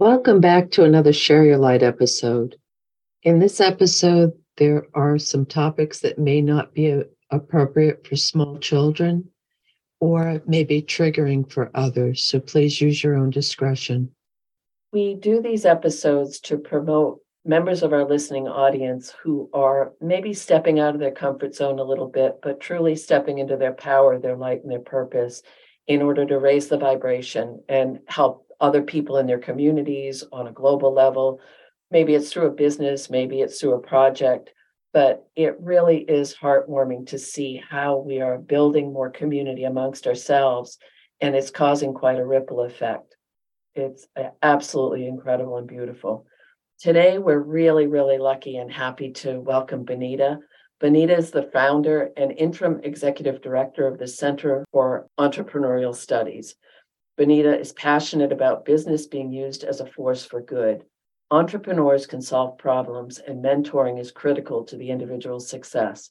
Welcome 0.00 0.40
back 0.40 0.70
to 0.70 0.84
another 0.84 1.12
Share 1.12 1.44
Your 1.44 1.58
Light 1.58 1.82
episode. 1.82 2.54
In 3.24 3.40
this 3.40 3.60
episode, 3.60 4.32
there 4.56 4.86
are 4.94 5.18
some 5.18 5.44
topics 5.44 5.98
that 6.00 6.20
may 6.20 6.40
not 6.40 6.72
be 6.72 7.02
appropriate 7.32 8.06
for 8.06 8.14
small 8.14 8.60
children 8.60 9.28
or 9.98 10.40
may 10.46 10.62
be 10.62 10.82
triggering 10.82 11.50
for 11.50 11.72
others. 11.74 12.22
So 12.22 12.38
please 12.38 12.80
use 12.80 13.02
your 13.02 13.16
own 13.16 13.30
discretion. 13.30 14.12
We 14.92 15.16
do 15.16 15.42
these 15.42 15.66
episodes 15.66 16.38
to 16.42 16.58
promote 16.58 17.18
members 17.44 17.82
of 17.82 17.92
our 17.92 18.04
listening 18.04 18.46
audience 18.46 19.12
who 19.24 19.50
are 19.52 19.94
maybe 20.00 20.32
stepping 20.32 20.78
out 20.78 20.94
of 20.94 21.00
their 21.00 21.10
comfort 21.10 21.56
zone 21.56 21.80
a 21.80 21.84
little 21.84 22.06
bit, 22.06 22.38
but 22.40 22.60
truly 22.60 22.94
stepping 22.94 23.38
into 23.38 23.56
their 23.56 23.74
power, 23.74 24.16
their 24.20 24.36
light, 24.36 24.62
and 24.62 24.70
their 24.70 24.78
purpose 24.78 25.42
in 25.88 26.02
order 26.02 26.24
to 26.24 26.38
raise 26.38 26.68
the 26.68 26.78
vibration 26.78 27.64
and 27.68 27.98
help 28.06 28.47
other 28.60 28.82
people 28.82 29.18
in 29.18 29.26
their 29.26 29.38
communities 29.38 30.24
on 30.32 30.46
a 30.46 30.52
global 30.52 30.92
level. 30.92 31.40
Maybe 31.90 32.14
it's 32.14 32.32
through 32.32 32.46
a 32.46 32.50
business, 32.50 33.10
maybe 33.10 33.40
it's 33.40 33.60
through 33.60 33.74
a 33.74 33.80
project, 33.80 34.50
but 34.92 35.26
it 35.36 35.56
really 35.60 35.98
is 35.98 36.34
heartwarming 36.34 37.06
to 37.08 37.18
see 37.18 37.62
how 37.68 37.98
we 37.98 38.20
are 38.20 38.38
building 38.38 38.92
more 38.92 39.10
community 39.10 39.64
amongst 39.64 40.06
ourselves, 40.06 40.78
and 41.20 41.34
it's 41.34 41.50
causing 41.50 41.94
quite 41.94 42.18
a 42.18 42.26
ripple 42.26 42.62
effect. 42.62 43.16
It's 43.74 44.06
uh, 44.16 44.30
absolutely 44.42 45.06
incredible 45.06 45.56
and 45.56 45.66
beautiful. 45.66 46.26
Today, 46.80 47.18
we're 47.18 47.38
really, 47.38 47.86
really 47.86 48.18
lucky 48.18 48.56
and 48.56 48.72
happy 48.72 49.12
to 49.12 49.40
welcome 49.40 49.84
Benita. 49.84 50.38
Benita 50.80 51.16
is 51.16 51.30
the 51.30 51.50
founder 51.52 52.10
and 52.16 52.30
interim 52.32 52.80
executive 52.84 53.42
director 53.42 53.86
of 53.86 53.98
the 53.98 54.06
Center 54.06 54.64
for 54.72 55.08
Entrepreneurial 55.18 55.94
Studies. 55.94 56.54
Benita 57.18 57.58
is 57.58 57.72
passionate 57.72 58.30
about 58.30 58.64
business 58.64 59.08
being 59.08 59.32
used 59.32 59.64
as 59.64 59.80
a 59.80 59.86
force 59.86 60.24
for 60.24 60.40
good. 60.40 60.84
Entrepreneurs 61.32 62.06
can 62.06 62.22
solve 62.22 62.58
problems, 62.58 63.18
and 63.18 63.44
mentoring 63.44 63.98
is 63.98 64.12
critical 64.12 64.62
to 64.62 64.76
the 64.76 64.92
individual's 64.92 65.50
success. 65.50 66.10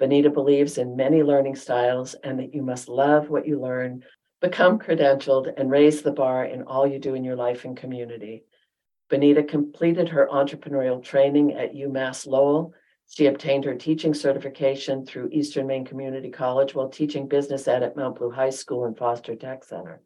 Benita 0.00 0.30
believes 0.30 0.76
in 0.76 0.96
many 0.96 1.22
learning 1.22 1.54
styles 1.54 2.14
and 2.24 2.40
that 2.40 2.52
you 2.52 2.62
must 2.62 2.88
love 2.88 3.30
what 3.30 3.46
you 3.46 3.60
learn, 3.60 4.02
become 4.40 4.80
credentialed, 4.80 5.48
and 5.56 5.70
raise 5.70 6.02
the 6.02 6.10
bar 6.10 6.44
in 6.44 6.64
all 6.64 6.88
you 6.88 6.98
do 6.98 7.14
in 7.14 7.22
your 7.22 7.36
life 7.36 7.64
and 7.64 7.76
community. 7.76 8.42
Benita 9.08 9.44
completed 9.44 10.08
her 10.08 10.26
entrepreneurial 10.26 11.00
training 11.00 11.52
at 11.52 11.72
UMass 11.72 12.26
Lowell. 12.26 12.74
She 13.06 13.26
obtained 13.26 13.64
her 13.64 13.76
teaching 13.76 14.12
certification 14.12 15.06
through 15.06 15.28
Eastern 15.30 15.68
Maine 15.68 15.84
Community 15.84 16.32
College 16.32 16.74
while 16.74 16.88
teaching 16.88 17.28
business 17.28 17.68
ed 17.68 17.84
at 17.84 17.96
Mount 17.96 18.18
Blue 18.18 18.32
High 18.32 18.50
School 18.50 18.86
and 18.86 18.98
Foster 18.98 19.36
Tech 19.36 19.62
Center. 19.62 20.02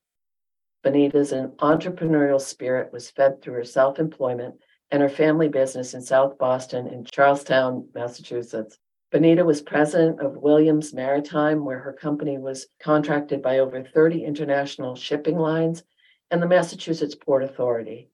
Benita's 0.82 1.32
entrepreneurial 1.32 2.40
spirit 2.40 2.92
was 2.92 3.10
fed 3.10 3.40
through 3.40 3.54
her 3.54 3.64
self 3.64 3.98
employment 3.98 4.56
and 4.90 5.00
her 5.00 5.08
family 5.08 5.48
business 5.48 5.94
in 5.94 6.02
South 6.02 6.36
Boston 6.38 6.86
and 6.88 7.10
Charlestown, 7.10 7.88
Massachusetts. 7.94 8.78
Benita 9.10 9.44
was 9.44 9.62
president 9.62 10.20
of 10.20 10.36
Williams 10.36 10.92
Maritime, 10.92 11.64
where 11.64 11.78
her 11.78 11.92
company 11.92 12.38
was 12.38 12.66
contracted 12.80 13.42
by 13.42 13.58
over 13.58 13.82
30 13.82 14.24
international 14.24 14.96
shipping 14.96 15.38
lines 15.38 15.82
and 16.30 16.42
the 16.42 16.48
Massachusetts 16.48 17.14
Port 17.14 17.44
Authority. 17.44 18.08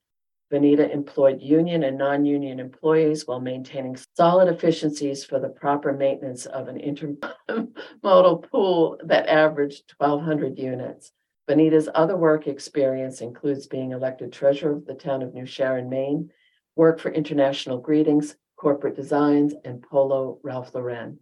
Benita 0.51 0.91
employed 0.91 1.41
union 1.41 1.85
and 1.85 1.97
non 1.99 2.25
union 2.25 2.59
employees 2.59 3.27
while 3.27 3.41
maintaining 3.41 3.97
solid 4.17 4.49
efficiencies 4.49 5.25
for 5.25 5.39
the 5.39 5.49
proper 5.49 5.93
maintenance 5.93 6.47
of 6.47 6.69
an 6.69 6.79
intermodal 6.79 8.51
pool 8.51 8.99
that 9.05 9.29
averaged 9.29 9.95
1,200 9.99 10.59
units. 10.59 11.13
Benita's 11.49 11.89
other 11.95 12.17
work 12.17 12.47
experience 12.47 13.23
includes 13.23 13.67
being 13.67 13.93
elected 13.93 14.33
treasurer 14.33 14.73
of 14.73 14.85
the 14.85 14.93
town 14.93 15.23
of 15.23 15.33
New 15.33 15.47
Sharon, 15.47 15.89
Maine, 15.89 16.31
work 16.77 17.01
for 17.01 17.11
International 17.11 17.79
Greetings, 17.79 18.37
Corporate 18.57 18.95
Designs, 18.95 19.55
and 19.65 19.83
Polo 19.83 20.41
Ralph 20.43 20.75
Lauren. 20.75 21.19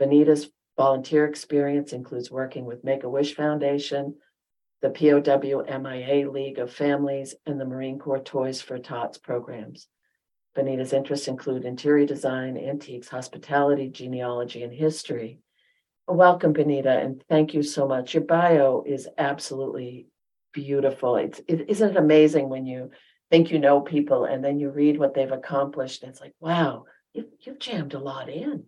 Benita's 0.00 0.48
volunteer 0.78 1.26
experience 1.26 1.92
includes 1.92 2.30
working 2.30 2.64
with 2.64 2.84
Make 2.84 3.04
a 3.04 3.10
Wish 3.10 3.34
Foundation, 3.34 4.14
the 4.80 4.88
POW 4.88 5.64
MIA 5.78 6.30
League 6.30 6.58
of 6.58 6.72
Families, 6.72 7.34
and 7.44 7.60
the 7.60 7.66
Marine 7.66 7.98
Corps 7.98 8.20
Toys 8.20 8.62
for 8.62 8.78
Tots 8.78 9.18
programs. 9.18 9.88
Benita's 10.56 10.94
interests 10.94 11.28
include 11.28 11.66
interior 11.66 12.06
design, 12.06 12.56
antiques, 12.56 13.08
hospitality, 13.08 13.90
genealogy, 13.90 14.62
and 14.62 14.72
history. 14.72 15.38
Welcome, 16.08 16.52
Benita, 16.52 16.98
and 16.98 17.22
thank 17.28 17.52
you 17.52 17.62
so 17.62 17.88
much. 17.88 18.14
Your 18.14 18.22
bio 18.22 18.84
is 18.86 19.08
absolutely 19.18 20.06
beautiful. 20.52 21.16
It's 21.16 21.40
it, 21.48 21.68
isn't 21.68 21.90
it 21.90 21.96
amazing 21.96 22.48
when 22.48 22.64
you 22.64 22.90
think 23.30 23.50
you 23.50 23.58
know 23.58 23.80
people 23.80 24.24
and 24.24 24.44
then 24.44 24.60
you 24.60 24.70
read 24.70 24.98
what 24.98 25.14
they've 25.14 25.32
accomplished. 25.32 26.02
And 26.02 26.10
it's 26.10 26.20
like, 26.20 26.34
wow, 26.40 26.84
you, 27.12 27.26
you've 27.40 27.58
jammed 27.58 27.94
a 27.94 27.98
lot 27.98 28.28
in. 28.28 28.64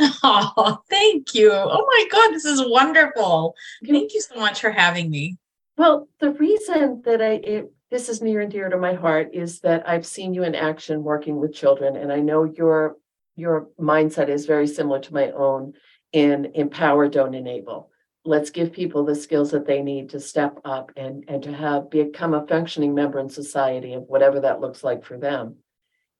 Oh, 0.22 0.78
thank 0.88 1.34
you. 1.34 1.50
Oh 1.52 1.84
my 1.86 2.08
God, 2.10 2.32
this 2.32 2.44
is 2.44 2.62
wonderful. 2.64 3.54
Thank 3.86 4.14
you 4.14 4.20
so 4.20 4.36
much 4.36 4.60
for 4.60 4.70
having 4.70 5.10
me. 5.10 5.36
Well, 5.76 6.08
the 6.20 6.32
reason 6.32 7.02
that 7.04 7.20
I 7.20 7.32
it, 7.32 7.72
this 7.90 8.08
is 8.08 8.22
near 8.22 8.40
and 8.40 8.50
dear 8.50 8.68
to 8.68 8.76
my 8.76 8.94
heart 8.94 9.30
is 9.32 9.60
that 9.60 9.88
I've 9.88 10.06
seen 10.06 10.34
you 10.34 10.44
in 10.44 10.54
action 10.54 11.02
working 11.02 11.36
with 11.36 11.54
children, 11.54 11.96
and 11.96 12.12
I 12.12 12.20
know 12.20 12.44
your 12.44 12.96
your 13.34 13.68
mindset 13.78 14.28
is 14.28 14.46
very 14.46 14.66
similar 14.66 15.00
to 15.00 15.14
my 15.14 15.30
own 15.32 15.74
in 16.12 16.52
empower, 16.54 17.08
don't 17.08 17.34
enable. 17.34 17.90
Let's 18.24 18.50
give 18.50 18.72
people 18.72 19.04
the 19.04 19.14
skills 19.14 19.50
that 19.52 19.66
they 19.66 19.82
need 19.82 20.10
to 20.10 20.20
step 20.20 20.60
up 20.64 20.92
and, 20.96 21.24
and 21.28 21.42
to 21.44 21.52
have 21.52 21.90
become 21.90 22.34
a 22.34 22.46
functioning 22.46 22.94
member 22.94 23.18
in 23.18 23.28
society 23.28 23.94
of 23.94 24.02
whatever 24.02 24.40
that 24.40 24.60
looks 24.60 24.84
like 24.84 25.04
for 25.04 25.16
them. 25.16 25.56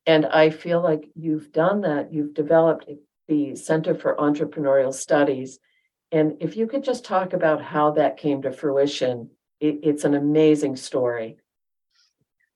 And 0.06 0.24
I 0.24 0.50
feel 0.50 0.82
like 0.82 1.10
you've 1.14 1.52
done 1.52 1.82
that. 1.82 2.12
You've 2.12 2.32
developed 2.34 2.86
the 3.26 3.56
Center 3.56 3.94
for 3.94 4.16
Entrepreneurial 4.16 4.94
Studies. 4.94 5.58
And 6.10 6.36
if 6.40 6.56
you 6.56 6.66
could 6.66 6.82
just 6.82 7.04
talk 7.04 7.34
about 7.34 7.62
how 7.62 7.90
that 7.92 8.16
came 8.16 8.40
to 8.42 8.52
fruition, 8.52 9.30
it, 9.60 9.80
it's 9.82 10.04
an 10.04 10.14
amazing 10.14 10.76
story. 10.76 11.36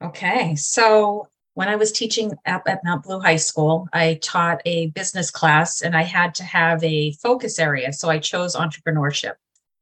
Okay. 0.02 0.54
So 0.56 1.28
when 1.54 1.68
I 1.68 1.76
was 1.76 1.92
teaching 1.92 2.32
at, 2.44 2.66
at 2.66 2.84
Mount 2.84 3.04
Blue 3.04 3.20
High 3.20 3.36
School, 3.36 3.88
I 3.92 4.18
taught 4.22 4.62
a 4.64 4.86
business 4.88 5.30
class 5.30 5.82
and 5.82 5.96
I 5.96 6.02
had 6.02 6.34
to 6.36 6.44
have 6.44 6.82
a 6.82 7.12
focus 7.12 7.58
area. 7.58 7.92
So 7.92 8.08
I 8.08 8.18
chose 8.18 8.56
entrepreneurship. 8.56 9.34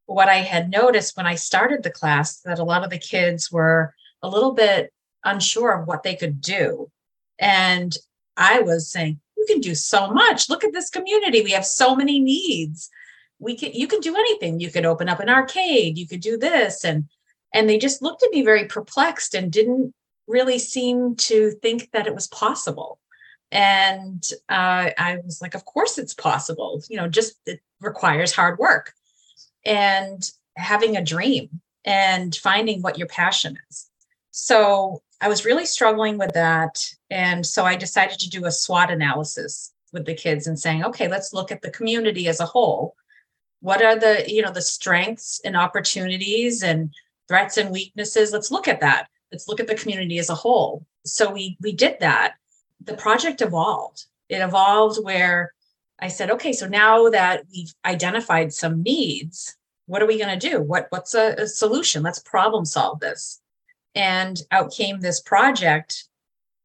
What 0.06 0.28
I 0.28 0.38
had 0.38 0.70
noticed 0.70 1.16
when 1.16 1.26
I 1.26 1.36
started 1.36 1.82
the 1.82 1.90
class 1.90 2.40
that 2.40 2.58
a 2.58 2.64
lot 2.64 2.82
of 2.82 2.90
the 2.90 2.98
kids 2.98 3.52
were 3.52 3.94
a 4.22 4.28
little 4.28 4.52
bit 4.52 4.92
unsure 5.24 5.72
of 5.72 5.86
what 5.86 6.02
they 6.02 6.16
could 6.16 6.40
do. 6.40 6.90
And 7.38 7.96
I 8.36 8.60
was 8.60 8.90
saying, 8.90 9.20
you 9.36 9.46
can 9.46 9.60
do 9.60 9.74
so 9.74 10.10
much. 10.10 10.48
Look 10.48 10.64
at 10.64 10.72
this 10.72 10.90
community. 10.90 11.42
We 11.42 11.52
have 11.52 11.64
so 11.64 11.94
many 11.94 12.18
needs. 12.18 12.90
We 13.38 13.56
can 13.56 13.72
you 13.72 13.86
can 13.86 14.00
do 14.00 14.14
anything. 14.14 14.60
You 14.60 14.70
could 14.70 14.84
open 14.84 15.08
up 15.08 15.20
an 15.20 15.30
arcade, 15.30 15.96
you 15.96 16.06
could 16.06 16.20
do 16.20 16.36
this. 16.36 16.84
And 16.84 17.08
and 17.54 17.68
they 17.68 17.78
just 17.78 18.02
looked 18.02 18.22
at 18.22 18.30
me 18.30 18.42
very 18.42 18.66
perplexed 18.66 19.34
and 19.34 19.50
didn't 19.50 19.94
really 20.30 20.58
seem 20.58 21.16
to 21.16 21.50
think 21.62 21.90
that 21.92 22.06
it 22.06 22.14
was 22.14 22.28
possible. 22.28 22.98
And 23.52 24.24
uh, 24.48 24.90
I 24.96 25.18
was 25.24 25.42
like, 25.42 25.54
of 25.54 25.64
course 25.64 25.98
it's 25.98 26.14
possible. 26.14 26.82
You 26.88 26.98
know, 26.98 27.08
just 27.08 27.36
it 27.46 27.60
requires 27.80 28.32
hard 28.32 28.58
work 28.58 28.94
and 29.64 30.22
having 30.56 30.96
a 30.96 31.04
dream 31.04 31.60
and 31.84 32.34
finding 32.34 32.82
what 32.82 32.98
your 32.98 33.08
passion 33.08 33.58
is. 33.68 33.90
So 34.30 35.02
I 35.20 35.28
was 35.28 35.44
really 35.44 35.66
struggling 35.66 36.16
with 36.16 36.32
that. 36.34 36.82
And 37.10 37.44
so 37.44 37.64
I 37.64 37.76
decided 37.76 38.18
to 38.20 38.30
do 38.30 38.46
a 38.46 38.52
SWOT 38.52 38.90
analysis 38.90 39.72
with 39.92 40.06
the 40.06 40.14
kids 40.14 40.46
and 40.46 40.58
saying, 40.58 40.84
okay, 40.84 41.08
let's 41.08 41.32
look 41.32 41.50
at 41.50 41.62
the 41.62 41.70
community 41.70 42.28
as 42.28 42.40
a 42.40 42.46
whole. 42.46 42.94
What 43.60 43.82
are 43.82 43.98
the, 43.98 44.24
you 44.28 44.42
know, 44.42 44.52
the 44.52 44.62
strengths 44.62 45.40
and 45.44 45.56
opportunities 45.56 46.62
and 46.62 46.94
threats 47.28 47.56
and 47.56 47.70
weaknesses? 47.70 48.32
Let's 48.32 48.50
look 48.50 48.68
at 48.68 48.80
that. 48.80 49.08
Let's 49.32 49.48
look 49.48 49.60
at 49.60 49.66
the 49.66 49.74
community 49.74 50.18
as 50.18 50.30
a 50.30 50.34
whole. 50.34 50.86
So 51.04 51.30
we 51.30 51.56
we 51.60 51.72
did 51.72 51.96
that. 52.00 52.34
The 52.82 52.94
project 52.94 53.40
evolved. 53.40 54.04
It 54.28 54.40
evolved 54.40 55.02
where 55.02 55.52
I 55.98 56.08
said, 56.08 56.30
okay, 56.30 56.52
so 56.52 56.66
now 56.66 57.10
that 57.10 57.44
we've 57.52 57.72
identified 57.84 58.52
some 58.52 58.82
needs, 58.82 59.56
what 59.86 60.02
are 60.02 60.06
we 60.06 60.18
going 60.18 60.38
to 60.38 60.48
do? 60.48 60.60
What 60.62 60.86
what's 60.90 61.14
a, 61.14 61.34
a 61.38 61.46
solution? 61.46 62.02
Let's 62.02 62.20
problem 62.20 62.64
solve 62.64 63.00
this. 63.00 63.40
And 63.94 64.40
out 64.50 64.72
came 64.72 65.00
this 65.00 65.20
project, 65.20 66.04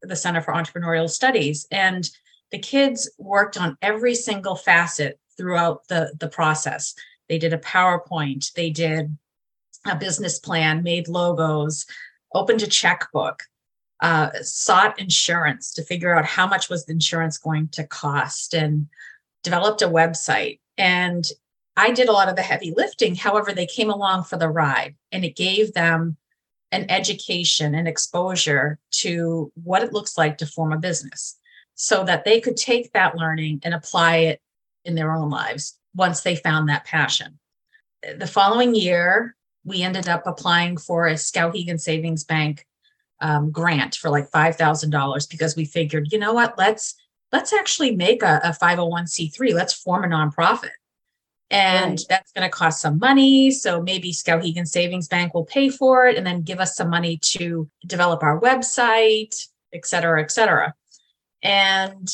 the 0.01 0.15
Center 0.15 0.41
for 0.41 0.53
Entrepreneurial 0.53 1.09
Studies. 1.09 1.67
And 1.71 2.09
the 2.51 2.59
kids 2.59 3.09
worked 3.17 3.57
on 3.57 3.77
every 3.81 4.15
single 4.15 4.55
facet 4.55 5.19
throughout 5.37 5.87
the, 5.87 6.13
the 6.19 6.29
process. 6.29 6.93
They 7.27 7.39
did 7.39 7.53
a 7.53 7.57
PowerPoint, 7.57 8.53
they 8.53 8.69
did 8.69 9.17
a 9.85 9.95
business 9.95 10.39
plan, 10.39 10.83
made 10.83 11.07
logos, 11.07 11.85
opened 12.35 12.61
a 12.61 12.67
checkbook, 12.67 13.41
uh, 14.01 14.29
sought 14.41 14.99
insurance 14.99 15.73
to 15.73 15.83
figure 15.83 16.15
out 16.15 16.25
how 16.25 16.45
much 16.45 16.69
was 16.69 16.85
the 16.85 16.93
insurance 16.93 17.37
going 17.37 17.69
to 17.69 17.87
cost, 17.87 18.53
and 18.53 18.87
developed 19.43 19.81
a 19.81 19.87
website. 19.87 20.59
And 20.77 21.25
I 21.77 21.91
did 21.91 22.09
a 22.09 22.13
lot 22.13 22.29
of 22.29 22.35
the 22.35 22.41
heavy 22.41 22.73
lifting. 22.75 23.15
However, 23.15 23.51
they 23.51 23.65
came 23.65 23.89
along 23.89 24.25
for 24.25 24.37
the 24.37 24.49
ride 24.49 24.95
and 25.11 25.25
it 25.25 25.35
gave 25.35 25.73
them 25.73 26.17
an 26.71 26.89
education 26.89 27.75
and 27.75 27.87
exposure 27.87 28.79
to 28.91 29.51
what 29.63 29.83
it 29.83 29.93
looks 29.93 30.17
like 30.17 30.37
to 30.37 30.45
form 30.45 30.73
a 30.73 30.77
business 30.77 31.37
so 31.75 32.03
that 32.03 32.25
they 32.25 32.39
could 32.39 32.57
take 32.57 32.91
that 32.93 33.15
learning 33.15 33.61
and 33.63 33.73
apply 33.73 34.17
it 34.17 34.41
in 34.83 34.95
their 34.95 35.13
own 35.13 35.29
lives 35.29 35.77
once 35.93 36.21
they 36.21 36.35
found 36.35 36.69
that 36.69 36.85
passion. 36.85 37.39
The 38.17 38.27
following 38.27 38.75
year, 38.75 39.35
we 39.65 39.81
ended 39.81 40.07
up 40.07 40.23
applying 40.25 40.77
for 40.77 41.07
a 41.07 41.15
Skowhegan 41.15 41.79
Savings 41.79 42.23
Bank 42.23 42.65
um, 43.19 43.51
grant 43.51 43.95
for 43.95 44.09
like 44.09 44.29
$5,000 44.31 45.29
because 45.29 45.55
we 45.55 45.65
figured, 45.65 46.11
you 46.11 46.19
know 46.19 46.33
what, 46.33 46.57
let's 46.57 46.95
let's 47.31 47.51
actually 47.51 47.95
make 47.95 48.23
a, 48.23 48.39
a 48.43 48.49
501c3. 48.51 49.53
Let's 49.53 49.73
form 49.73 50.03
a 50.03 50.07
nonprofit 50.07 50.69
and 51.49 51.91
right. 51.91 52.05
that's 52.09 52.31
going 52.31 52.43
to 52.43 52.49
cost 52.49 52.81
some 52.81 52.97
money. 52.99 53.51
So 53.51 53.81
maybe 53.81 54.11
Skowhegan 54.11 54.67
Savings 54.67 55.07
Bank 55.07 55.33
will 55.33 55.45
pay 55.45 55.69
for 55.69 56.07
it 56.07 56.17
and 56.17 56.25
then 56.25 56.41
give 56.41 56.59
us 56.59 56.75
some 56.75 56.89
money 56.89 57.17
to 57.17 57.69
develop 57.85 58.23
our 58.23 58.39
website, 58.39 59.35
et 59.73 59.85
cetera, 59.85 60.21
et 60.21 60.31
cetera. 60.31 60.73
And 61.43 62.07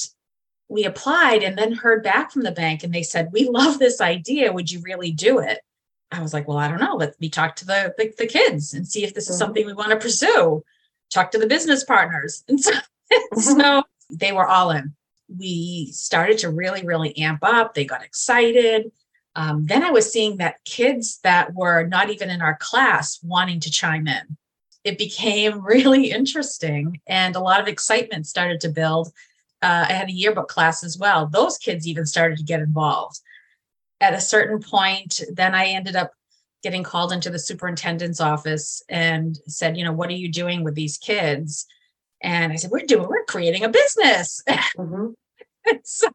we 0.68 0.86
applied 0.86 1.44
and 1.44 1.57
then 1.57 1.74
heard 1.74 2.03
back 2.03 2.31
from 2.31 2.44
the 2.44 2.51
bank 2.51 2.83
and 2.83 2.94
they 2.94 3.03
said, 3.03 3.30
We 3.31 3.48
love 3.50 3.80
this 3.80 4.01
idea. 4.01 4.51
Would 4.51 4.71
you 4.71 4.81
really 4.81 5.12
do 5.12 5.39
it? 5.39 5.59
I 6.11 6.21
was 6.21 6.33
like, 6.33 6.47
Well, 6.47 6.57
I 6.57 6.67
don't 6.67 6.79
know. 6.79 6.95
Let 6.95 7.19
me 7.19 7.29
talk 7.29 7.55
to 7.57 7.65
the, 7.65 7.93
the, 7.97 8.13
the 8.17 8.27
kids 8.27 8.73
and 8.73 8.87
see 8.87 9.03
if 9.03 9.13
this 9.13 9.29
is 9.29 9.35
mm-hmm. 9.35 9.39
something 9.39 9.65
we 9.65 9.73
want 9.73 9.91
to 9.91 9.97
pursue. 9.97 10.63
Talk 11.09 11.31
to 11.31 11.37
the 11.37 11.47
business 11.47 11.83
partners. 11.83 12.43
And 12.49 12.59
so, 12.59 12.71
mm-hmm. 12.71 13.39
so 13.39 13.83
they 14.09 14.31
were 14.31 14.47
all 14.47 14.71
in. 14.71 14.93
We 15.37 15.91
started 15.91 16.37
to 16.39 16.49
really, 16.49 16.85
really 16.85 17.17
amp 17.17 17.39
up. 17.43 17.73
They 17.73 17.85
got 17.85 18.03
excited 18.03 18.91
um, 19.35 19.65
then 19.65 19.83
I 19.83 19.91
was 19.91 20.11
seeing 20.11 20.37
that 20.37 20.63
kids 20.65 21.19
that 21.23 21.53
were 21.53 21.85
not 21.87 22.09
even 22.09 22.29
in 22.29 22.41
our 22.41 22.57
class 22.57 23.19
wanting 23.23 23.59
to 23.61 23.71
chime 23.71 24.07
in. 24.07 24.37
It 24.83 24.97
became 24.97 25.61
really 25.65 26.11
interesting 26.11 26.99
and 27.07 27.35
a 27.35 27.39
lot 27.39 27.61
of 27.61 27.67
excitement 27.67 28.27
started 28.27 28.59
to 28.61 28.69
build. 28.69 29.07
Uh, 29.61 29.85
I 29.87 29.93
had 29.93 30.09
a 30.09 30.13
yearbook 30.13 30.49
class 30.49 30.83
as 30.83 30.97
well. 30.97 31.27
Those 31.27 31.57
kids 31.57 31.87
even 31.87 32.05
started 32.05 32.37
to 32.39 32.43
get 32.43 32.61
involved. 32.61 33.19
At 34.01 34.13
a 34.13 34.19
certain 34.19 34.59
point, 34.59 35.21
then 35.31 35.56
I 35.56 35.68
ended 35.68 35.95
up 35.95 36.12
getting 36.63 36.83
called 36.83 37.12
into 37.12 37.30
the 37.30 37.39
superintendent's 37.39 38.19
office 38.19 38.83
and 38.89 39.39
said, 39.48 39.77
you 39.77 39.86
know, 39.86 39.94
what 39.94 40.09
are 40.09 40.13
you 40.13 40.31
doing 40.31 40.63
with 40.63 40.75
these 40.75 40.98
kids? 40.98 41.65
And 42.21 42.51
I 42.51 42.56
said, 42.56 42.71
we're 42.71 42.86
doing, 42.86 43.07
we're 43.07 43.25
creating 43.25 43.63
a 43.63 43.69
business. 43.69 44.44
Mm-hmm. 44.77 45.77
so, 45.83 46.09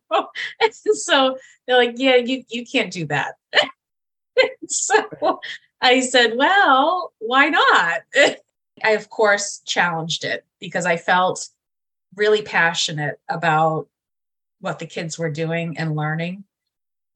so 0.95 1.39
they're 1.67 1.77
like, 1.77 1.95
yeah, 1.97 2.17
you, 2.17 2.43
you 2.49 2.67
can't 2.67 2.93
do 2.93 3.07
that. 3.07 3.37
so 4.67 5.41
I 5.81 6.01
said, 6.01 6.33
well, 6.37 7.13
why 7.19 7.49
not? 7.49 8.01
I, 8.83 8.91
of 8.91 9.09
course, 9.09 9.61
challenged 9.65 10.25
it 10.25 10.45
because 10.59 10.85
I 10.85 10.97
felt 10.97 11.49
really 12.17 12.43
passionate 12.43 13.21
about 13.29 13.89
what 14.61 14.79
the 14.79 14.87
kids 14.87 15.19
were 15.19 15.31
doing 15.31 15.79
and 15.79 15.95
learning. 15.95 16.45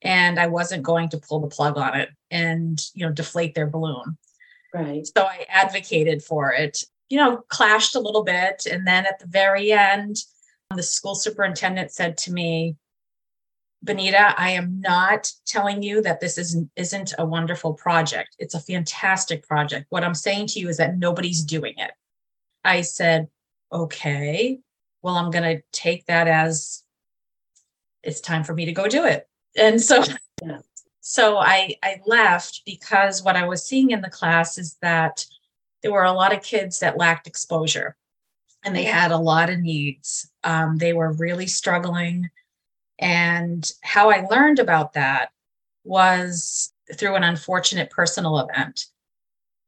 And 0.03 0.39
I 0.39 0.47
wasn't 0.47 0.83
going 0.83 1.11
to 1.11 1.19
pull 1.19 1.41
the 1.41 1.49
plug 1.49 1.77
on 1.77 1.99
it 1.99 2.11
and, 2.31 2.81
you 2.95 3.05
know, 3.07 3.13
deflate 3.13 3.55
their 3.55 3.67
balloon. 3.67 4.17
Right. 4.73 5.07
So 5.07 5.25
I 5.25 5.47
advocated 5.49 6.23
for 6.23 6.53
it, 6.53 6.83
you 7.09 7.19
know, 7.19 7.45
clashed 7.49 7.95
a 7.97 8.01
little 8.01 8.25
bit. 8.25 8.67
And 8.71 8.87
then 8.87 9.05
at 9.05 9.19
the 9.19 9.27
very 9.27 9.73
end, 9.73 10.17
the 10.75 10.83
school 10.83 11.15
superintendent 11.15 11.93
said 11.93 12.17
to 12.19 12.33
me, 12.33 12.77
Benita, 13.83 14.35
I 14.39 14.51
am 14.51 14.81
not 14.81 15.33
telling 15.47 15.83
you 15.83 16.03
that 16.03 16.21
this 16.21 16.37
isn't, 16.39 16.71
isn't 16.77 17.15
a 17.19 17.25
wonderful 17.25 17.75
project. 17.75 18.37
It's 18.39 18.55
a 18.55 18.61
fantastic 18.61 19.47
project. 19.47 19.87
What 19.89 20.05
I'm 20.05 20.15
saying 20.15 20.49
to 20.49 20.61
you 20.61 20.69
is 20.69 20.77
that 20.77 20.99
nobody's 20.99 21.43
doing 21.43 21.75
it. 21.79 21.91
I 22.63 22.83
said, 22.83 23.29
okay, 23.73 24.61
well, 25.03 25.17
I'm 25.17 25.31
going 25.31 25.57
to 25.57 25.63
take 25.73 26.05
that 26.07 26.29
as 26.29 26.83
it's 28.03 28.21
time 28.21 28.45
for 28.45 28.53
me 28.55 28.67
to 28.67 28.73
go 28.73 28.87
do 28.87 29.05
it. 29.05 29.27
And 29.57 29.81
so, 29.81 30.03
yeah. 30.43 30.59
so 31.01 31.39
I, 31.39 31.75
I 31.83 32.01
left 32.07 32.63
because 32.65 33.23
what 33.23 33.37
I 33.37 33.47
was 33.47 33.65
seeing 33.65 33.91
in 33.91 34.01
the 34.01 34.11
class 34.11 34.59
is 34.59 34.77
that 34.83 35.25
there 35.83 35.93
were 35.93 36.05
a 36.05 36.13
lot 36.13 36.33
of 36.33 36.43
kids 36.43 36.79
that 36.81 36.99
lacked 36.99 37.27
exposure 37.27 37.97
and 38.65 38.77
they 38.77 38.85
had 38.85 39.11
a 39.11 39.17
lot 39.17 39.51
of 39.51 39.59
needs. 39.59 40.31
Um, 40.45 40.77
they 40.77 40.93
were 40.93 41.13
really 41.13 41.47
struggling. 41.47 42.29
And 42.99 43.71
how 43.83 44.11
I 44.11 44.27
learned 44.31 44.59
about 44.59 44.93
that 44.93 45.31
was 45.85 46.73
through 46.95 47.17
an 47.17 47.25
unfortunate 47.25 47.91
personal 47.91 48.39
event. 48.39 48.87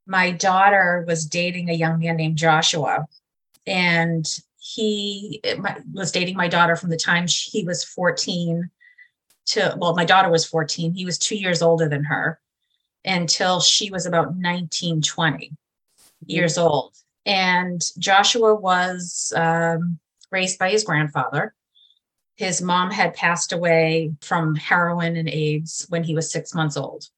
My 0.06 0.30
daughter 0.30 1.04
was 1.06 1.24
dating 1.24 1.70
a 1.70 1.74
young 1.74 2.00
man 2.00 2.16
named 2.16 2.36
Joshua, 2.36 3.06
and 3.66 4.26
he 4.58 5.40
was 5.92 6.12
dating 6.12 6.36
my 6.36 6.48
daughter 6.48 6.76
from 6.76 6.90
the 6.90 6.96
time 6.96 7.26
he 7.28 7.64
was 7.64 7.84
14 7.84 8.68
to, 9.46 9.74
well, 9.78 9.94
my 9.94 10.04
daughter 10.04 10.30
was 10.30 10.44
14. 10.44 10.94
He 10.94 11.04
was 11.04 11.18
two 11.18 11.36
years 11.36 11.62
older 11.62 11.88
than 11.88 12.04
her 12.04 12.40
until 13.04 13.60
she 13.60 13.90
was 13.90 14.06
about 14.06 14.36
19, 14.36 15.02
20 15.02 15.52
years 16.26 16.58
old. 16.58 16.94
And 17.26 17.82
Joshua 17.98 18.54
was 18.54 19.32
um, 19.36 19.98
raised 20.30 20.58
by 20.58 20.70
his 20.70 20.84
grandfather. 20.84 21.54
His 22.36 22.62
mom 22.62 22.90
had 22.90 23.14
passed 23.14 23.52
away 23.52 24.12
from 24.20 24.56
heroin 24.56 25.16
and 25.16 25.28
AIDS 25.28 25.86
when 25.88 26.02
he 26.02 26.14
was 26.14 26.30
six 26.30 26.54
months 26.54 26.76
old. 26.76 27.08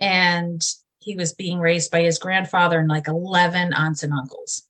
And 0.00 0.62
he 1.00 1.14
was 1.14 1.34
being 1.34 1.58
raised 1.58 1.90
by 1.90 2.02
his 2.02 2.18
grandfather 2.18 2.78
and 2.78 2.88
like 2.88 3.08
11 3.08 3.72
aunts 3.72 4.02
and 4.02 4.12
uncles. 4.12 4.64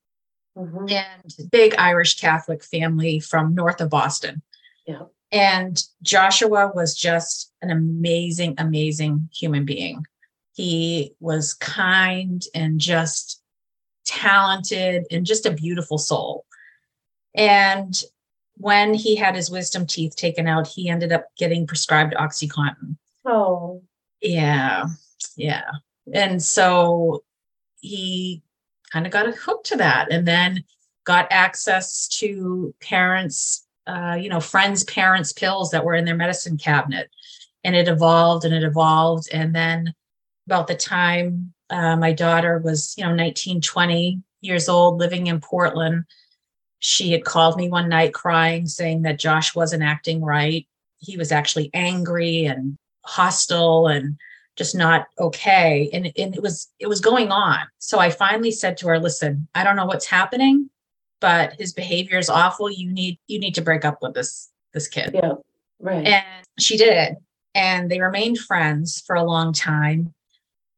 Mm-hmm. 0.56 0.86
And 0.90 1.50
big 1.50 1.74
Irish 1.78 2.18
Catholic 2.18 2.64
family 2.64 3.20
from 3.20 3.54
north 3.54 3.80
of 3.80 3.90
Boston. 3.90 4.42
Yeah. 4.86 5.04
And 5.30 5.82
Joshua 6.02 6.72
was 6.74 6.94
just 6.94 7.52
an 7.60 7.70
amazing, 7.70 8.54
amazing 8.58 9.28
human 9.32 9.64
being. 9.64 10.04
He 10.54 11.14
was 11.20 11.54
kind 11.54 12.42
and 12.54 12.80
just 12.80 13.42
talented, 14.06 15.04
and 15.10 15.26
just 15.26 15.44
a 15.44 15.50
beautiful 15.50 15.98
soul. 15.98 16.46
And 17.34 18.02
when 18.56 18.94
he 18.94 19.14
had 19.16 19.36
his 19.36 19.50
wisdom 19.50 19.86
teeth 19.86 20.16
taken 20.16 20.48
out, 20.48 20.66
he 20.66 20.88
ended 20.88 21.12
up 21.12 21.26
getting 21.36 21.66
prescribed 21.66 22.14
Oxycontin. 22.14 22.96
Oh. 23.24 23.82
Yeah. 24.22 24.86
Yeah. 25.36 25.70
And 26.12 26.42
so 26.42 27.22
he 27.80 28.42
kind 28.90 29.06
of 29.06 29.12
got 29.12 29.32
hooked 29.34 29.66
to 29.66 29.76
that. 29.76 30.10
And 30.10 30.26
then 30.26 30.64
got 31.04 31.28
access 31.30 32.08
to 32.18 32.74
parents, 32.80 33.67
uh, 33.88 34.14
you 34.14 34.28
know, 34.28 34.40
friends' 34.40 34.84
parents' 34.84 35.32
pills 35.32 35.70
that 35.70 35.84
were 35.84 35.94
in 35.94 36.04
their 36.04 36.14
medicine 36.14 36.58
cabinet. 36.58 37.10
And 37.64 37.74
it 37.74 37.88
evolved 37.88 38.44
and 38.44 38.54
it 38.54 38.62
evolved. 38.62 39.28
And 39.32 39.54
then 39.54 39.94
about 40.46 40.66
the 40.66 40.76
time 40.76 41.54
uh, 41.70 41.96
my 41.96 42.12
daughter 42.12 42.58
was, 42.58 42.94
you 42.96 43.04
know, 43.04 43.14
19, 43.14 43.60
20 43.60 44.22
years 44.42 44.68
old, 44.68 44.98
living 44.98 45.26
in 45.26 45.40
Portland, 45.40 46.04
she 46.78 47.10
had 47.10 47.24
called 47.24 47.56
me 47.56 47.68
one 47.68 47.88
night 47.88 48.14
crying, 48.14 48.66
saying 48.66 49.02
that 49.02 49.18
Josh 49.18 49.54
wasn't 49.54 49.82
acting 49.82 50.22
right. 50.22 50.66
He 50.98 51.16
was 51.16 51.32
actually 51.32 51.70
angry 51.74 52.44
and 52.44 52.76
hostile 53.04 53.86
and 53.88 54.16
just 54.56 54.74
not 54.74 55.06
okay 55.18 55.88
and, 55.92 56.12
and 56.18 56.34
it 56.34 56.42
was 56.42 56.68
it 56.80 56.88
was 56.88 57.00
going 57.00 57.30
on 57.30 57.60
so 57.78 58.00
i 58.00 58.10
finally 58.10 58.50
said 58.50 58.76
to 58.76 58.88
her 58.88 58.98
listen 58.98 59.46
i 59.54 59.62
don't 59.62 59.76
know 59.76 59.86
what's 59.86 60.04
happening 60.04 60.68
but 61.20 61.54
his 61.54 61.72
behavior 61.72 62.18
is 62.18 62.28
awful 62.28 62.70
you 62.70 62.90
need 62.90 63.18
you 63.26 63.38
need 63.38 63.54
to 63.54 63.62
break 63.62 63.84
up 63.84 63.98
with 64.02 64.14
this 64.14 64.50
this 64.72 64.88
kid 64.88 65.10
Yeah, 65.14 65.32
right. 65.80 66.06
and 66.06 66.24
she 66.58 66.76
did 66.76 67.16
and 67.54 67.90
they 67.90 68.00
remained 68.00 68.38
friends 68.38 69.02
for 69.06 69.16
a 69.16 69.24
long 69.24 69.52
time 69.52 70.12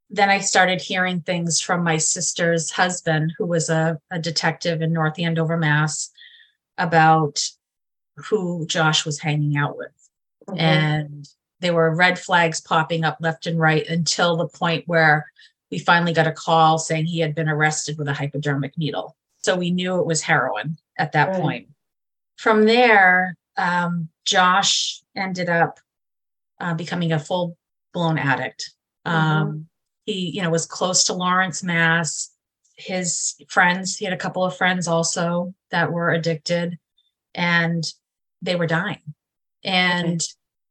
then 0.08 0.30
i 0.30 0.38
started 0.40 0.80
hearing 0.80 1.20
things 1.20 1.60
from 1.60 1.82
my 1.84 1.96
sister's 1.98 2.70
husband 2.70 3.32
who 3.38 3.46
was 3.46 3.68
a, 3.70 3.98
a 4.10 4.18
detective 4.18 4.82
in 4.82 4.92
north 4.92 5.18
andover 5.18 5.56
mass 5.56 6.10
about 6.78 7.42
who 8.16 8.66
josh 8.66 9.04
was 9.04 9.18
hanging 9.18 9.56
out 9.56 9.76
with 9.76 9.92
Mhm. 10.48 10.58
and 10.58 11.28
there 11.60 11.74
were 11.74 11.94
red 11.94 12.18
flags 12.18 12.60
popping 12.60 13.04
up 13.04 13.18
left 13.20 13.46
and 13.46 13.60
right 13.60 13.86
until 13.86 14.36
the 14.36 14.48
point 14.48 14.84
where 14.86 15.30
we 15.70 15.78
finally 15.78 16.12
got 16.14 16.26
a 16.26 16.32
call 16.32 16.78
saying 16.78 17.04
he 17.04 17.20
had 17.20 17.34
been 17.34 17.48
arrested 17.48 17.98
with 17.98 18.08
a 18.08 18.14
hypodermic 18.14 18.76
needle. 18.78 19.14
So 19.42 19.56
we 19.56 19.70
knew 19.70 19.98
it 19.98 20.06
was 20.06 20.22
heroin 20.22 20.76
at 20.98 21.12
that 21.12 21.28
Right. 21.28 21.40
point. 21.40 21.68
From 22.36 22.64
there, 22.64 23.36
um, 23.56 24.08
Josh 24.24 25.02
ended 25.16 25.48
up 25.48 25.78
uh, 26.58 26.74
becoming 26.74 27.12
a 27.12 27.18
full 27.18 27.56
blown 27.92 28.18
addict. 28.18 28.72
Um, 29.04 29.66
He, 30.06 30.30
you 30.30 30.42
know, 30.42 30.50
was 30.50 30.66
close 30.66 31.04
to 31.04 31.14
Lawrence, 31.14 31.62
Mass. 31.62 32.30
His 32.76 33.36
friends, 33.48 33.96
he 33.96 34.04
had 34.04 34.14
a 34.14 34.18
couple 34.18 34.44
of 34.44 34.56
friends 34.56 34.88
also 34.88 35.54
that 35.70 35.92
were 35.92 36.10
addicted, 36.10 36.78
and 37.34 37.84
they 38.42 38.56
were 38.56 38.66
dying. 38.66 39.14
And 39.62 40.26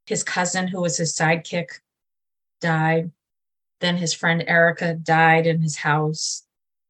his 0.05 0.23
cousin, 0.23 0.67
who 0.67 0.81
was 0.81 0.97
his 0.97 1.15
sidekick, 1.15 1.67
died. 2.61 3.11
Then 3.79 3.97
his 3.97 4.13
friend 4.13 4.43
Erica 4.47 4.95
died 4.95 5.45
in 5.47 5.61
his 5.61 5.77
house. 5.77 6.45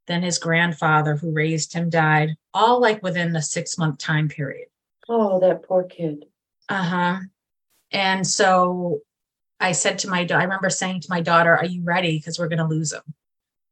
Then 0.09 0.23
his 0.23 0.39
grandfather, 0.39 1.15
who 1.15 1.31
raised 1.31 1.71
him, 1.71 1.89
died, 1.89 2.35
all 2.53 2.81
like 2.81 3.01
within 3.03 3.33
a 3.35 3.41
six 3.41 3.77
month 3.77 3.99
time 3.99 4.27
period. 4.27 4.67
oh, 5.07 5.39
that 5.39 5.63
poor 5.63 5.83
kid. 5.83 6.25
Uh 6.67 6.83
huh. 6.83 7.19
And 7.91 8.25
so 8.27 8.99
I 9.59 9.71
said 9.71 9.99
to 9.99 10.09
my, 10.09 10.23
da- 10.25 10.37
I 10.39 10.43
remember 10.43 10.69
saying 10.69 11.01
to 11.01 11.07
my 11.09 11.21
daughter, 11.21 11.55
Are 11.55 11.65
you 11.65 11.83
ready? 11.83 12.17
Because 12.17 12.37
we're 12.39 12.47
going 12.49 12.59
to 12.59 12.65
lose 12.65 12.91
him. 12.91 13.01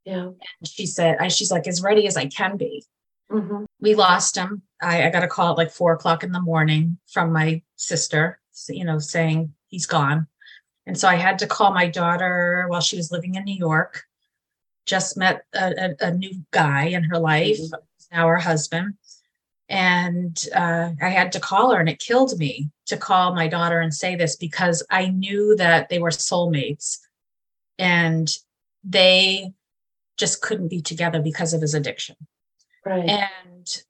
Yeah. 0.06 0.28
And 0.28 0.68
she 0.68 0.86
said, 0.86 1.18
I, 1.20 1.28
She's 1.28 1.52
like, 1.52 1.68
as 1.68 1.82
ready 1.82 2.08
as 2.08 2.16
I 2.18 2.28
can 2.28 2.56
be. 2.56 2.84
hmm 3.30 3.66
we 3.80 3.94
lost 3.96 4.36
him. 4.36 4.62
I, 4.82 5.08
I 5.08 5.10
got 5.12 5.24
a 5.24 5.28
call 5.28 5.52
at 5.52 5.58
like 5.58 5.72
four 5.72 5.94
o'clock 5.94 6.24
in 6.24 6.32
the 6.32 6.42
morning 6.42 6.98
from 7.12 7.32
my 7.34 7.62
sister, 7.76 8.40
you 8.70 8.86
know, 8.86 8.98
saying 9.00 9.54
he's 9.68 9.86
gone. 9.86 10.28
And 10.88 10.98
so 10.98 11.08
I 11.08 11.16
had 11.16 11.40
to 11.40 11.48
call 11.48 11.74
my 11.74 11.88
daughter 11.88 12.66
while 12.70 12.82
she 12.82 12.98
was 12.98 13.12
living 13.12 13.36
in 13.36 13.44
New 13.44 13.56
York. 13.56 14.04
Just 14.88 15.18
met 15.18 15.44
a, 15.54 15.96
a, 16.02 16.08
a 16.08 16.12
new 16.12 16.44
guy 16.52 16.86
in 16.86 17.04
her 17.04 17.20
life, 17.20 17.60
Mhm. 17.60 17.72
now 18.12 18.28
her 18.28 18.38
husband. 18.38 18.96
And 19.70 20.42
uh, 20.56 20.92
I 21.02 21.10
had 21.10 21.34
to 21.34 21.42
call 21.42 21.72
her, 21.72 21.80
and 21.80 21.90
it 21.90 22.00
killed 22.00 22.40
me 22.40 22.72
to 22.86 22.98
call 22.98 23.36
my 23.36 23.48
daughter 23.50 23.82
and 23.82 23.94
say 23.94 24.16
this 24.16 24.38
because 24.38 24.82
I 24.90 25.10
knew 25.10 25.56
that 25.58 25.90
they 25.90 26.00
were 26.00 26.10
soulmates 26.10 27.00
and 27.78 28.34
they 28.84 29.54
just 30.16 30.42
couldn't 30.42 30.70
be 30.70 30.82
together 30.82 31.22
because 31.22 31.54
of 31.54 31.62
his 31.62 31.74
addiction. 31.74 32.16
Right. 32.86 33.10
And 33.10 33.84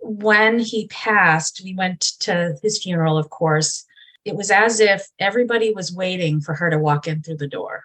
when 0.00 0.58
he 0.58 0.88
passed, 0.88 1.62
we 1.64 1.74
went 1.74 2.00
to 2.20 2.56
his 2.60 2.82
funeral, 2.82 3.16
of 3.16 3.30
course. 3.30 3.84
It 4.24 4.34
was 4.34 4.50
as 4.50 4.80
if 4.80 5.08
everybody 5.20 5.72
was 5.72 5.92
waiting 5.92 6.40
for 6.40 6.54
her 6.54 6.68
to 6.68 6.78
walk 6.78 7.06
in 7.06 7.22
through 7.22 7.38
the 7.38 7.46
door 7.48 7.84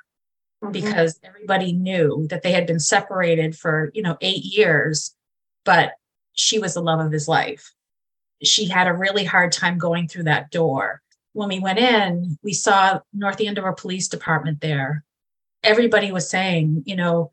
Mhm. 0.63 0.73
because 0.73 1.19
everybody 1.23 1.71
knew 1.71 2.27
that 2.29 2.41
they 2.41 2.51
had 2.51 2.65
been 2.65 2.79
separated 2.79 3.55
for, 3.57 3.91
you 3.93 4.01
know, 4.01 4.17
eight 4.21 4.43
years, 4.43 5.15
but 5.63 5.93
she 6.33 6.59
was 6.59 6.73
the 6.73 6.81
love 6.81 6.99
of 6.99 7.11
his 7.11 7.27
life. 7.27 7.73
She 8.43 8.65
had 8.67 8.87
a 8.87 8.93
really 8.93 9.23
hard 9.23 9.51
time 9.51 9.77
going 9.77 10.07
through 10.07 10.23
that 10.23 10.51
door. 10.51 11.01
When 11.33 11.49
we 11.49 11.59
went 11.59 11.79
in, 11.79 12.37
we 12.43 12.53
saw 12.53 12.99
North 13.13 13.41
Andover 13.41 13.73
Police 13.73 14.07
Department 14.07 14.61
there. 14.61 15.03
Everybody 15.63 16.11
was 16.11 16.29
saying, 16.29 16.83
you 16.85 16.95
know, 16.95 17.31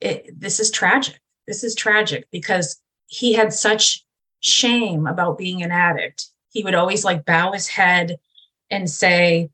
it, 0.00 0.38
this 0.38 0.60
is 0.60 0.70
tragic. 0.70 1.20
This 1.46 1.64
is 1.64 1.74
tragic 1.74 2.26
because 2.30 2.80
he 3.06 3.34
had 3.34 3.52
such 3.52 4.04
shame 4.40 5.06
about 5.06 5.38
being 5.38 5.62
an 5.62 5.70
addict. 5.70 6.28
He 6.50 6.62
would 6.62 6.74
always 6.74 7.04
like 7.04 7.24
bow 7.24 7.52
his 7.52 7.68
head 7.68 8.18
and 8.70 8.88
say, 8.88 9.50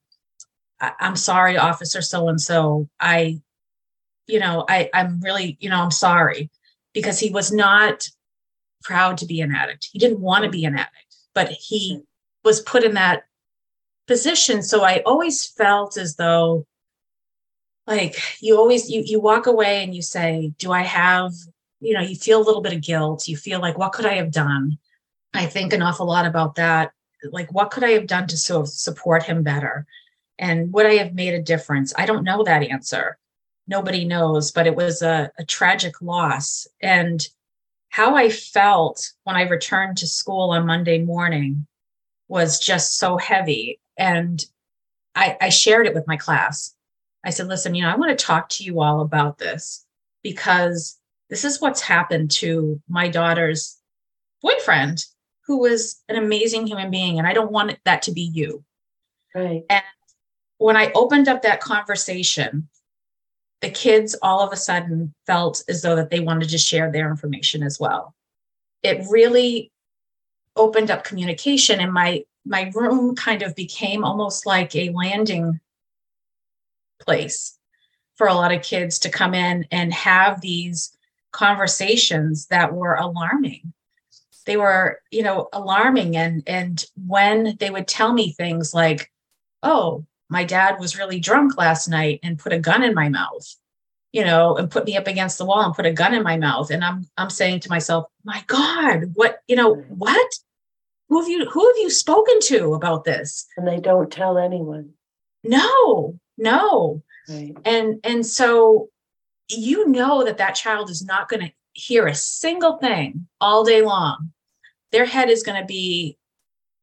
I'm 0.81 1.17
sorry, 1.17 1.57
officer 1.57 2.03
so 2.03 2.29
and 2.29 2.41
so. 2.41 2.89
I, 2.99 3.41
you 4.27 4.41
know, 4.41 4.65
I, 4.69 4.91
I'm 4.95 5.21
really, 5.21 5.57
you 5.61 5.69
know, 5.71 5.81
I'm 5.81 5.91
sorry 5.91 6.51
because 6.95 7.19
he 7.19 7.31
was 7.31 7.53
not 7.53 8.09
proud 8.83 9.19
to 9.19 9.27
be 9.27 9.41
an 9.41 9.55
addict. 9.55 9.89
He 9.93 9.99
didn't 9.99 10.21
want 10.21 10.45
to 10.45 10.51
be 10.51 10.65
an 10.65 10.75
addict, 10.75 11.17
but 11.35 11.51
he 11.51 12.03
was 12.45 12.61
put 12.61 12.85
in 12.85 12.95
that 12.95 13.25
position. 14.07 14.63
So 14.63 14.83
I 14.83 15.03
always 15.07 15.47
felt 15.47 15.97
as 15.97 16.17
though 16.17 16.67
like 17.87 18.17
you 18.41 18.57
always 18.57 18.89
you 18.89 19.03
you 19.05 19.21
walk 19.21 19.47
away 19.47 19.83
and 19.83 19.95
you 19.95 20.03
say, 20.03 20.53
Do 20.59 20.73
I 20.73 20.83
have, 20.83 21.33
you 21.81 21.95
know, 21.95 22.01
you 22.01 22.15
feel 22.15 22.41
a 22.41 22.45
little 22.45 22.63
bit 22.63 22.73
of 22.73 22.83
guilt. 22.83 23.27
You 23.27 23.37
feel 23.37 23.61
like 23.61 23.77
what 23.77 23.93
could 23.93 24.07
I 24.07 24.15
have 24.15 24.31
done? 24.31 24.79
I 25.35 25.47
think 25.47 25.73
an 25.73 25.83
awful 25.83 26.07
lot 26.07 26.27
about 26.27 26.55
that. 26.57 26.93
Like, 27.31 27.53
what 27.53 27.71
could 27.71 27.85
I 27.85 27.91
have 27.91 28.07
done 28.07 28.27
to 28.29 28.37
sort 28.37 28.63
of 28.63 28.69
support 28.69 29.25
him 29.25 29.43
better? 29.43 29.87
And 30.40 30.73
would 30.73 30.87
I 30.87 30.94
have 30.94 31.14
made 31.14 31.35
a 31.35 31.42
difference? 31.42 31.92
I 31.97 32.06
don't 32.06 32.25
know 32.25 32.42
that 32.42 32.62
answer. 32.62 33.18
Nobody 33.68 34.06
knows, 34.06 34.50
but 34.50 34.66
it 34.66 34.75
was 34.75 35.02
a, 35.02 35.30
a 35.38 35.44
tragic 35.44 36.00
loss. 36.00 36.66
And 36.82 37.25
how 37.90 38.16
I 38.16 38.30
felt 38.30 39.12
when 39.25 39.37
I 39.37 39.42
returned 39.42 39.99
to 39.99 40.06
school 40.06 40.50
on 40.50 40.66
Monday 40.66 40.99
morning 40.99 41.66
was 42.26 42.59
just 42.59 42.97
so 42.97 43.18
heavy. 43.18 43.78
And 43.99 44.42
I, 45.14 45.37
I 45.40 45.49
shared 45.50 45.87
it 45.87 45.94
with 45.94 46.06
my 46.06 46.16
class. 46.16 46.75
I 47.23 47.30
said, 47.30 47.49
listen, 47.49 47.75
you 47.75 47.82
know, 47.82 47.90
I 47.90 47.97
want 47.97 48.18
to 48.18 48.25
talk 48.25 48.49
to 48.50 48.64
you 48.64 48.80
all 48.80 49.02
about 49.02 49.37
this 49.37 49.85
because 50.23 50.99
this 51.28 51.44
is 51.44 51.61
what's 51.61 51.82
happened 51.82 52.30
to 52.32 52.80
my 52.88 53.09
daughter's 53.09 53.76
boyfriend, 54.40 55.04
who 55.47 55.59
was 55.59 56.02
an 56.09 56.16
amazing 56.16 56.66
human 56.66 56.90
being. 56.90 57.18
And 57.18 57.26
I 57.26 57.35
don't 57.35 57.52
want 57.52 57.78
that 57.85 58.02
to 58.02 58.12
be 58.12 58.23
you. 58.23 58.64
Right. 59.35 59.64
When 60.61 60.76
I 60.76 60.93
opened 60.95 61.26
up 61.26 61.40
that 61.40 61.62
conversation, 61.62 62.69
the 63.62 63.71
kids 63.71 64.14
all 64.21 64.40
of 64.40 64.52
a 64.52 64.57
sudden 64.57 65.14
felt 65.26 65.64
as 65.71 65.81
though 65.81 65.97
that 65.97 66.11
they 66.11 66.21
wanted 66.21 66.50
to 66.50 66.59
share 66.59 66.93
their 66.93 67.11
information 67.11 67.62
as 67.62 67.81
well. 67.81 68.14
It 68.83 69.07
really 69.09 69.73
opened 70.57 70.90
up 70.90 71.02
communication 71.02 71.81
and 71.81 71.95
my 71.95 72.25
my 72.45 72.71
room 72.75 73.17
kind 73.17 73.40
of 73.40 73.57
became 73.57 74.05
almost 74.05 74.45
like 74.45 74.76
a 74.76 74.90
landing 74.90 75.61
place 77.00 77.59
for 78.17 78.26
a 78.26 78.35
lot 78.35 78.52
of 78.52 78.62
kids 78.62 78.99
to 78.99 79.09
come 79.09 79.33
in 79.33 79.67
and 79.71 79.95
have 79.95 80.43
these 80.43 80.95
conversations 81.33 82.49
that 82.49 82.75
were 82.75 82.97
alarming 82.97 83.73
they 84.45 84.59
were 84.59 85.00
you 85.11 85.23
know 85.23 85.49
alarming 85.52 86.17
and 86.17 86.43
and 86.47 86.85
when 87.07 87.57
they 87.61 87.71
would 87.71 87.87
tell 87.87 88.12
me 88.12 88.33
things 88.33 88.75
like 88.75 89.11
oh 89.62 90.05
my 90.31 90.45
dad 90.45 90.79
was 90.79 90.97
really 90.97 91.21
drunk 91.21 91.59
last 91.59 91.89
night 91.89 92.21
and 92.23 92.39
put 92.39 92.53
a 92.53 92.59
gun 92.59 92.83
in 92.83 92.95
my 92.95 93.09
mouth 93.09 93.55
you 94.13 94.25
know 94.25 94.57
and 94.57 94.71
put 94.71 94.85
me 94.85 94.97
up 94.97 95.07
against 95.07 95.39
the 95.39 95.45
wall 95.45 95.65
and 95.65 95.75
put 95.75 95.87
a 95.87 95.93
gun 95.93 96.15
in 96.15 96.23
my 96.23 96.37
mouth. 96.37 96.71
And 96.71 96.85
i'm 96.85 97.09
i'm 97.17 97.31
saying 97.31 97.61
to 97.61 97.71
myself 97.71 98.07
my 98.25 98.43
god 98.47 99.11
what 99.15 99.41
you 99.47 99.57
know 99.57 99.75
what? 99.75 100.33
Who 101.09 101.21
have 101.21 101.29
you 101.29 101.45
who 101.47 101.67
have 101.67 101.77
you 101.79 101.91
spoken 101.91 102.41
to 102.43 102.75
about 102.75 103.05
this? 103.05 103.47
And 103.57 103.67
they 103.67 103.81
don't 103.81 104.11
tell 104.11 104.39
anyone. 104.39 104.91
no 105.45 106.19
no. 106.39 107.03
Right. 107.29 107.57
and 107.65 108.01
and 108.03 108.27
so 108.27 108.89
you 109.49 109.89
know 109.89 110.25
that 110.25 110.39
that 110.39 110.55
child 110.55 110.91
is 110.91 111.05
not 111.05 111.29
going 111.29 111.47
to 111.47 111.53
hear 111.73 112.07
a 112.07 112.15
single 112.15 112.79
thing 112.79 113.27
all 113.41 113.65
day 113.65 113.83
long. 113.83 114.33
Their 114.91 115.05
head 115.05 115.29
is 115.29 115.43
going 115.43 115.61
to 115.61 115.67
be 115.67 116.17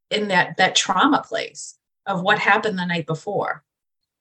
in 0.09 0.29
that 0.29 0.57
that 0.57 0.75
trauma 0.75 1.23
place 1.27 1.77
of 2.07 2.21
what 2.21 2.39
happened 2.39 2.79
the 2.79 2.85
night 2.85 3.05
before. 3.05 3.63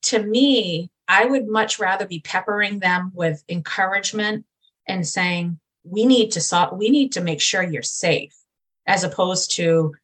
To 0.02 0.22
me 0.22 0.90
i 1.08 1.24
would 1.24 1.46
much 1.46 1.78
rather 1.78 2.06
be 2.06 2.20
peppering 2.20 2.78
them 2.78 3.12
with 3.14 3.44
encouragement 3.48 4.44
and 4.88 5.06
saying 5.06 5.58
we 5.84 6.04
need 6.04 6.30
to 6.32 6.68
we 6.72 6.90
need 6.90 7.12
to 7.12 7.20
make 7.20 7.40
sure 7.40 7.62
you're 7.62 7.82
safe 7.82 8.34
as 8.86 9.04
opposed 9.04 9.52
to 9.52 9.94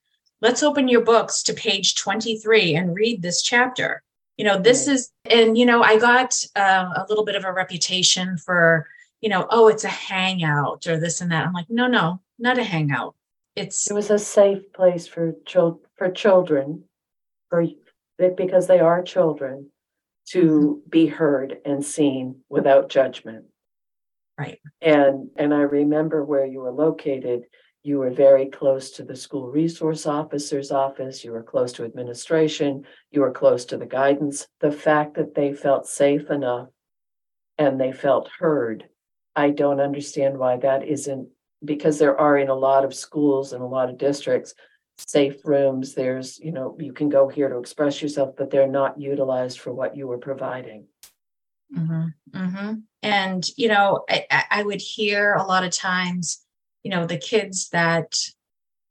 let's 0.40 0.62
open 0.62 0.88
your 0.88 1.02
books 1.02 1.42
to 1.42 1.54
page 1.54 1.94
23 1.96 2.74
and 2.74 2.94
read 2.94 3.22
this 3.22 3.42
chapter. 3.42 4.02
You 4.36 4.44
know 4.44 4.58
this 4.58 4.88
is 4.88 5.10
and 5.26 5.58
you 5.58 5.66
know 5.66 5.82
i 5.82 5.98
got 5.98 6.34
uh, 6.56 6.88
a 6.96 7.06
little 7.08 7.24
bit 7.24 7.36
of 7.36 7.44
a 7.44 7.52
reputation 7.52 8.38
for 8.38 8.86
you 9.20 9.28
know 9.28 9.46
oh 9.50 9.68
it's 9.68 9.84
a 9.84 9.88
hangout 9.88 10.86
or 10.86 10.98
this 10.98 11.20
and 11.20 11.30
that. 11.30 11.46
I'm 11.46 11.52
like 11.52 11.68
no 11.68 11.86
no 11.86 12.20
not 12.38 12.58
a 12.58 12.64
hangout. 12.64 13.14
It's 13.56 13.90
it 13.90 13.94
was 13.94 14.10
a 14.10 14.18
safe 14.18 14.72
place 14.72 15.06
for 15.06 15.34
children 15.46 15.84
for 15.96 16.10
children 16.10 16.84
for 17.52 17.66
because 18.30 18.66
they 18.66 18.80
are 18.80 19.02
children 19.02 19.70
to 20.30 20.42
mm-hmm. 20.44 20.90
be 20.90 21.06
heard 21.06 21.58
and 21.64 21.84
seen 21.84 22.36
without 22.48 22.88
judgment. 22.88 23.44
Right. 24.38 24.60
And 24.80 25.28
and 25.36 25.52
i 25.52 25.60
remember 25.60 26.24
where 26.24 26.46
you 26.46 26.60
were 26.60 26.72
located. 26.72 27.42
You 27.84 27.98
were 27.98 28.10
very 28.10 28.46
close 28.46 28.92
to 28.92 29.02
the 29.02 29.16
school 29.16 29.50
resource 29.50 30.06
officer's 30.06 30.70
office, 30.70 31.24
you 31.24 31.32
were 31.32 31.42
close 31.42 31.72
to 31.74 31.84
administration, 31.84 32.84
you 33.10 33.20
were 33.20 33.32
close 33.32 33.64
to 33.66 33.76
the 33.76 33.86
guidance. 33.86 34.46
The 34.60 34.70
fact 34.70 35.14
that 35.14 35.34
they 35.34 35.52
felt 35.52 35.86
safe 35.86 36.30
enough 36.30 36.68
and 37.58 37.80
they 37.80 37.92
felt 37.92 38.30
heard, 38.38 38.88
I 39.34 39.50
don't 39.50 39.80
understand 39.80 40.38
why 40.38 40.58
that 40.58 40.86
isn't 40.86 41.28
because 41.64 41.98
there 41.98 42.18
are 42.18 42.38
in 42.38 42.48
a 42.48 42.54
lot 42.54 42.84
of 42.84 42.94
schools 42.94 43.52
and 43.52 43.62
a 43.62 43.66
lot 43.66 43.90
of 43.90 43.98
districts 43.98 44.54
safe 44.98 45.44
rooms 45.44 45.94
there's 45.94 46.38
you 46.38 46.52
know 46.52 46.76
you 46.78 46.92
can 46.92 47.08
go 47.08 47.28
here 47.28 47.48
to 47.48 47.58
express 47.58 48.00
yourself 48.00 48.34
but 48.36 48.50
they're 48.50 48.68
not 48.68 49.00
utilized 49.00 49.58
for 49.58 49.72
what 49.72 49.96
you 49.96 50.06
were 50.06 50.18
providing 50.18 50.86
mm-hmm, 51.76 52.06
mm-hmm. 52.30 52.74
and 53.02 53.48
you 53.56 53.68
know 53.68 54.04
I, 54.08 54.44
I 54.50 54.62
would 54.62 54.80
hear 54.80 55.34
a 55.34 55.44
lot 55.44 55.64
of 55.64 55.72
times 55.72 56.42
you 56.82 56.90
know 56.90 57.06
the 57.06 57.16
kids 57.16 57.68
that 57.70 58.14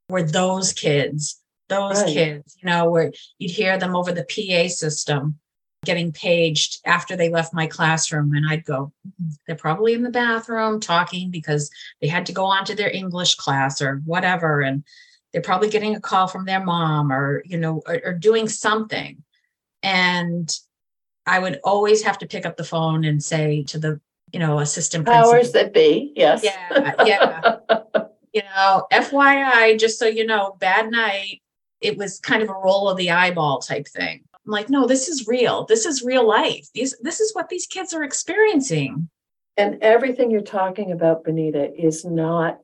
were 0.09 0.23
those 0.23 0.73
kids 0.73 1.39
those 1.69 2.01
right. 2.01 2.13
kids 2.13 2.57
you 2.61 2.69
know 2.69 2.89
where 2.89 3.11
you'd 3.39 3.51
hear 3.51 3.77
them 3.77 3.95
over 3.95 4.11
the 4.11 4.25
pa 4.25 4.67
system 4.67 5.37
getting 5.83 6.11
paged 6.11 6.79
after 6.85 7.15
they 7.15 7.29
left 7.29 7.53
my 7.53 7.67
classroom 7.67 8.33
and 8.33 8.47
i'd 8.49 8.65
go 8.65 8.91
mm-hmm, 9.07 9.29
they're 9.47 9.55
probably 9.55 9.93
in 9.93 10.03
the 10.03 10.09
bathroom 10.09 10.79
talking 10.79 11.31
because 11.31 11.69
they 12.01 12.07
had 12.07 12.25
to 12.25 12.33
go 12.33 12.45
on 12.45 12.65
to 12.65 12.75
their 12.75 12.91
english 12.91 13.35
class 13.35 13.81
or 13.81 14.01
whatever 14.05 14.61
and 14.61 14.83
they're 15.31 15.41
probably 15.41 15.69
getting 15.69 15.95
a 15.95 16.01
call 16.01 16.27
from 16.27 16.45
their 16.45 16.63
mom 16.63 17.11
or 17.11 17.43
you 17.45 17.57
know 17.57 17.81
or, 17.87 18.01
or 18.05 18.13
doing 18.13 18.47
something 18.47 19.23
and 19.83 20.57
i 21.25 21.39
would 21.39 21.59
always 21.63 22.03
have 22.03 22.17
to 22.17 22.27
pick 22.27 22.45
up 22.45 22.57
the 22.57 22.63
phone 22.63 23.03
and 23.05 23.23
say 23.23 23.63
to 23.63 23.79
the 23.79 23.99
you 24.31 24.39
know, 24.39 24.59
assistant 24.59 25.05
powers 25.05 25.51
principal. 25.51 25.63
that 25.63 25.73
be. 25.73 26.13
Yes. 26.15 26.43
Yeah. 26.43 26.93
Yeah. 27.05 27.55
you 28.33 28.41
know, 28.43 28.87
FYI, 28.91 29.79
just 29.79 29.99
so 29.99 30.07
you 30.07 30.25
know, 30.25 30.55
bad 30.59 30.89
night. 30.89 31.41
It 31.81 31.97
was 31.97 32.19
kind 32.19 32.43
of 32.43 32.49
a 32.49 32.53
roll 32.53 32.89
of 32.89 32.97
the 32.97 33.09
eyeball 33.09 33.59
type 33.59 33.87
thing. 33.87 34.23
I'm 34.33 34.51
like, 34.51 34.69
no, 34.69 34.85
this 34.85 35.07
is 35.07 35.27
real. 35.27 35.65
This 35.65 35.85
is 35.85 36.03
real 36.03 36.27
life. 36.27 36.67
These, 36.73 36.95
this 37.01 37.19
is 37.19 37.33
what 37.33 37.49
these 37.49 37.65
kids 37.65 37.93
are 37.93 38.03
experiencing. 38.03 39.09
And 39.57 39.81
everything 39.81 40.31
you're 40.31 40.41
talking 40.41 40.91
about, 40.91 41.23
Benita, 41.23 41.73
is 41.73 42.05
not 42.05 42.59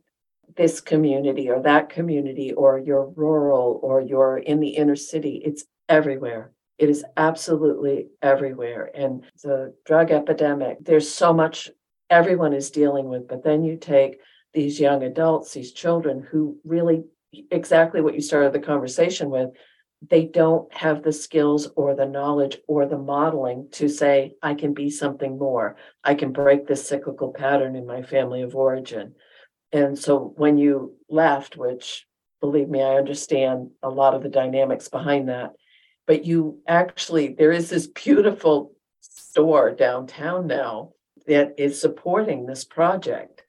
this 0.58 0.82
community 0.82 1.50
or 1.50 1.62
that 1.62 1.90
community 1.90 2.52
or 2.52 2.80
you're 2.80 3.10
rural 3.16 3.80
or 3.84 4.02
you're 4.02 4.40
in 4.40 4.60
the 4.60 4.70
inner 4.70 4.96
city. 4.96 5.42
It's 5.46 5.64
everywhere. 5.88 6.52
It 6.78 6.90
is 6.90 7.06
absolutely 7.16 8.08
everywhere. 8.22 8.92
And 8.94 9.24
the 9.44 9.74
drug 9.86 10.12
epidemic, 10.12 10.78
there's 10.82 11.10
so 11.10 11.34
much 11.34 11.70
everyone 12.10 12.54
is 12.54 12.72
dealing 12.72 13.08
with. 13.08 13.28
But 13.28 13.44
then 13.44 13.64
you 13.64 13.78
take 13.78 14.20
these 14.54 14.80
young 14.80 15.04
adults, 15.04 15.54
these 15.54 15.72
children 15.72 16.26
who 16.30 16.58
really, 16.64 17.04
exactly 17.52 18.02
what 18.02 18.16
you 18.16 18.22
started 18.22 18.54
the 18.54 18.60
conversation 18.60 19.30
with, 19.30 19.50
they 20.08 20.26
don't 20.26 20.72
have 20.74 21.01
the 21.01 21.12
skills 21.12 21.70
or 21.75 21.96
the 21.96 22.05
knowledge 22.05 22.58
or 22.68 22.86
the 22.86 22.98
modeling 22.98 23.68
to 23.72 23.90
say, 23.90 24.36
I 24.44 24.53
can 24.53 24.74
be 24.74 24.90
something 24.90 25.38
more. 25.38 25.75
I 26.03 26.14
can 26.14 26.31
break 26.31 26.68
this 26.68 26.88
cyclical 26.88 27.34
pattern 27.34 27.75
in 27.75 27.88
my 27.88 28.03
family 28.03 28.44
of 28.44 28.55
origin. 28.55 29.16
And 29.72 29.98
so 29.98 30.34
when 30.38 30.58
you 30.58 30.94
left, 31.10 31.58
which 31.58 32.06
believe 32.42 32.70
me, 32.70 32.82
I 32.82 32.96
understand 32.96 33.72
a 33.84 33.90
lot 33.90 34.14
of 34.14 34.24
the 34.24 34.30
dynamics 34.30 34.88
behind 34.88 35.30
that, 35.30 35.53
but 36.06 36.25
you 36.25 36.60
actually 36.68 37.34
there 37.34 37.51
is 37.51 37.70
this 37.70 37.88
beautiful 37.88 38.74
store 39.01 39.72
downtown 39.72 40.48
now 40.48 40.92
that 41.25 41.56
is 41.58 41.80
supporting 41.80 42.46
this 42.46 42.64
project. 42.64 43.44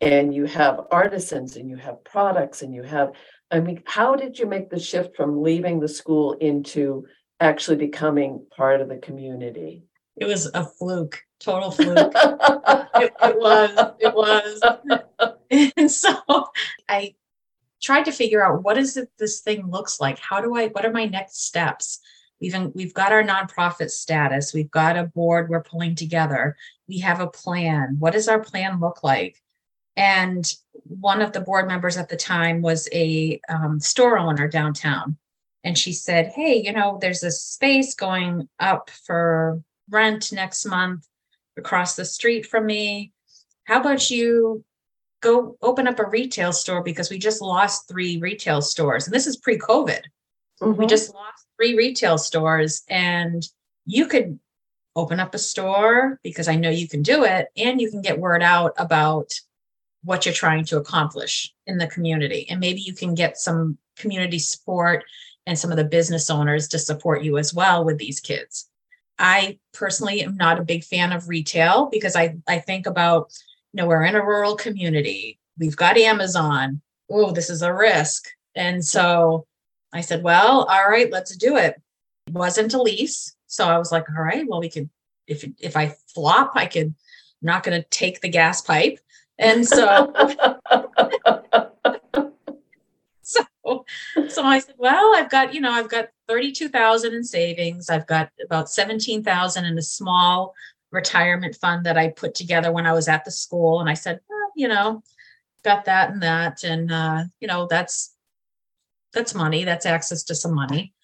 And 0.00 0.34
you 0.34 0.46
have 0.46 0.80
artisans 0.90 1.56
and 1.56 1.70
you 1.70 1.76
have 1.76 2.04
products 2.04 2.62
and 2.62 2.74
you 2.74 2.82
have 2.82 3.12
i 3.52 3.60
mean 3.60 3.82
how 3.84 4.16
did 4.16 4.38
you 4.38 4.46
make 4.46 4.68
the 4.68 4.80
shift 4.80 5.14
from 5.14 5.42
leaving 5.42 5.78
the 5.78 5.88
school 5.88 6.32
into 6.32 7.04
actually 7.38 7.76
becoming 7.76 8.44
part 8.56 8.80
of 8.80 8.88
the 8.88 8.96
community? 8.96 9.84
It 10.16 10.26
was 10.26 10.46
a 10.54 10.64
fluke 10.64 11.22
total 11.40 11.70
fluke. 11.70 12.12
It, 12.14 13.12
it 13.22 13.38
was 13.38 13.92
it 14.00 14.14
was 14.14 14.60
and 15.76 15.90
so 15.90 16.16
i 16.88 17.14
tried 17.82 18.04
to 18.04 18.12
figure 18.12 18.44
out 18.44 18.62
what 18.62 18.78
is 18.78 18.96
it 18.96 19.10
this 19.18 19.40
thing 19.40 19.68
looks 19.68 20.00
like? 20.00 20.18
How 20.18 20.40
do 20.40 20.54
i 20.56 20.68
what 20.68 20.86
are 20.86 20.92
my 20.92 21.04
next 21.04 21.44
steps? 21.44 22.00
We've 22.40 22.56
we've 22.74 22.94
got 22.94 23.12
our 23.12 23.22
nonprofit 23.22 23.90
status. 23.90 24.54
We've 24.54 24.70
got 24.70 24.96
a 24.96 25.04
board 25.04 25.48
we're 25.48 25.62
pulling 25.62 25.94
together. 25.94 26.56
We 26.88 26.98
have 27.00 27.20
a 27.20 27.26
plan. 27.26 27.96
What 27.98 28.14
does 28.14 28.28
our 28.28 28.42
plan 28.42 28.80
look 28.80 29.02
like? 29.02 29.42
And 29.96 30.52
one 30.84 31.20
of 31.20 31.32
the 31.32 31.40
board 31.40 31.68
members 31.68 31.96
at 31.98 32.08
the 32.08 32.16
time 32.16 32.62
was 32.62 32.88
a 32.92 33.40
um, 33.48 33.78
store 33.78 34.18
owner 34.18 34.48
downtown. 34.48 35.18
And 35.64 35.76
she 35.76 35.92
said 35.92 36.32
hey 36.34 36.62
you 36.62 36.72
know 36.72 36.98
there's 37.00 37.22
a 37.22 37.30
space 37.30 37.94
going 37.94 38.48
up 38.58 38.90
for 38.90 39.60
rent 39.90 40.32
next 40.32 40.64
month 40.64 41.06
across 41.56 41.96
the 41.96 42.04
street 42.04 42.46
from 42.46 42.66
me. 42.66 43.12
How 43.64 43.80
about 43.80 44.10
you 44.10 44.64
go 45.22 45.56
open 45.62 45.88
up 45.88 45.98
a 45.98 46.06
retail 46.06 46.52
store 46.52 46.82
because 46.82 47.08
we 47.08 47.18
just 47.18 47.40
lost 47.40 47.88
three 47.88 48.18
retail 48.18 48.60
stores. 48.60 49.06
And 49.06 49.14
this 49.14 49.26
is 49.26 49.36
pre-covid. 49.38 50.02
Mm-hmm. 50.60 50.78
we 50.78 50.86
just 50.86 51.12
lost 51.12 51.46
three 51.56 51.74
retail 51.74 52.18
stores 52.18 52.82
and 52.88 53.42
you 53.84 54.06
could 54.06 54.38
open 54.94 55.18
up 55.18 55.34
a 55.34 55.38
store 55.38 56.20
because 56.22 56.46
i 56.46 56.54
know 56.54 56.70
you 56.70 56.86
can 56.86 57.02
do 57.02 57.24
it 57.24 57.48
and 57.56 57.80
you 57.80 57.90
can 57.90 58.00
get 58.00 58.20
word 58.20 58.42
out 58.42 58.72
about 58.76 59.32
what 60.04 60.26
you're 60.26 60.34
trying 60.34 60.64
to 60.66 60.78
accomplish 60.78 61.52
in 61.66 61.78
the 61.78 61.86
community. 61.86 62.46
And 62.50 62.60
maybe 62.60 62.80
you 62.80 62.94
can 62.94 63.14
get 63.14 63.38
some 63.38 63.78
community 63.96 64.38
support 64.38 65.04
and 65.46 65.58
some 65.58 65.70
of 65.70 65.76
the 65.76 65.84
business 65.84 66.30
owners 66.30 66.68
to 66.68 66.78
support 66.78 67.22
you 67.22 67.38
as 67.38 67.54
well 67.54 67.84
with 67.84 67.98
these 67.98 68.20
kids. 68.20 68.68
I 69.18 69.58
personally 69.72 70.22
am 70.22 70.36
not 70.36 70.58
a 70.58 70.64
big 70.64 70.84
fan 70.84 71.12
of 71.12 71.28
retail 71.28 71.88
because 71.90 72.16
i 72.16 72.36
i 72.48 72.58
think 72.58 72.86
about 72.86 73.32
you 73.72 73.82
know 73.82 73.86
we're 73.86 74.04
in 74.04 74.14
a 74.14 74.24
rural 74.24 74.56
community. 74.56 75.38
We've 75.58 75.76
got 75.76 75.96
amazon. 75.96 76.80
Oh 77.10 77.32
this 77.32 77.50
is 77.50 77.62
a 77.62 77.72
risk. 77.72 78.28
And 78.54 78.84
so 78.84 79.46
i 79.92 80.00
said 80.00 80.22
well 80.22 80.64
all 80.64 80.88
right 80.88 81.10
let's 81.10 81.36
do 81.36 81.56
it. 81.56 81.80
It 82.26 82.32
wasn't 82.32 82.74
a 82.74 82.82
lease. 82.82 83.34
So 83.46 83.66
i 83.66 83.78
was 83.78 83.92
like 83.92 84.08
all 84.10 84.24
right 84.24 84.46
well 84.46 84.60
we 84.60 84.70
could 84.70 84.88
if 85.26 85.44
if 85.58 85.76
i 85.76 85.94
flop 86.14 86.52
i 86.54 86.66
could 86.66 86.86
I'm 86.86 87.46
not 87.46 87.64
going 87.64 87.80
to 87.80 87.88
take 87.88 88.20
the 88.20 88.28
gas 88.28 88.60
pipe. 88.60 89.00
And 89.38 89.66
so 89.66 90.12
so 93.22 93.42
so 94.28 94.44
i 94.44 94.58
said 94.58 94.74
well 94.76 95.14
i've 95.14 95.30
got 95.30 95.54
you 95.54 95.60
know 95.60 95.70
i've 95.70 95.88
got 95.88 96.08
32000 96.32 97.12
in 97.12 97.24
savings. 97.24 97.90
I've 97.90 98.06
got 98.06 98.30
about 98.42 98.70
17000 98.70 99.66
in 99.66 99.76
a 99.76 99.82
small 99.82 100.54
retirement 100.92 101.56
fund 101.56 101.86
that 101.86 101.98
I 101.98 102.10
put 102.10 102.34
together 102.34 102.70
when 102.70 102.86
I 102.86 102.92
was 102.92 103.08
at 103.08 103.24
the 103.24 103.30
school. 103.30 103.80
And 103.80 103.88
I 103.88 103.94
said, 103.94 104.20
well, 104.28 104.52
you 104.54 104.68
know, 104.68 105.02
got 105.64 105.86
that 105.86 106.10
and 106.10 106.22
that. 106.22 106.62
And, 106.62 106.92
uh, 106.92 107.24
you 107.40 107.48
know, 107.48 107.66
that's, 107.68 108.14
that's 109.12 109.34
money. 109.34 109.64
That's 109.64 109.86
access 109.86 110.22
to 110.24 110.34
some 110.34 110.54
money. 110.54 110.94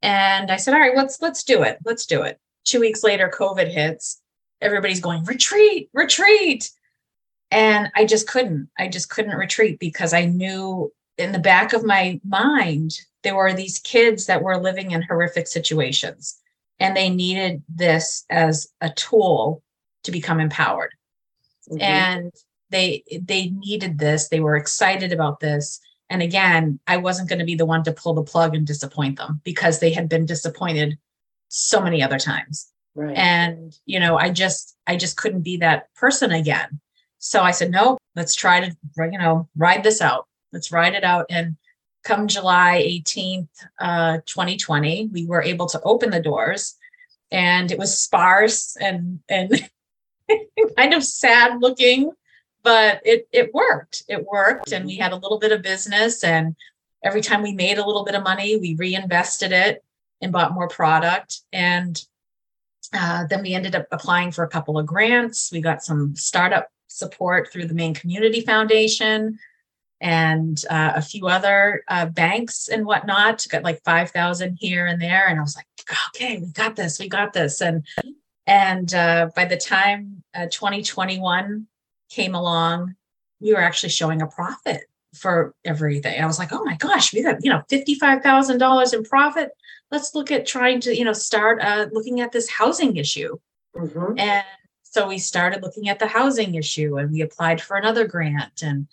And 0.00 0.50
I 0.50 0.56
said, 0.56 0.74
all 0.74 0.80
right, 0.80 0.96
let's, 0.96 1.20
let's 1.20 1.44
do 1.44 1.62
it. 1.62 1.78
Let's 1.84 2.06
do 2.06 2.22
it. 2.22 2.40
Two 2.64 2.80
weeks 2.80 3.02
later, 3.02 3.32
COVID 3.32 3.68
hits. 3.68 4.20
Everybody's 4.60 5.00
going, 5.00 5.24
retreat, 5.24 5.90
retreat. 5.92 6.70
And 7.50 7.90
I 7.94 8.04
just 8.04 8.28
couldn't, 8.28 8.68
I 8.78 8.88
just 8.88 9.10
couldn't 9.10 9.36
retreat 9.36 9.78
because 9.78 10.14
I 10.14 10.24
knew 10.24 10.92
in 11.18 11.32
the 11.32 11.38
back 11.38 11.72
of 11.72 11.84
my 11.84 12.20
mind, 12.24 12.98
there 13.22 13.36
were 13.36 13.52
these 13.52 13.78
kids 13.78 14.26
that 14.26 14.42
were 14.42 14.56
living 14.56 14.92
in 14.92 15.02
horrific 15.02 15.46
situations 15.46 16.40
and 16.82 16.96
they 16.96 17.08
needed 17.08 17.62
this 17.68 18.24
as 18.30 18.68
a 18.80 18.90
tool 18.90 19.62
to 20.04 20.10
become 20.10 20.40
empowered 20.40 20.92
mm-hmm. 21.70 21.80
and 21.80 22.32
they 22.70 23.02
they 23.20 23.50
needed 23.50 23.98
this 23.98 24.28
they 24.28 24.40
were 24.40 24.56
excited 24.56 25.12
about 25.12 25.40
this 25.40 25.80
and 26.10 26.22
again 26.22 26.78
i 26.86 26.96
wasn't 26.96 27.28
going 27.28 27.38
to 27.38 27.44
be 27.44 27.54
the 27.54 27.66
one 27.66 27.82
to 27.82 27.92
pull 27.92 28.14
the 28.14 28.22
plug 28.22 28.54
and 28.54 28.66
disappoint 28.66 29.16
them 29.16 29.40
because 29.44 29.78
they 29.78 29.92
had 29.92 30.08
been 30.08 30.26
disappointed 30.26 30.98
so 31.48 31.80
many 31.80 32.02
other 32.02 32.18
times 32.18 32.72
right 32.94 33.16
and 33.16 33.78
you 33.86 34.00
know 34.00 34.16
i 34.16 34.30
just 34.30 34.76
i 34.86 34.96
just 34.96 35.16
couldn't 35.16 35.42
be 35.42 35.56
that 35.56 35.92
person 35.94 36.32
again 36.32 36.80
So 37.24 37.40
I 37.40 37.52
said, 37.52 37.70
no, 37.70 37.98
let's 38.16 38.34
try 38.34 38.58
to, 38.60 38.76
you 38.98 39.16
know, 39.16 39.48
ride 39.56 39.84
this 39.84 40.00
out. 40.02 40.26
Let's 40.52 40.72
ride 40.72 40.94
it 40.94 41.04
out. 41.04 41.26
And 41.30 41.56
come 42.02 42.26
July 42.26 42.82
18th, 42.86 43.48
uh, 43.78 44.18
2020, 44.26 45.08
we 45.12 45.26
were 45.26 45.42
able 45.42 45.66
to 45.66 45.80
open 45.82 46.10
the 46.10 46.20
doors 46.20 46.76
and 47.30 47.70
it 47.70 47.78
was 47.78 47.98
sparse 47.98 48.76
and, 48.76 49.20
and 49.28 49.68
kind 50.76 50.94
of 50.94 51.04
sad 51.04 51.60
looking, 51.60 52.12
but 52.62 53.00
it, 53.04 53.28
it 53.32 53.54
worked. 53.54 54.02
It 54.08 54.24
worked. 54.26 54.72
And 54.72 54.84
we 54.84 54.96
had 54.96 55.12
a 55.12 55.16
little 55.16 55.38
bit 55.38 55.52
of 55.52 55.62
business 55.62 56.24
and 56.24 56.56
every 57.02 57.20
time 57.20 57.42
we 57.42 57.52
made 57.52 57.78
a 57.78 57.86
little 57.86 58.04
bit 58.04 58.14
of 58.14 58.22
money, 58.22 58.56
we 58.56 58.74
reinvested 58.74 59.52
it 59.52 59.84
and 60.20 60.32
bought 60.32 60.54
more 60.54 60.68
product. 60.68 61.40
And 61.52 62.00
uh, 62.92 63.26
then 63.28 63.42
we 63.42 63.54
ended 63.54 63.74
up 63.74 63.86
applying 63.90 64.30
for 64.30 64.44
a 64.44 64.48
couple 64.48 64.78
of 64.78 64.86
grants. 64.86 65.50
We 65.52 65.60
got 65.60 65.82
some 65.82 66.14
startup 66.14 66.68
support 66.88 67.50
through 67.50 67.66
the 67.66 67.74
Maine 67.74 67.94
Community 67.94 68.42
Foundation 68.42 69.38
and 70.02 70.64
uh, 70.68 70.92
a 70.96 71.00
few 71.00 71.28
other 71.28 71.84
uh, 71.88 72.06
banks 72.06 72.68
and 72.68 72.84
whatnot. 72.84 73.46
Got 73.48 73.62
like 73.62 73.82
five 73.84 74.10
thousand 74.10 74.58
here 74.60 74.84
and 74.84 75.00
there, 75.00 75.28
and 75.28 75.38
I 75.38 75.42
was 75.42 75.56
like, 75.56 75.66
okay, 76.08 76.38
we 76.38 76.48
got 76.48 76.76
this, 76.76 76.98
we 76.98 77.08
got 77.08 77.32
this. 77.32 77.62
And 77.62 77.86
and 78.46 78.92
uh, 78.92 79.30
by 79.34 79.44
the 79.44 79.56
time 79.56 80.24
uh, 80.34 80.46
2021 80.46 81.66
came 82.10 82.34
along, 82.34 82.96
we 83.40 83.54
were 83.54 83.60
actually 83.60 83.90
showing 83.90 84.20
a 84.20 84.26
profit 84.26 84.82
for 85.14 85.54
everything. 85.64 86.20
I 86.20 86.26
was 86.26 86.38
like, 86.38 86.52
oh 86.52 86.64
my 86.64 86.76
gosh, 86.76 87.14
we 87.14 87.22
got 87.22 87.42
you 87.44 87.50
know 87.50 87.62
fifty 87.70 87.94
five 87.94 88.22
thousand 88.22 88.58
dollars 88.58 88.92
in 88.92 89.04
profit. 89.04 89.50
Let's 89.92 90.14
look 90.16 90.32
at 90.32 90.46
trying 90.46 90.80
to 90.80 90.96
you 90.96 91.04
know 91.04 91.12
start 91.12 91.62
uh, 91.62 91.86
looking 91.92 92.20
at 92.20 92.32
this 92.32 92.50
housing 92.50 92.96
issue. 92.96 93.38
Mm-hmm. 93.76 94.18
And 94.18 94.44
so 94.82 95.06
we 95.08 95.18
started 95.18 95.62
looking 95.62 95.88
at 95.88 96.00
the 96.00 96.08
housing 96.08 96.56
issue 96.56 96.98
and 96.98 97.10
we 97.10 97.22
applied 97.22 97.62
for 97.62 97.76
another 97.76 98.06
grant 98.06 98.62
and 98.62 98.88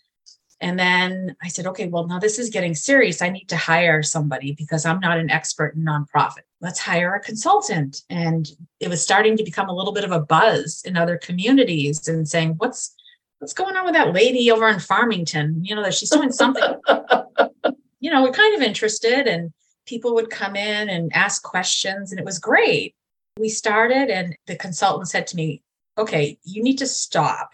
and 0.61 0.77
then 0.77 1.35
I 1.41 1.47
said, 1.47 1.67
okay, 1.67 1.87
well, 1.87 2.07
now 2.07 2.19
this 2.19 2.37
is 2.37 2.49
getting 2.49 2.75
serious. 2.75 3.21
I 3.21 3.29
need 3.29 3.47
to 3.49 3.55
hire 3.55 4.03
somebody 4.03 4.51
because 4.51 4.85
I'm 4.85 4.99
not 4.99 5.17
an 5.17 5.29
expert 5.29 5.75
in 5.75 5.85
nonprofit. 5.85 6.43
Let's 6.59 6.79
hire 6.79 7.15
a 7.15 7.21
consultant. 7.21 8.01
And 8.09 8.49
it 8.81 8.89
was 8.89 9.01
starting 9.01 9.37
to 9.37 9.43
become 9.43 9.69
a 9.69 9.73
little 9.73 9.93
bit 9.93 10.03
of 10.03 10.11
a 10.11 10.19
buzz 10.19 10.81
in 10.83 10.97
other 10.97 11.17
communities 11.17 12.07
and 12.09 12.27
saying, 12.27 12.55
what's 12.57 12.93
what's 13.39 13.53
going 13.53 13.77
on 13.77 13.85
with 13.85 13.93
that 13.93 14.13
lady 14.13 14.51
over 14.51 14.67
in 14.67 14.79
Farmington? 14.79 15.63
You 15.63 15.75
know, 15.75 15.83
that 15.83 15.93
she's 15.93 16.09
doing 16.09 16.31
something. 16.31 16.75
you 18.01 18.11
know, 18.11 18.21
we're 18.21 18.31
kind 18.31 18.55
of 18.55 18.61
interested 18.61 19.27
and 19.27 19.53
people 19.85 20.13
would 20.15 20.29
come 20.29 20.57
in 20.57 20.89
and 20.89 21.09
ask 21.15 21.41
questions 21.41 22.11
and 22.11 22.19
it 22.19 22.25
was 22.25 22.37
great. 22.37 22.95
We 23.37 23.47
started 23.47 24.09
and 24.09 24.35
the 24.45 24.57
consultant 24.57 25.07
said 25.07 25.25
to 25.27 25.37
me, 25.37 25.63
okay, 25.97 26.37
you 26.43 26.61
need 26.63 26.79
to 26.79 26.85
stop. 26.85 27.51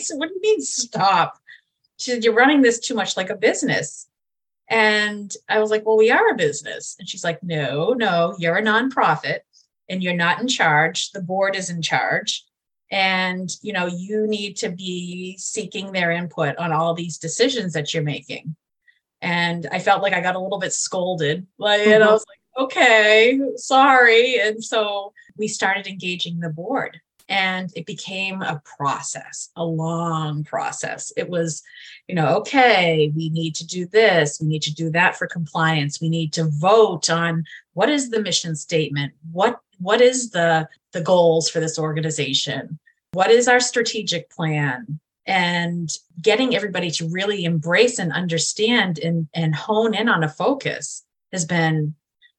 Said, 0.00 0.18
what 0.18 0.28
do 0.28 0.34
you 0.34 0.40
mean 0.40 0.60
stop? 0.60 1.38
She 1.98 2.10
said, 2.10 2.24
you're 2.24 2.34
running 2.34 2.62
this 2.62 2.78
too 2.78 2.94
much 2.94 3.16
like 3.16 3.30
a 3.30 3.36
business. 3.36 4.08
And 4.68 5.34
I 5.48 5.58
was 5.58 5.70
like, 5.70 5.84
well, 5.84 5.96
we 5.96 6.10
are 6.10 6.30
a 6.30 6.36
business. 6.36 6.96
And 6.98 7.08
she's 7.08 7.24
like, 7.24 7.42
no, 7.42 7.92
no, 7.92 8.34
you're 8.38 8.56
a 8.56 8.62
nonprofit 8.62 9.40
and 9.88 10.02
you're 10.02 10.14
not 10.14 10.40
in 10.40 10.48
charge. 10.48 11.10
The 11.10 11.20
board 11.20 11.56
is 11.56 11.70
in 11.70 11.82
charge. 11.82 12.44
And, 12.92 13.50
you 13.62 13.72
know, 13.72 13.86
you 13.86 14.26
need 14.26 14.56
to 14.58 14.70
be 14.70 15.36
seeking 15.38 15.92
their 15.92 16.10
input 16.10 16.56
on 16.56 16.72
all 16.72 16.94
these 16.94 17.18
decisions 17.18 17.72
that 17.72 17.92
you're 17.92 18.02
making. 18.02 18.56
And 19.20 19.68
I 19.70 19.80
felt 19.80 20.02
like 20.02 20.12
I 20.12 20.20
got 20.20 20.36
a 20.36 20.40
little 20.40 20.58
bit 20.58 20.72
scolded. 20.72 21.46
Like, 21.58 21.82
mm-hmm. 21.82 21.92
and 21.92 22.04
I 22.04 22.12
was 22.12 22.24
like, 22.28 22.64
okay, 22.64 23.40
sorry. 23.56 24.40
And 24.40 24.64
so 24.64 25.12
we 25.36 25.48
started 25.48 25.86
engaging 25.86 26.40
the 26.40 26.48
board 26.48 27.00
and 27.30 27.70
it 27.74 27.86
became 27.86 28.42
a 28.42 28.60
process 28.76 29.48
a 29.56 29.64
long 29.64 30.44
process. 30.44 31.12
It 31.16 31.30
was 31.30 31.62
you 32.08 32.14
know 32.14 32.36
okay 32.38 33.12
we 33.14 33.30
need 33.30 33.54
to 33.54 33.66
do 33.66 33.86
this 33.86 34.40
we 34.40 34.48
need 34.48 34.62
to 34.62 34.74
do 34.74 34.90
that 34.90 35.16
for 35.16 35.26
compliance 35.26 36.00
we 36.00 36.08
need 36.08 36.32
to 36.32 36.44
vote 36.44 37.08
on 37.08 37.44
what 37.74 37.88
is 37.88 38.10
the 38.10 38.20
mission 38.20 38.56
statement 38.56 39.12
what 39.30 39.60
what 39.78 40.00
is 40.00 40.30
the 40.30 40.68
the 40.92 41.00
goals 41.00 41.48
for 41.48 41.60
this 41.60 41.78
organization 41.78 42.78
what 43.12 43.30
is 43.30 43.46
our 43.46 43.60
strategic 43.60 44.28
plan 44.30 44.98
and 45.26 45.96
getting 46.20 46.56
everybody 46.56 46.90
to 46.90 47.08
really 47.08 47.44
embrace 47.44 48.00
and 48.00 48.12
understand 48.12 48.98
and, 48.98 49.28
and 49.34 49.54
hone 49.54 49.94
in 49.94 50.08
on 50.08 50.24
a 50.24 50.28
focus 50.28 51.04
has 51.32 51.44
been 51.44 51.94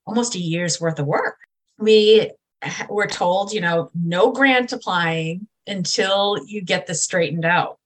almost 0.05 0.35
a 0.35 0.39
year's 0.39 0.81
worth 0.81 0.99
of 0.99 1.05
work. 1.05 1.37
We 1.79 2.31
we're 2.89 3.07
told, 3.07 3.53
you 3.53 3.61
know, 3.61 3.89
no 3.93 4.31
grant 4.31 4.71
applying 4.71 5.47
until 5.67 6.37
you 6.45 6.61
get 6.61 6.87
this 6.87 7.03
straightened 7.03 7.45
out. 7.45 7.77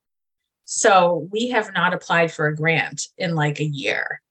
So 0.66 1.28
we 1.32 1.50
have 1.50 1.74
not 1.74 1.94
applied 1.94 2.32
for 2.32 2.48
a 2.48 2.56
grant 2.56 3.08
in 3.18 3.36
like 3.36 3.60
a 3.60 3.66
year. 3.66 4.22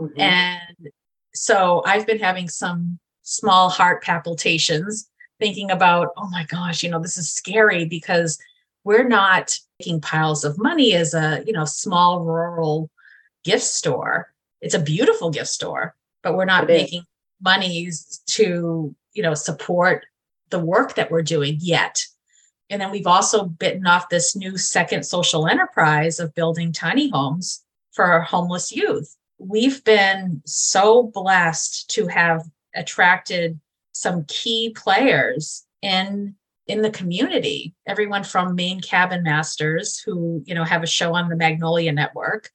Mm-hmm. 0.00 0.20
And 0.20 0.88
so 1.34 1.82
I've 1.86 2.06
been 2.06 2.18
having 2.18 2.48
some 2.48 2.98
small 3.22 3.68
heart 3.68 4.02
palpitations 4.02 5.08
thinking 5.40 5.70
about, 5.70 6.08
oh 6.16 6.28
my 6.30 6.44
gosh, 6.44 6.82
you 6.82 6.90
know, 6.90 7.00
this 7.00 7.18
is 7.18 7.32
scary 7.32 7.84
because 7.84 8.38
we're 8.84 9.08
not 9.08 9.56
making 9.78 10.00
piles 10.00 10.44
of 10.44 10.58
money 10.58 10.94
as 10.94 11.14
a, 11.14 11.42
you 11.46 11.52
know, 11.52 11.64
small 11.64 12.24
rural 12.24 12.90
gift 13.44 13.64
store. 13.64 14.32
It's 14.60 14.74
a 14.74 14.80
beautiful 14.80 15.30
gift 15.30 15.48
store, 15.48 15.94
but 16.22 16.36
we're 16.36 16.44
not 16.44 16.66
making 16.66 17.04
monies 17.40 18.22
to 18.26 18.94
you 19.14 19.22
know 19.22 19.34
support 19.34 20.06
the 20.50 20.58
work 20.58 20.94
that 20.94 21.10
we're 21.10 21.22
doing 21.22 21.56
yet. 21.60 22.04
And 22.70 22.80
then 22.80 22.90
we've 22.90 23.06
also 23.06 23.44
bitten 23.44 23.86
off 23.86 24.08
this 24.08 24.34
new 24.36 24.56
second 24.56 25.04
social 25.04 25.46
enterprise 25.46 26.18
of 26.18 26.34
building 26.34 26.72
tiny 26.72 27.10
homes 27.10 27.62
for 27.92 28.04
our 28.04 28.22
homeless 28.22 28.74
youth. 28.74 29.16
We've 29.38 29.82
been 29.84 30.42
so 30.44 31.04
blessed 31.04 31.90
to 31.90 32.06
have 32.08 32.42
attracted 32.74 33.60
some 33.92 34.24
key 34.26 34.74
players 34.76 35.64
in 35.82 36.34
in 36.66 36.82
the 36.82 36.90
community. 36.90 37.74
Everyone 37.86 38.24
from 38.24 38.54
maine 38.54 38.80
cabin 38.80 39.22
masters 39.22 39.98
who 39.98 40.42
you 40.46 40.54
know 40.54 40.64
have 40.64 40.82
a 40.82 40.88
show 40.88 41.14
on 41.14 41.28
the 41.28 41.36
magnolia 41.36 41.92
network 41.92 42.50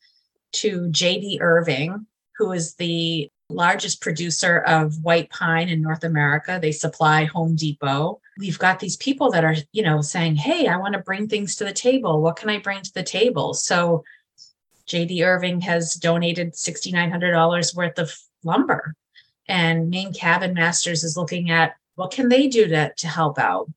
to 0.52 0.90
jd 0.90 1.38
irving 1.42 2.08
who 2.38 2.52
is 2.52 2.74
the 2.76 3.30
largest 3.50 4.02
producer 4.02 4.60
of 4.60 5.04
white 5.04 5.30
pine 5.30 5.70
in 5.70 5.82
North 5.82 6.04
America. 6.04 6.60
They 6.62 6.72
supply 6.72 7.26
Home 7.26 7.56
Depot. 7.56 8.22
We've 8.38 8.60
got 8.60 8.80
these 8.80 8.98
people 8.98 9.32
that 9.32 9.44
are, 9.44 9.56
you 9.72 9.84
know, 9.84 10.02
saying, 10.02 10.36
"Hey, 10.36 10.68
I 10.68 10.78
want 10.78 10.94
to 10.94 11.00
bring 11.00 11.28
things 11.28 11.56
to 11.58 11.66
the 11.66 11.74
table. 11.74 12.22
What 12.22 12.36
can 12.36 12.50
I 12.50 12.60
bring 12.60 12.82
to 12.82 12.94
the 12.94 13.04
table?" 13.04 13.54
So 13.54 14.04
JD 14.88 15.24
Irving 15.24 15.62
has 15.62 15.96
donated 15.96 16.56
$6900 16.56 17.76
worth 17.76 18.00
of 18.00 18.16
lumber 18.44 18.96
and 19.50 19.90
Maine 19.90 20.14
Cabin 20.14 20.54
Masters 20.54 21.04
is 21.04 21.18
looking 21.18 21.50
at 21.50 21.76
what 21.96 22.12
can 22.12 22.30
they 22.30 22.48
do 22.48 22.68
to, 22.68 22.94
to 22.94 23.08
help 23.08 23.40
out. 23.40 23.68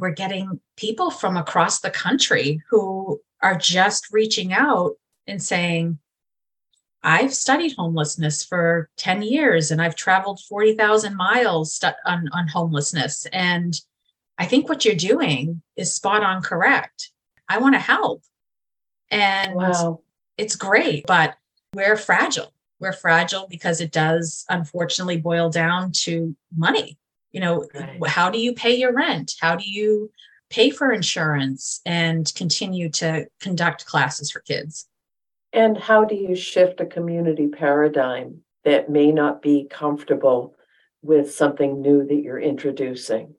We're 0.00 0.10
getting 0.10 0.58
people 0.76 1.10
from 1.10 1.36
across 1.36 1.80
the 1.80 1.90
country 1.90 2.62
who 2.68 3.20
are 3.42 3.56
just 3.56 4.10
reaching 4.10 4.52
out 4.52 4.96
and 5.26 5.40
saying, 5.40 5.98
I've 7.02 7.32
studied 7.32 7.74
homelessness 7.76 8.44
for 8.44 8.90
10 8.96 9.22
years 9.22 9.70
and 9.70 9.80
I've 9.80 9.94
traveled 9.94 10.40
40,000 10.40 11.16
miles 11.16 11.74
stu- 11.74 11.88
on, 12.04 12.28
on 12.32 12.48
homelessness. 12.48 13.26
And 13.32 13.80
I 14.36 14.46
think 14.46 14.68
what 14.68 14.84
you're 14.84 14.94
doing 14.94 15.62
is 15.76 15.94
spot 15.94 16.22
on 16.22 16.42
correct. 16.42 17.10
I 17.48 17.58
want 17.58 17.74
to 17.74 17.80
help. 17.80 18.22
And 19.10 19.54
wow. 19.54 20.00
it's 20.36 20.56
great, 20.56 21.06
but 21.06 21.36
we're 21.74 21.96
fragile. 21.96 22.52
We're 22.80 22.92
fragile 22.92 23.46
because 23.48 23.80
it 23.80 23.92
does 23.92 24.44
unfortunately 24.48 25.18
boil 25.18 25.50
down 25.50 25.92
to 26.04 26.36
money. 26.56 26.98
You 27.32 27.40
know, 27.40 27.68
right. 27.74 28.06
how 28.06 28.30
do 28.30 28.38
you 28.38 28.54
pay 28.54 28.76
your 28.76 28.92
rent? 28.92 29.34
How 29.40 29.56
do 29.56 29.68
you 29.68 30.10
pay 30.50 30.70
for 30.70 30.92
insurance 30.92 31.80
and 31.84 32.32
continue 32.34 32.88
to 32.90 33.26
conduct 33.40 33.86
classes 33.86 34.30
for 34.30 34.40
kids? 34.40 34.88
And 35.52 35.76
how 35.76 36.04
do 36.04 36.14
you 36.14 36.34
shift 36.34 36.80
a 36.80 36.86
community 36.86 37.48
paradigm 37.48 38.42
that 38.64 38.90
may 38.90 39.12
not 39.12 39.40
be 39.40 39.66
comfortable 39.70 40.54
with 41.02 41.34
something 41.34 41.80
new 41.80 42.06
that 42.06 42.22
you're 42.22 42.40
introducing? 42.40 43.34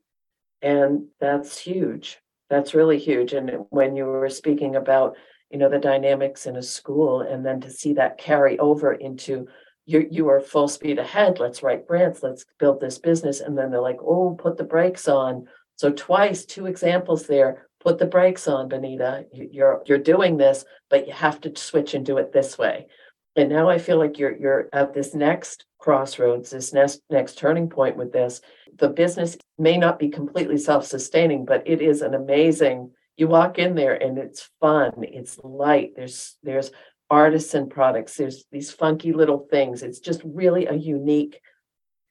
And 0.61 1.07
that's 1.19 1.59
huge. 1.59 2.19
That's 2.49 2.73
really 2.73 2.97
huge. 2.97 3.33
And 3.33 3.65
when 3.69 3.95
you 3.95 4.05
were 4.05 4.29
speaking 4.29 4.75
about, 4.75 5.15
you 5.51 5.59
know, 5.59 5.69
the 5.69 5.77
dynamics 5.77 6.45
in 6.47 6.55
a 6.55 6.63
school 6.63 7.21
and 7.21 7.45
then 7.45 7.61
to 7.61 7.69
see 7.69 7.93
that 7.93 8.17
carry 8.17 8.57
over 8.59 8.93
into 8.93 9.47
you 9.85 10.07
you 10.11 10.29
are 10.29 10.39
full 10.39 10.67
speed 10.67 10.99
ahead, 10.99 11.39
let's 11.39 11.63
write 11.63 11.87
grants, 11.87 12.21
let's 12.21 12.45
build 12.59 12.79
this 12.79 12.99
business. 12.99 13.39
And 13.39 13.57
then 13.57 13.71
they're 13.71 13.81
like, 13.81 13.99
oh, 14.01 14.35
put 14.37 14.57
the 14.57 14.63
brakes 14.63 15.07
on. 15.07 15.47
So 15.77 15.91
twice, 15.91 16.45
two 16.45 16.67
examples 16.67 17.25
there 17.25 17.68
put 17.79 17.97
the 17.97 18.05
brakes 18.05 18.47
on, 18.47 18.69
Benita. 18.69 19.25
You're 19.33 19.81
you're 19.85 19.97
doing 19.97 20.37
this, 20.37 20.65
but 20.89 21.07
you 21.07 21.13
have 21.13 21.41
to 21.41 21.55
switch 21.55 21.93
and 21.93 22.05
do 22.05 22.17
it 22.17 22.31
this 22.31 22.57
way. 22.57 22.87
And 23.35 23.49
now 23.49 23.69
I 23.69 23.77
feel 23.77 23.97
like 23.97 24.19
you're 24.19 24.35
you're 24.35 24.69
at 24.73 24.93
this 24.93 25.13
next 25.13 25.65
crossroads, 25.77 26.49
this 26.51 26.73
next 26.73 27.01
next 27.09 27.37
turning 27.37 27.69
point 27.69 27.97
with 27.97 28.11
this. 28.11 28.41
The 28.77 28.89
business 28.89 29.37
may 29.57 29.77
not 29.77 29.99
be 29.99 30.09
completely 30.09 30.57
self-sustaining, 30.57 31.45
but 31.45 31.63
it 31.65 31.81
is 31.81 32.01
an 32.01 32.13
amazing 32.13 32.91
you 33.19 33.27
walk 33.27 33.59
in 33.59 33.75
there 33.75 34.01
and 34.01 34.17
it's 34.17 34.49
fun, 34.61 34.93
it's 34.99 35.37
light, 35.43 35.91
there's 35.95 36.37
there's 36.41 36.71
artisan 37.09 37.67
products, 37.67 38.15
there's 38.15 38.45
these 38.51 38.71
funky 38.71 39.11
little 39.11 39.47
things. 39.51 39.83
It's 39.83 39.99
just 39.99 40.21
really 40.23 40.67
a 40.67 40.73
unique 40.73 41.41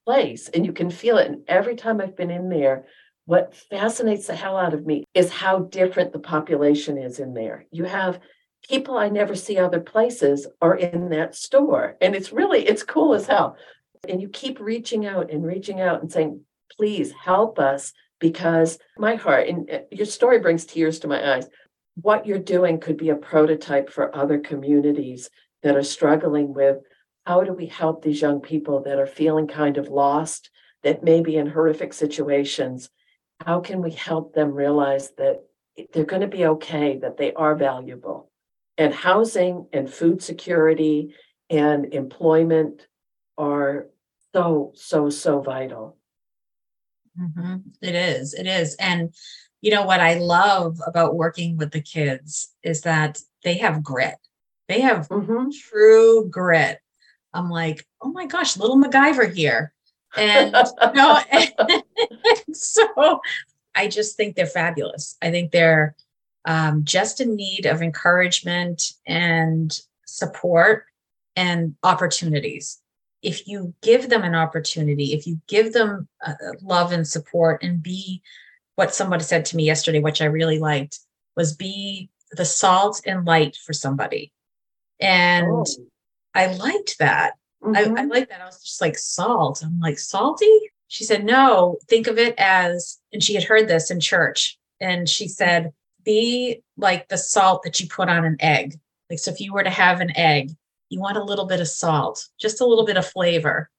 place 0.05 0.51
and 0.51 0.67
you 0.67 0.73
can 0.73 0.91
feel 0.91 1.17
it. 1.17 1.29
And 1.29 1.45
every 1.49 1.77
time 1.77 2.01
I've 2.01 2.17
been 2.17 2.31
in 2.31 2.51
there, 2.51 2.85
what 3.29 3.55
fascinates 3.55 4.27
the 4.27 4.35
hell 4.35 4.57
out 4.57 4.73
of 4.73 4.87
me 4.87 5.05
is 5.12 5.31
how 5.31 5.59
different 5.59 6.14
the 6.14 6.19
population 6.19 6.97
is 6.97 7.21
in 7.21 7.35
there. 7.35 7.67
You 7.71 7.85
have 7.85 8.21
people 8.67 8.97
I 8.97 9.11
never 9.11 9.35
see 9.35 9.59
other 9.59 9.81
places 9.81 10.47
are 10.62 10.75
in 10.75 11.11
that 11.11 11.35
store. 11.35 11.99
And 12.01 12.14
it's 12.14 12.33
really, 12.33 12.67
it's 12.67 12.83
cool 12.83 13.12
as 13.12 13.27
hell. 13.27 13.59
And 14.09 14.23
you 14.23 14.31
keep 14.31 14.59
reaching 14.59 15.05
out 15.05 15.31
and 15.31 15.45
reaching 15.45 15.79
out 15.79 16.01
and 16.01 16.11
saying, 16.11 16.41
please 16.75 17.12
help 17.12 17.59
us 17.59 17.93
because 18.19 18.79
my 18.97 19.17
heart 19.17 19.47
and 19.47 19.71
uh, 19.71 19.81
your 19.91 20.07
story 20.07 20.38
brings 20.38 20.64
tears 20.64 20.99
to 21.01 21.07
my 21.07 21.35
eyes. 21.35 21.47
What 22.01 22.25
you're 22.25 22.38
doing 22.38 22.81
could 22.81 22.97
be 22.97 23.11
a 23.11 23.14
prototype 23.14 23.91
for 23.91 24.17
other 24.17 24.38
communities 24.38 25.29
that 25.62 25.77
are 25.77 25.83
struggling 25.83 26.55
with 26.55 26.79
how 27.27 27.43
do 27.43 27.53
we 27.53 27.67
help 27.67 28.03
these 28.03 28.23
young 28.23 28.41
people 28.41 28.85
that 28.85 28.99
are 28.99 29.07
feeling 29.07 29.49
kind 29.49 29.77
of 29.77 29.88
lost, 29.88 30.49
that 30.83 31.05
may 31.05 31.21
be 31.21 31.37
in 31.37 31.47
horrific 31.47 31.93
situations? 31.93 32.88
How 33.44 33.61
can 33.61 33.83
we 33.83 33.92
help 33.92 34.35
them 34.35 34.53
realize 34.53 35.12
that 35.18 35.44
they're 35.92 36.05
going 36.05 36.22
to 36.22 36.29
be 36.29 36.46
okay, 36.46 36.98
that 36.98 37.16
they 37.16 37.33
are 37.33 37.55
valuable? 37.55 38.31
And 38.77 38.92
housing 38.92 39.66
and 39.72 39.92
food 39.92 40.22
security 40.22 41.14
and 41.51 41.92
employment 41.94 42.87
are 43.37 43.88
so, 44.35 44.72
so, 44.74 45.11
so 45.11 45.40
vital. 45.40 45.96
Mm-hmm. 47.18 47.57
It 47.83 47.94
is. 47.94 48.35
It 48.35 48.46
is. 48.46 48.74
And 48.77 49.14
you 49.61 49.72
know 49.72 49.85
what 49.85 50.01
I 50.01 50.14
love 50.14 50.79
about 50.87 51.16
working 51.16 51.57
with 51.57 51.72
the 51.72 51.81
kids 51.81 52.55
is 52.62 52.83
that 52.83 53.20
they 53.42 53.55
have 53.59 53.83
grit. 53.83 54.16
They 54.68 54.81
have 54.81 55.09
mm-hmm. 55.09 55.48
true 55.51 56.29
grit. 56.29 56.79
I'm 57.33 57.51
like, 57.51 57.87
oh 58.01 58.11
my 58.11 58.27
gosh, 58.27 58.57
little 58.57 58.79
MacGyver 58.79 59.35
here. 59.35 59.72
And 60.16 60.53
know, 60.94 61.21
and 61.31 61.85
so 62.53 63.21
I 63.75 63.88
just 63.88 64.16
think 64.16 64.37
they're 64.37 64.47
fabulous. 64.47 65.16
I 65.23 65.31
think 65.31 65.53
they're 65.53 65.94
um, 66.44 66.85
just 66.85 67.21
in 67.21 67.37
need 67.37 67.66
of 67.66 67.83
encouragement 67.83 68.92
and 69.07 69.79
support 70.07 70.85
and 71.37 71.75
opportunities 71.83 72.81
if 73.23 73.49
you 73.49 73.75
give 73.83 74.09
them 74.09 74.23
an 74.23 74.35
opportunity, 74.35 75.12
if 75.12 75.27
you 75.27 75.40
give 75.49 75.73
them 75.73 76.09
uh, 76.25 76.35
love 76.62 76.92
and 76.92 77.07
support 77.07 77.62
and 77.62 77.83
be 77.83 78.23
what 78.77 78.94
somebody 78.94 79.25
said 79.25 79.44
to 79.47 79.57
me 79.57 79.64
yesterday, 79.64 80.01
which 80.01 80.23
I 80.23 80.27
really 80.27 80.59
liked, 80.59 81.01
was 81.37 81.55
be 81.55 82.11
the 82.33 82.44
salt 82.44 83.01
and 83.07 83.25
light 83.25 83.57
for 83.57 83.73
somebody. 83.73 84.33
And 85.01 85.47
oh. 85.49 85.64
I 86.35 86.55
liked 86.55 86.99
that. 86.99 87.35
Mm-hmm. 87.62 87.77
I, 87.77 87.81
I 87.81 87.85
mm-hmm. 87.85 88.11
like 88.11 88.29
that. 88.29 88.40
I 88.40 88.47
was 88.47 88.62
just 88.62 88.81
like, 88.81 88.99
salt. 88.99 89.62
I'm 89.64 89.81
like, 89.81 89.99
salty? 89.99 90.59
She 90.88 91.05
said, 91.05 91.25
no, 91.25 91.79
think 91.88 92.07
of 92.07 92.18
it 92.18 92.35
as, 92.38 92.99
and 93.12 93.23
she 93.23 93.35
had 93.35 93.44
heard 93.44 93.68
this 93.68 93.90
in 93.90 94.01
church. 94.01 94.59
And 94.81 95.09
she 95.09 95.29
said, 95.29 95.73
be 96.05 96.62
like 96.77 97.09
the 97.09 97.18
salt 97.18 97.62
that 97.64 97.79
you 97.81 97.88
put 97.88 98.09
on 98.09 98.25
an 98.25 98.37
egg. 98.40 98.79
Like, 99.11 99.18
so 99.18 99.31
if 99.31 99.40
you 99.40 99.53
were 99.53 99.64
to 99.64 99.71
have 99.71 100.01
an 100.01 100.16
egg 100.16 100.57
you 100.90 101.01
want 101.01 101.16
a 101.16 101.23
little 101.23 101.47
bit 101.47 101.61
of 101.61 101.68
salt, 101.68 102.29
just 102.38 102.61
a 102.61 102.66
little 102.66 102.87
bit 102.87 102.97
of 102.97 103.07
flavor. 103.07 103.71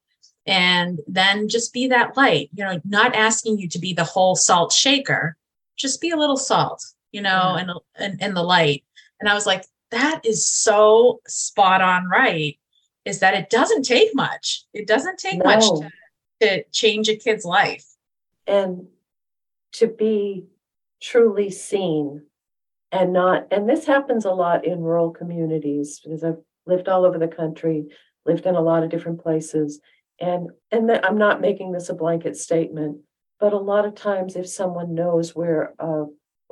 And 0.46 1.00
then 1.08 1.48
just 1.48 1.74
be 1.74 1.88
that 1.88 2.18
light, 2.18 2.50
you 2.54 2.64
know, 2.64 2.80
not 2.84 3.16
asking 3.16 3.60
you 3.60 3.68
to 3.70 3.80
be 3.80 3.94
the 3.94 4.04
whole 4.04 4.36
salt 4.36 4.72
shaker, 4.72 5.38
just 5.78 6.02
be 6.02 6.10
a 6.10 6.18
little 6.18 6.38
salt, 6.38 6.84
you 7.12 7.22
know, 7.22 7.56
and, 7.56 7.72
and, 7.96 8.22
and 8.22 8.36
the 8.36 8.44
light. 8.44 8.84
And 9.20 9.30
I 9.30 9.34
was 9.34 9.46
like, 9.46 9.66
that 9.92 10.22
is 10.24 10.50
so 10.50 11.20
spot 11.28 11.82
on 11.82 12.08
right 12.08 12.58
is 13.06 13.20
that 13.20 13.34
it 13.34 13.50
doesn't 13.50 13.84
take 13.84 14.14
much. 14.14 14.64
It 14.74 14.88
doesn't 14.88 15.20
take 15.20 15.40
no. 15.40 15.46
much 15.46 15.64
to, 15.64 15.90
to 16.42 16.64
change 16.72 17.10
a 17.10 17.16
kid's 17.16 17.46
life. 17.46 17.86
And 18.48 18.88
to 19.74 19.88
be 19.88 20.46
truly 21.02 21.50
seen 21.52 22.24
and 22.92 23.14
not, 23.14 23.48
and 23.52 23.70
this 23.70 23.86
happens 23.86 24.26
a 24.26 24.32
lot 24.32 24.66
in 24.66 24.82
rural 24.82 25.12
communities 25.12 26.02
because 26.04 26.24
I've 26.24 26.40
lived 26.66 26.90
all 26.90 27.06
over 27.06 27.18
the 27.18 27.28
country, 27.28 27.86
lived 28.26 28.46
in 28.46 28.56
a 28.56 28.62
lot 28.62 28.84
of 28.84 28.90
different 28.90 29.22
places. 29.22 29.80
And 30.20 30.50
and 30.72 30.92
I'm 30.92 31.18
not 31.18 31.40
making 31.40 31.72
this 31.72 31.90
a 31.90 31.94
blanket 31.94 32.36
statement, 32.36 33.00
but 33.40 33.54
a 33.54 33.58
lot 33.58 33.86
of 33.86 33.96
times 33.96 34.36
if 34.36 34.50
someone 34.50 34.94
knows 34.94 35.36
where 35.36 35.74
a, 35.80 36.06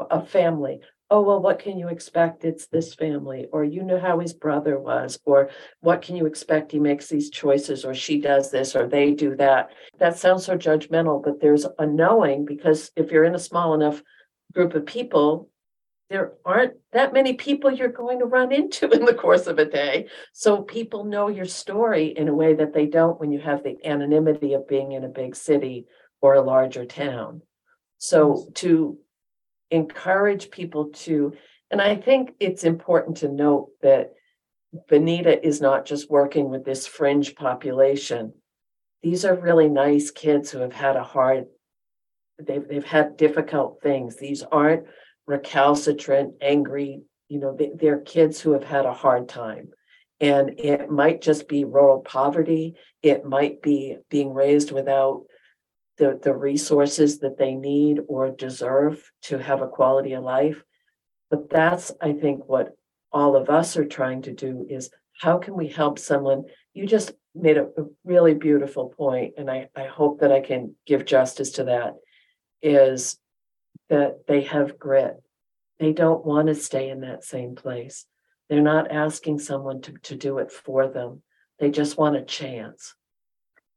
a 0.09 0.25
family, 0.25 0.79
oh 1.09 1.21
well, 1.21 1.41
what 1.41 1.59
can 1.59 1.77
you 1.77 1.87
expect? 1.87 2.43
It's 2.43 2.67
this 2.67 2.93
family, 2.93 3.47
or 3.51 3.63
you 3.63 3.83
know 3.83 3.99
how 3.99 4.19
his 4.19 4.33
brother 4.33 4.77
was, 4.79 5.19
or 5.25 5.49
what 5.79 6.01
can 6.01 6.15
you 6.15 6.25
expect? 6.25 6.71
He 6.71 6.79
makes 6.79 7.07
these 7.07 7.29
choices, 7.29 7.85
or 7.85 7.93
she 7.93 8.19
does 8.19 8.51
this, 8.51 8.75
or 8.75 8.87
they 8.87 9.11
do 9.11 9.35
that. 9.37 9.69
That 9.99 10.17
sounds 10.17 10.45
so 10.45 10.57
judgmental, 10.57 11.23
but 11.23 11.39
there's 11.39 11.65
a 11.79 11.85
knowing 11.85 12.45
because 12.45 12.91
if 12.95 13.11
you're 13.11 13.23
in 13.23 13.35
a 13.35 13.39
small 13.39 13.73
enough 13.73 14.01
group 14.53 14.75
of 14.75 14.85
people, 14.85 15.49
there 16.09 16.33
aren't 16.45 16.73
that 16.93 17.13
many 17.13 17.33
people 17.33 17.71
you're 17.71 17.89
going 17.89 18.19
to 18.19 18.25
run 18.25 18.51
into 18.51 18.89
in 18.91 19.05
the 19.05 19.13
course 19.13 19.47
of 19.47 19.59
a 19.59 19.65
day. 19.65 20.07
So 20.33 20.61
people 20.61 21.03
know 21.03 21.27
your 21.27 21.45
story 21.45 22.07
in 22.07 22.27
a 22.27 22.35
way 22.35 22.53
that 22.55 22.73
they 22.73 22.85
don't 22.85 23.19
when 23.19 23.31
you 23.31 23.39
have 23.39 23.63
the 23.63 23.77
anonymity 23.85 24.53
of 24.53 24.67
being 24.67 24.93
in 24.93 25.03
a 25.03 25.09
big 25.09 25.35
city 25.35 25.85
or 26.21 26.35
a 26.35 26.41
larger 26.41 26.85
town. 26.85 27.41
So 27.97 28.49
to 28.55 28.97
encourage 29.71 30.51
people 30.51 30.89
to, 30.89 31.33
and 31.71 31.81
I 31.81 31.95
think 31.95 32.31
it's 32.39 32.63
important 32.63 33.17
to 33.17 33.27
note 33.27 33.69
that 33.81 34.13
Benita 34.87 35.45
is 35.45 35.61
not 35.61 35.85
just 35.85 36.09
working 36.09 36.49
with 36.49 36.65
this 36.65 36.87
fringe 36.87 37.35
population. 37.35 38.33
These 39.01 39.25
are 39.25 39.35
really 39.35 39.69
nice 39.69 40.11
kids 40.11 40.51
who 40.51 40.59
have 40.59 40.73
had 40.73 40.95
a 40.95 41.03
hard, 41.03 41.45
they've, 42.39 42.67
they've 42.67 42.83
had 42.83 43.17
difficult 43.17 43.81
things. 43.81 44.17
These 44.17 44.43
aren't 44.43 44.85
recalcitrant, 45.25 46.35
angry, 46.41 47.01
you 47.29 47.39
know, 47.39 47.55
they, 47.55 47.71
they're 47.75 47.99
kids 47.99 48.39
who 48.39 48.51
have 48.51 48.63
had 48.63 48.85
a 48.85 48.93
hard 48.93 49.27
time. 49.27 49.69
And 50.19 50.59
it 50.59 50.89
might 50.89 51.21
just 51.21 51.47
be 51.47 51.63
rural 51.63 51.99
poverty. 51.99 52.75
It 53.03 53.25
might 53.25 53.61
be 53.61 53.97
being 54.09 54.33
raised 54.33 54.71
without 54.71 55.25
the, 55.97 56.19
the 56.21 56.33
resources 56.33 57.19
that 57.19 57.37
they 57.37 57.55
need 57.55 57.99
or 58.07 58.29
deserve 58.29 59.11
to 59.23 59.37
have 59.37 59.61
a 59.61 59.67
quality 59.67 60.13
of 60.13 60.23
life. 60.23 60.63
But 61.29 61.49
that's, 61.49 61.91
I 62.01 62.13
think, 62.13 62.47
what 62.47 62.75
all 63.11 63.35
of 63.35 63.49
us 63.49 63.77
are 63.77 63.85
trying 63.85 64.23
to 64.23 64.33
do 64.33 64.65
is 64.69 64.89
how 65.19 65.39
can 65.39 65.55
we 65.55 65.67
help 65.67 65.99
someone? 65.99 66.45
You 66.73 66.85
just 66.85 67.11
made 67.33 67.57
a, 67.57 67.67
really 68.03 68.33
beautiful 68.33 68.89
point, 68.89 69.33
and 69.37 69.49
I, 69.49 69.69
I 69.75 69.85
hope 69.85 70.21
that 70.21 70.31
I 70.31 70.41
can 70.41 70.75
give 70.85 71.05
justice 71.05 71.51
to 71.53 71.65
that. 71.65 71.93
Is 72.61 73.17
that 73.89 74.25
they 74.27 74.41
have 74.41 74.79
grit. 74.79 75.15
They 75.79 75.93
don't 75.93 76.25
want 76.25 76.47
to 76.47 76.55
stay 76.55 76.89
in 76.89 77.01
that 77.01 77.23
same 77.23 77.55
place. 77.55 78.05
They're 78.49 78.61
not 78.61 78.91
asking 78.91 79.39
someone 79.39 79.81
to, 79.81 79.93
to 80.03 80.15
do 80.15 80.39
it 80.39 80.51
for 80.51 80.87
them. 80.87 81.21
They 81.59 81.69
just 81.69 81.97
want 81.97 82.15
a 82.15 82.23
chance. 82.23 82.95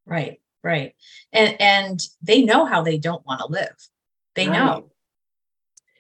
Right, 0.07 0.41
right. 0.63 0.95
And 1.33 1.61
and 1.61 2.01
they 2.23 2.43
know 2.43 2.65
how 2.65 2.83
they 2.83 2.99
don't 2.99 3.25
want 3.27 3.41
to 3.41 3.47
live. 3.47 3.77
They 4.35 4.49
right. 4.49 4.57
know. 4.57 4.91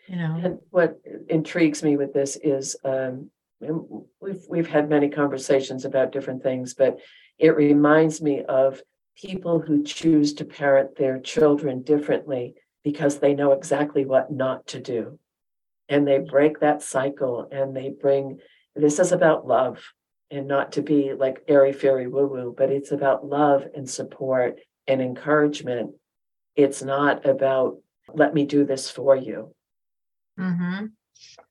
You 0.08 0.16
know. 0.16 0.40
And 0.42 0.58
what 0.70 1.00
intrigues 1.28 1.82
me 1.82 1.96
with 1.96 2.12
this 2.12 2.36
is 2.42 2.76
um, 2.84 3.30
we've 3.60 4.42
we've 4.48 4.68
had 4.68 4.88
many 4.88 5.08
conversations 5.08 5.84
about 5.84 6.12
different 6.12 6.42
things, 6.42 6.74
but 6.74 6.98
it 7.38 7.56
reminds 7.56 8.20
me 8.20 8.42
of 8.44 8.82
people 9.16 9.60
who 9.60 9.82
choose 9.82 10.34
to 10.34 10.44
parent 10.44 10.96
their 10.96 11.18
children 11.18 11.82
differently 11.82 12.54
because 12.82 13.18
they 13.18 13.34
know 13.34 13.52
exactly 13.52 14.04
what 14.04 14.32
not 14.32 14.66
to 14.66 14.80
do. 14.80 15.18
And 15.88 16.06
they 16.06 16.18
break 16.18 16.60
that 16.60 16.82
cycle 16.82 17.48
and 17.50 17.76
they 17.76 17.90
bring 17.90 18.38
this 18.76 18.98
is 18.98 19.12
about 19.12 19.46
love 19.46 19.82
and 20.30 20.46
not 20.46 20.72
to 20.72 20.82
be 20.82 21.12
like 21.12 21.44
airy 21.48 21.72
fairy 21.72 22.06
woo 22.06 22.26
woo, 22.26 22.54
but 22.56 22.70
it's 22.70 22.92
about 22.92 23.26
love 23.26 23.64
and 23.74 23.88
support 23.88 24.60
and 24.86 25.00
encouragement. 25.00 25.92
It's 26.56 26.82
not 26.82 27.26
about 27.26 27.78
let 28.12 28.34
me 28.34 28.44
do 28.44 28.64
this 28.64 28.90
for 28.90 29.14
you. 29.14 29.54
Mm-hmm. 30.38 30.86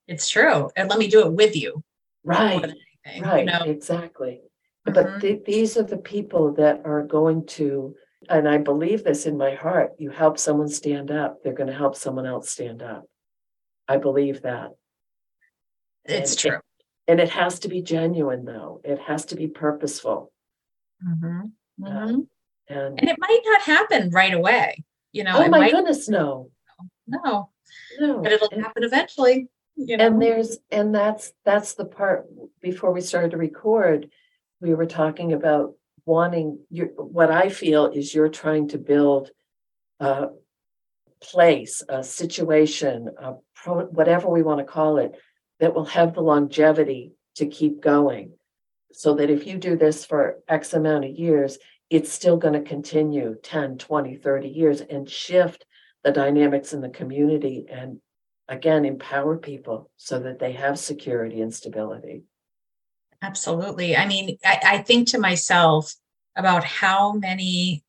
It's 0.07 0.29
true. 0.29 0.69
And 0.75 0.89
let 0.89 0.99
me 0.99 1.07
do 1.07 1.25
it 1.25 1.33
with 1.33 1.55
you. 1.55 1.83
Right. 2.23 2.73
Anything, 3.05 3.23
right. 3.23 3.45
You 3.45 3.51
know? 3.51 3.63
Exactly. 3.65 4.41
Mm-hmm. 4.87 4.93
But 4.93 5.21
th- 5.21 5.43
these 5.45 5.77
are 5.77 5.83
the 5.83 5.97
people 5.97 6.53
that 6.53 6.81
are 6.85 7.03
going 7.03 7.45
to 7.47 7.95
and 8.29 8.49
I 8.49 8.57
believe 8.57 9.03
this 9.03 9.25
in 9.25 9.37
my 9.37 9.55
heart. 9.55 9.93
You 9.97 10.09
help 10.09 10.37
someone 10.37 10.67
stand 10.67 11.11
up, 11.11 11.41
they're 11.43 11.53
going 11.53 11.69
to 11.69 11.75
help 11.75 11.95
someone 11.95 12.25
else 12.25 12.49
stand 12.49 12.81
up. 12.81 13.05
I 13.87 13.97
believe 13.97 14.41
that. 14.41 14.71
It's 16.05 16.31
and 16.31 16.39
true. 16.39 16.59
And 17.10 17.19
it 17.19 17.30
has 17.32 17.58
to 17.62 17.67
be 17.69 17.82
genuine, 17.82 18.45
though. 18.45 18.82
It 18.84 19.00
has 19.00 19.26
to 19.26 19.36
be 19.36 19.48
purposeful. 19.48 20.32
Mm-hmm. 21.04 21.84
Mm-hmm. 21.84 22.19
and, 22.67 23.00
and 23.00 23.10
it 23.10 23.17
might 23.17 23.41
not 23.45 23.62
happen 23.62 24.12
right 24.12 24.34
away. 24.34 24.84
You 25.12 25.24
know, 25.24 25.34
oh 25.38 25.48
my 25.48 25.60
might, 25.60 25.72
goodness, 25.72 26.08
no. 26.08 26.52
no, 27.08 27.50
No. 28.00 28.22
but 28.22 28.32
it'll 28.32 28.50
and- 28.52 28.62
happen 28.62 28.84
eventually. 28.84 29.48
You 29.76 29.98
know? 29.98 30.06
And 30.06 30.22
there's, 30.22 30.58
and 30.72 30.93
that's, 30.93 31.32
that's 31.45 31.74
the 31.74 31.86
part, 31.86 32.28
before 32.62 32.91
we 32.91 33.02
started 33.02 33.32
to 33.32 33.38
record, 33.38 34.10
we 34.62 34.76
were 34.76 34.86
talking 34.86 35.34
about 35.34 35.74
wanting, 36.06 36.60
your, 36.69 36.88
what 36.88 37.32
I 37.32 37.50
feel 37.50 37.88
is 37.88 38.13
you're 38.13 38.30
trying 38.30 38.67
to 38.69 38.78
build 38.78 39.32
a 40.00 40.28
place, 41.24 41.82
a 41.89 42.04
situation, 42.04 43.10
a 43.17 43.36
pro, 43.56 43.86
whatever 43.86 44.28
we 44.30 44.43
want 44.43 44.60
to 44.60 44.65
call 44.65 44.98
it, 44.98 45.13
that 45.60 45.74
will 45.74 45.86
have 45.86 46.13
the 46.13 46.22
longevity 46.22 47.13
to 47.36 47.45
keep 47.45 47.82
going. 47.82 48.34
So 48.91 49.15
that 49.15 49.30
if 49.30 49.45
you 49.45 49.58
do 49.58 49.78
this 49.78 50.06
for 50.06 50.39
X 50.48 50.74
amount 50.74 51.06
of 51.06 51.12
years, 51.12 51.58
it's 51.89 52.12
still 52.12 52.38
going 52.38 52.54
to 52.54 52.62
continue 52.62 53.36
10, 53.41 53.78
20, 53.78 54.15
30 54.15 54.48
years 54.48 54.82
and 54.82 55.10
shift 55.10 55.65
the 56.04 56.12
dynamics 56.12 56.74
in 56.74 56.82
the 56.82 56.89
community 56.89 57.65
and 57.69 58.00
again 58.48 58.86
empower 58.86 59.38
people 59.38 59.91
so 59.98 60.19
that 60.19 60.39
they 60.39 60.54
have 60.54 60.80
security 60.80 61.41
and 61.41 61.54
stability. 61.54 62.24
Absolutely. 63.22 63.95
I 63.95 64.08
mean, 64.08 64.38
I, 64.45 64.60
I 64.63 64.78
think 64.80 65.10
to 65.10 65.19
myself 65.19 65.93
about 66.36 66.63
how 66.63 67.13
many 67.13 67.84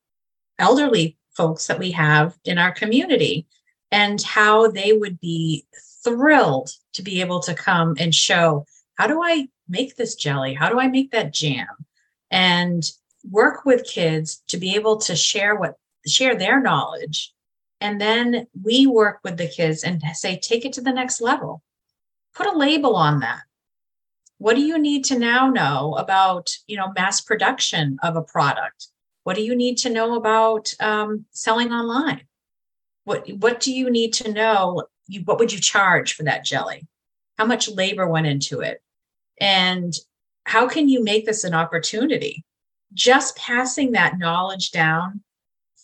elderly 0.59 1.17
folks 1.31 1.67
that 1.67 1.79
we 1.79 1.91
have 1.91 2.37
in 2.43 2.57
our 2.57 2.71
community 2.71 3.47
and 3.91 4.21
how 4.21 4.69
they 4.69 4.93
would 4.93 5.19
be 5.19 5.65
thrilled 6.03 6.69
to 6.93 7.01
be 7.01 7.21
able 7.21 7.39
to 7.41 7.53
come 7.53 7.95
and 7.99 8.13
show 8.13 8.65
how 8.95 9.07
do 9.07 9.23
I 9.23 9.47
make 9.67 9.95
this 9.95 10.15
jelly? 10.15 10.53
How 10.53 10.69
do 10.69 10.79
I 10.79 10.87
make 10.87 11.11
that 11.11 11.33
jam? 11.33 11.67
And 12.29 12.83
work 13.29 13.65
with 13.65 13.87
kids 13.87 14.43
to 14.47 14.57
be 14.57 14.75
able 14.75 14.97
to 14.97 15.15
share 15.15 15.55
what 15.55 15.75
share 16.07 16.35
their 16.35 16.59
knowledge. 16.59 17.33
And 17.79 17.99
then 17.99 18.47
we 18.63 18.87
work 18.87 19.19
with 19.23 19.37
the 19.37 19.47
kids 19.47 19.83
and 19.83 20.01
say, 20.13 20.37
take 20.37 20.65
it 20.65 20.73
to 20.73 20.81
the 20.81 20.91
next 20.91 21.21
level. 21.21 21.63
Put 22.35 22.47
a 22.47 22.57
label 22.57 22.95
on 22.95 23.19
that 23.19 23.41
what 24.41 24.55
do 24.55 24.61
you 24.63 24.79
need 24.79 25.05
to 25.05 25.19
now 25.19 25.47
know 25.51 25.93
about 25.99 26.49
you 26.65 26.75
know 26.75 26.91
mass 26.95 27.21
production 27.21 27.99
of 28.01 28.15
a 28.15 28.23
product 28.23 28.87
what 29.23 29.35
do 29.35 29.43
you 29.43 29.55
need 29.55 29.77
to 29.77 29.89
know 29.89 30.15
about 30.15 30.73
um, 30.79 31.25
selling 31.29 31.71
online 31.71 32.21
what 33.03 33.29
what 33.33 33.59
do 33.59 33.71
you 33.71 33.91
need 33.91 34.11
to 34.11 34.33
know 34.33 34.83
you, 35.11 35.21
what 35.25 35.39
would 35.39 35.51
you 35.51 35.59
charge 35.59 36.13
for 36.13 36.23
that 36.23 36.45
jelly? 36.45 36.87
How 37.37 37.45
much 37.45 37.69
labor 37.69 38.07
went 38.07 38.27
into 38.27 38.61
it? 38.61 38.81
And 39.39 39.93
how 40.45 40.67
can 40.67 40.89
you 40.89 41.03
make 41.03 41.25
this 41.25 41.43
an 41.43 41.53
opportunity? 41.53 42.43
Just 42.93 43.35
passing 43.37 43.91
that 43.91 44.17
knowledge 44.17 44.71
down 44.71 45.21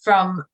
from 0.01 0.45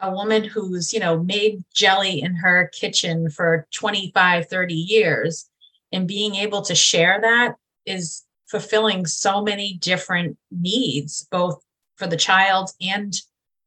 a 0.00 0.10
woman 0.10 0.44
who's 0.44 0.94
you 0.94 1.00
know 1.00 1.22
made 1.22 1.62
jelly 1.74 2.22
in 2.22 2.34
her 2.34 2.70
kitchen 2.72 3.28
for 3.28 3.66
25 3.74 4.48
30 4.48 4.74
years 4.74 5.50
and 5.92 6.08
being 6.08 6.36
able 6.36 6.62
to 6.62 6.74
share 6.74 7.20
that 7.20 7.56
is 7.84 8.24
fulfilling 8.46 9.04
so 9.04 9.42
many 9.42 9.74
different 9.74 10.38
needs 10.50 11.26
both 11.30 11.62
for 11.96 12.06
the 12.06 12.16
child 12.16 12.70
and 12.80 13.14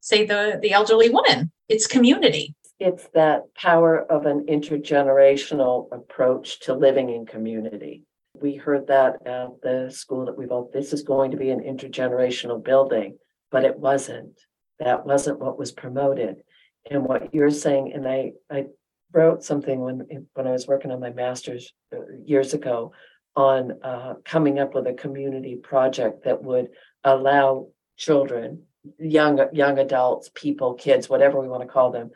say 0.00 0.26
the 0.26 0.58
the 0.60 0.72
elderly 0.72 1.08
woman. 1.08 1.50
It's 1.68 1.86
community 1.86 2.54
It's 2.84 3.08
that 3.14 3.54
power 3.54 3.98
of 4.12 4.26
an 4.26 4.44
intergenerational 4.44 5.88
approach 5.90 6.60
to 6.60 6.74
living 6.74 7.08
in 7.08 7.24
community. 7.24 8.02
We 8.34 8.56
heard 8.56 8.88
that 8.88 9.26
at 9.26 9.62
the 9.62 9.90
school 9.90 10.26
that 10.26 10.36
we 10.36 10.44
both, 10.44 10.70
this 10.70 10.92
is 10.92 11.02
going 11.02 11.30
to 11.30 11.38
be 11.38 11.48
an 11.48 11.60
intergenerational 11.60 12.62
building, 12.62 13.16
but 13.50 13.64
it 13.64 13.78
wasn't. 13.78 14.38
That 14.80 15.06
wasn't 15.06 15.38
what 15.38 15.58
was 15.58 15.72
promoted. 15.72 16.42
And 16.90 17.06
what 17.06 17.34
you're 17.34 17.50
saying, 17.50 17.94
and 17.94 18.06
I, 18.06 18.32
I 18.50 18.66
wrote 19.12 19.42
something 19.42 19.80
when, 19.80 20.26
when 20.34 20.46
I 20.46 20.50
was 20.50 20.66
working 20.66 20.90
on 20.90 21.00
my 21.00 21.10
master's 21.10 21.72
uh, 21.90 22.00
years 22.26 22.52
ago 22.52 22.92
on 23.34 23.78
uh, 23.82 24.14
coming 24.26 24.58
up 24.58 24.74
with 24.74 24.86
a 24.86 24.92
community 24.92 25.56
project 25.56 26.24
that 26.24 26.42
would 26.42 26.68
allow 27.02 27.68
children, 27.96 28.64
young, 28.98 29.40
young 29.54 29.78
adults, 29.78 30.30
people, 30.34 30.74
kids, 30.74 31.08
whatever 31.08 31.40
we 31.40 31.48
want 31.48 31.62
to 31.62 31.68
call 31.68 31.90
them, 31.90 32.10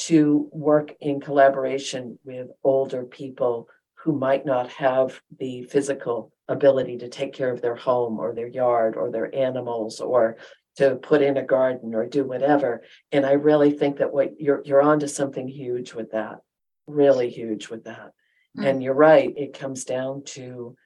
to 0.00 0.48
work 0.50 0.94
in 1.00 1.20
collaboration 1.20 2.18
with 2.24 2.48
older 2.64 3.04
people 3.04 3.68
who 4.02 4.18
might 4.18 4.46
not 4.46 4.70
have 4.70 5.20
the 5.38 5.62
physical 5.64 6.32
ability 6.48 6.96
to 6.96 7.08
take 7.08 7.34
care 7.34 7.52
of 7.52 7.60
their 7.60 7.74
home 7.74 8.18
or 8.18 8.34
their 8.34 8.48
yard 8.48 8.96
or 8.96 9.10
their 9.10 9.34
animals 9.34 10.00
or 10.00 10.38
to 10.76 10.96
put 10.96 11.20
in 11.20 11.36
a 11.36 11.44
garden 11.44 11.94
or 11.94 12.06
do 12.06 12.24
whatever. 12.24 12.82
And 13.12 13.26
I 13.26 13.32
really 13.32 13.72
think 13.72 13.98
that 13.98 14.12
what 14.12 14.40
you're 14.40 14.62
you're 14.64 14.80
onto 14.80 15.06
something 15.06 15.46
huge 15.46 15.92
with 15.92 16.12
that, 16.12 16.38
really 16.86 17.28
huge 17.28 17.68
with 17.68 17.84
that. 17.84 18.12
Mm. 18.58 18.66
And 18.66 18.82
you're 18.82 18.94
right, 18.94 19.32
it 19.36 19.58
comes 19.58 19.84
down 19.84 20.22
to 20.36 20.76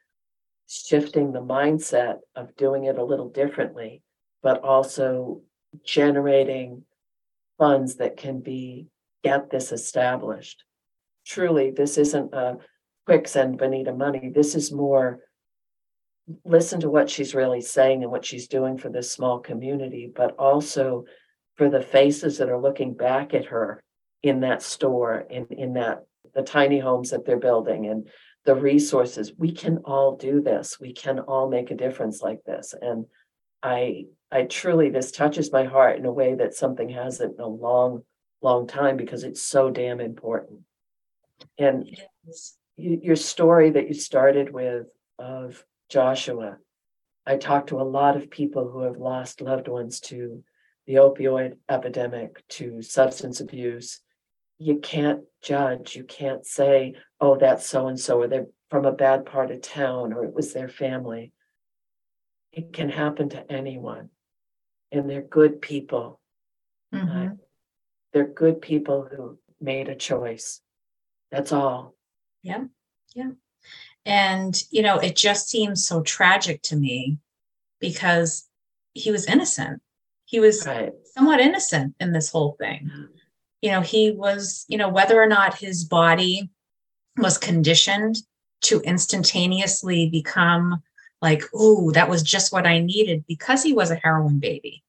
shifting 0.66 1.30
the 1.30 1.40
mindset 1.40 2.16
of 2.34 2.56
doing 2.56 2.84
it 2.84 2.98
a 2.98 3.04
little 3.04 3.28
differently, 3.28 4.02
but 4.42 4.64
also 4.64 5.42
generating 5.84 6.82
funds 7.58 7.96
that 7.96 8.16
can 8.16 8.40
be 8.40 8.88
get 9.24 9.50
this 9.50 9.72
established. 9.72 10.62
Truly, 11.26 11.70
this 11.70 11.98
isn't 11.98 12.32
a 12.34 12.58
quick 13.06 13.26
send 13.26 13.58
Benita 13.58 13.92
money. 13.92 14.30
This 14.32 14.54
is 14.54 14.70
more 14.70 15.20
listen 16.44 16.80
to 16.80 16.88
what 16.88 17.10
she's 17.10 17.34
really 17.34 17.60
saying 17.60 18.02
and 18.02 18.10
what 18.10 18.24
she's 18.24 18.48
doing 18.48 18.78
for 18.78 18.88
this 18.88 19.12
small 19.12 19.38
community, 19.40 20.10
but 20.14 20.34
also 20.38 21.04
for 21.56 21.68
the 21.68 21.82
faces 21.82 22.38
that 22.38 22.48
are 22.48 22.60
looking 22.60 22.94
back 22.94 23.34
at 23.34 23.46
her 23.46 23.82
in 24.22 24.40
that 24.40 24.62
store, 24.62 25.26
in, 25.28 25.46
in 25.50 25.74
that 25.74 26.04
the 26.34 26.42
tiny 26.42 26.78
homes 26.78 27.10
that 27.10 27.26
they're 27.26 27.38
building 27.38 27.86
and 27.86 28.08
the 28.44 28.54
resources. 28.54 29.32
We 29.36 29.52
can 29.52 29.78
all 29.84 30.16
do 30.16 30.40
this. 30.40 30.78
We 30.80 30.92
can 30.92 31.20
all 31.20 31.48
make 31.48 31.70
a 31.70 31.76
difference 31.76 32.20
like 32.22 32.42
this. 32.44 32.74
And 32.80 33.06
I 33.62 34.06
I 34.30 34.42
truly 34.42 34.90
this 34.90 35.12
touches 35.12 35.52
my 35.52 35.64
heart 35.64 35.98
in 35.98 36.06
a 36.06 36.12
way 36.12 36.34
that 36.34 36.54
something 36.54 36.88
hasn't 36.88 37.34
in 37.38 37.40
a 37.40 37.46
long, 37.46 38.02
long 38.44 38.66
time 38.66 38.96
because 38.96 39.24
it's 39.24 39.42
so 39.42 39.70
damn 39.70 40.00
important. 40.00 40.60
And 41.58 41.88
you, 42.76 43.00
your 43.02 43.16
story 43.16 43.70
that 43.70 43.88
you 43.88 43.94
started 43.94 44.52
with 44.52 44.86
of 45.18 45.64
Joshua, 45.88 46.58
I 47.26 47.38
talked 47.38 47.70
to 47.70 47.80
a 47.80 47.82
lot 47.82 48.16
of 48.16 48.30
people 48.30 48.70
who 48.70 48.82
have 48.82 48.98
lost 48.98 49.40
loved 49.40 49.68
ones 49.68 50.00
to 50.00 50.44
the 50.86 50.96
opioid 50.96 51.56
epidemic, 51.70 52.46
to 52.48 52.82
substance 52.82 53.40
abuse. 53.40 54.00
You 54.58 54.78
can't 54.78 55.22
judge. 55.42 55.96
You 55.96 56.04
can't 56.04 56.44
say, 56.46 56.96
oh, 57.20 57.36
that's 57.36 57.66
so 57.66 57.88
and 57.88 57.98
so, 57.98 58.20
or 58.20 58.28
they're 58.28 58.46
from 58.68 58.84
a 58.84 58.92
bad 58.92 59.24
part 59.24 59.50
of 59.50 59.62
town, 59.62 60.12
or 60.12 60.24
it 60.24 60.34
was 60.34 60.52
their 60.52 60.68
family. 60.68 61.32
It 62.52 62.72
can 62.74 62.90
happen 62.90 63.30
to 63.30 63.50
anyone. 63.50 64.10
And 64.92 65.08
they're 65.08 65.22
good 65.22 65.62
people. 65.62 66.20
Mhm. 66.92 67.38
They're 68.14 68.24
good 68.24 68.62
people 68.62 69.08
who 69.10 69.38
made 69.60 69.88
a 69.88 69.94
choice. 69.96 70.60
That's 71.30 71.52
all. 71.52 71.96
Yeah. 72.42 72.64
Yeah. 73.14 73.32
And, 74.06 74.62
you 74.70 74.82
know, 74.82 74.98
it 74.98 75.16
just 75.16 75.48
seems 75.48 75.84
so 75.84 76.02
tragic 76.02 76.62
to 76.62 76.76
me 76.76 77.18
because 77.80 78.48
he 78.92 79.10
was 79.10 79.26
innocent. 79.26 79.82
He 80.26 80.38
was 80.38 80.64
Right. 80.64 80.92
somewhat 81.04 81.40
innocent 81.40 81.96
in 81.98 82.12
this 82.12 82.30
whole 82.30 82.56
thing. 82.58 82.90
Mm-hmm. 82.92 83.04
You 83.62 83.70
know, 83.72 83.80
he 83.80 84.12
was, 84.12 84.64
you 84.68 84.78
know, 84.78 84.88
whether 84.88 85.20
or 85.20 85.26
not 85.26 85.58
his 85.58 85.84
body 85.84 86.50
was 87.16 87.36
conditioned 87.36 88.16
to 88.62 88.80
instantaneously 88.82 90.08
become 90.08 90.82
like, 91.20 91.42
ooh, 91.54 91.90
that 91.92 92.08
was 92.08 92.22
just 92.22 92.52
what 92.52 92.66
I 92.66 92.78
needed 92.78 93.24
because 93.26 93.62
he 93.62 93.72
was 93.72 93.90
a 93.90 93.96
heroin 93.96 94.38
baby. 94.38 94.84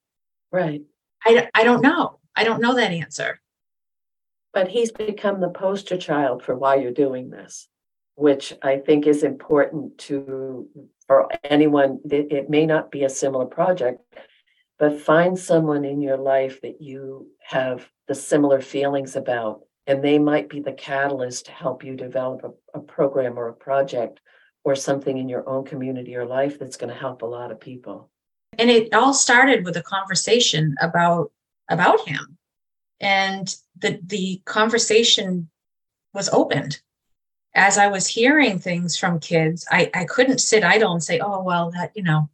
Right. 0.52 0.84
I, 1.26 1.50
I 1.56 1.64
don't 1.64 1.82
know. 1.82 2.20
I 2.36 2.44
don't 2.44 2.62
know 2.62 2.76
that 2.76 2.92
answer. 2.92 3.40
But 4.54 4.70
he's 4.70 4.92
become 4.92 5.42
the 5.42 5.50
poster 5.50 5.98
child 5.98 6.44
for 6.44 6.56
why 6.56 6.76
you're 6.76 6.92
doing 6.92 7.30
this, 7.30 7.68
which 8.16 8.54
I 8.62 8.78
think 8.78 9.06
is 9.06 9.24
important 9.24 9.98
to 10.00 10.68
for 11.08 11.28
anyone. 11.44 12.00
It, 12.10 12.32
it 12.32 12.50
may 12.50 12.66
not 12.66 12.90
be 12.92 13.04
a 13.04 13.10
similar 13.10 13.46
project, 13.46 14.02
but 14.80 15.00
find 15.02 15.38
someone 15.38 15.86
in 15.86 16.02
your 16.02 16.18
life 16.18 16.62
that 16.62 16.82
you 16.82 17.28
have 17.42 17.88
the 18.08 18.16
similar 18.16 18.62
feelings 18.62 19.16
about, 19.16 19.62
and 19.88 20.04
they 20.04 20.20
might 20.20 20.50
be 20.50 20.62
the 20.62 20.74
catalyst 20.74 21.46
to 21.46 21.52
help 21.52 21.84
you 21.84 21.96
develop 21.96 22.44
a, 22.44 22.80
a 22.80 22.82
program 22.82 23.38
or 23.38 23.50
a 23.50 23.54
project 23.54 24.20
or 24.64 24.76
something 24.76 25.18
in 25.18 25.30
your 25.30 25.48
own 25.48 25.64
community 25.64 26.16
or 26.16 26.26
life 26.26 26.58
that's 26.58 26.78
going 26.78 26.92
to 26.92 27.00
help 27.00 27.22
a 27.22 27.26
lot 27.26 27.52
of 27.52 27.60
people. 27.60 28.10
and 28.58 28.70
it 28.70 28.94
all 28.94 29.14
started 29.14 29.66
with 29.66 29.76
a 29.78 29.84
conversation 29.84 30.76
about 30.82 31.32
about 31.70 32.08
him 32.08 32.38
and 33.00 33.56
the 33.78 34.00
the 34.06 34.42
conversation 34.46 35.50
was 36.14 36.30
opened 36.30 36.80
as 37.54 37.78
i 37.78 37.88
was 37.88 38.08
hearing 38.08 38.60
things 38.60 38.98
from 38.98 39.20
kids 39.20 39.66
i 39.72 39.90
i 39.94 40.06
couldn't 40.06 40.40
sit 40.40 40.64
idle 40.64 40.94
and 40.94 41.04
say 41.04 41.20
oh 41.20 41.42
well 41.42 41.72
that 41.72 41.92
you 41.96 42.04
know 42.04 42.30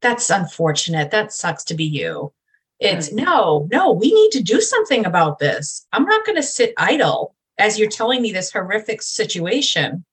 that's 0.00 0.30
unfortunate 0.30 1.10
that 1.10 1.32
sucks 1.32 1.64
to 1.64 1.74
be 1.74 1.84
you 1.84 2.32
it's 2.78 3.12
Right. 3.12 3.24
no 3.24 3.68
no 3.70 3.92
we 3.92 4.12
need 4.12 4.30
to 4.32 4.42
do 4.42 4.60
something 4.60 5.04
about 5.04 5.38
this 5.38 5.86
i'm 5.92 6.04
not 6.04 6.24
going 6.24 6.36
to 6.36 6.42
sit 6.42 6.72
idle 6.76 7.34
as 7.58 7.78
you're 7.78 7.88
telling 7.90 8.22
me 8.22 8.32
this 8.32 8.52
horrific 8.52 9.02
situation, 9.02 10.04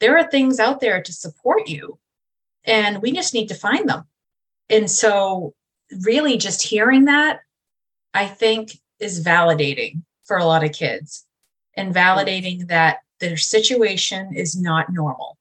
there 0.00 0.18
are 0.18 0.28
things 0.30 0.58
out 0.58 0.80
there 0.80 1.02
to 1.02 1.12
support 1.12 1.68
you. 1.68 1.98
And 2.64 3.02
we 3.02 3.12
just 3.12 3.34
need 3.34 3.48
to 3.48 3.54
find 3.54 3.88
them. 3.88 4.04
And 4.70 4.90
so, 4.90 5.54
really, 6.00 6.38
just 6.38 6.62
hearing 6.62 7.04
that, 7.04 7.40
I 8.14 8.26
think, 8.26 8.78
is 9.00 9.24
validating 9.24 10.02
for 10.24 10.38
a 10.38 10.44
lot 10.44 10.64
of 10.64 10.72
kids 10.72 11.26
and 11.76 11.94
validating 11.94 12.68
that 12.68 12.98
their 13.20 13.36
situation 13.36 14.32
is 14.34 14.56
not 14.56 14.92
normal. 14.92 15.36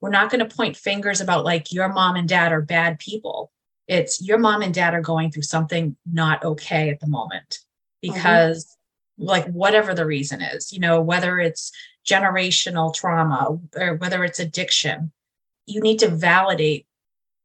We're 0.00 0.10
not 0.10 0.30
going 0.30 0.46
to 0.46 0.56
point 0.56 0.76
fingers 0.76 1.20
about 1.20 1.44
like 1.44 1.72
your 1.72 1.92
mom 1.92 2.16
and 2.16 2.28
dad 2.28 2.50
are 2.50 2.62
bad 2.62 2.98
people. 2.98 3.52
It's 3.86 4.22
your 4.22 4.38
mom 4.38 4.62
and 4.62 4.72
dad 4.72 4.94
are 4.94 5.00
going 5.00 5.30
through 5.30 5.42
something 5.42 5.96
not 6.10 6.44
okay 6.44 6.90
at 6.90 7.00
the 7.00 7.08
moment 7.08 7.58
because, 8.00 8.64
mm-hmm. 8.64 9.26
like, 9.26 9.46
whatever 9.46 9.94
the 9.94 10.06
reason 10.06 10.40
is, 10.40 10.72
you 10.72 10.80
know, 10.80 11.00
whether 11.00 11.38
it's 11.38 11.72
generational 12.06 12.94
trauma 12.94 13.58
or 13.76 13.94
whether 13.96 14.24
it's 14.24 14.40
addiction, 14.40 15.12
you 15.66 15.80
need 15.80 15.98
to 15.98 16.08
validate 16.08 16.86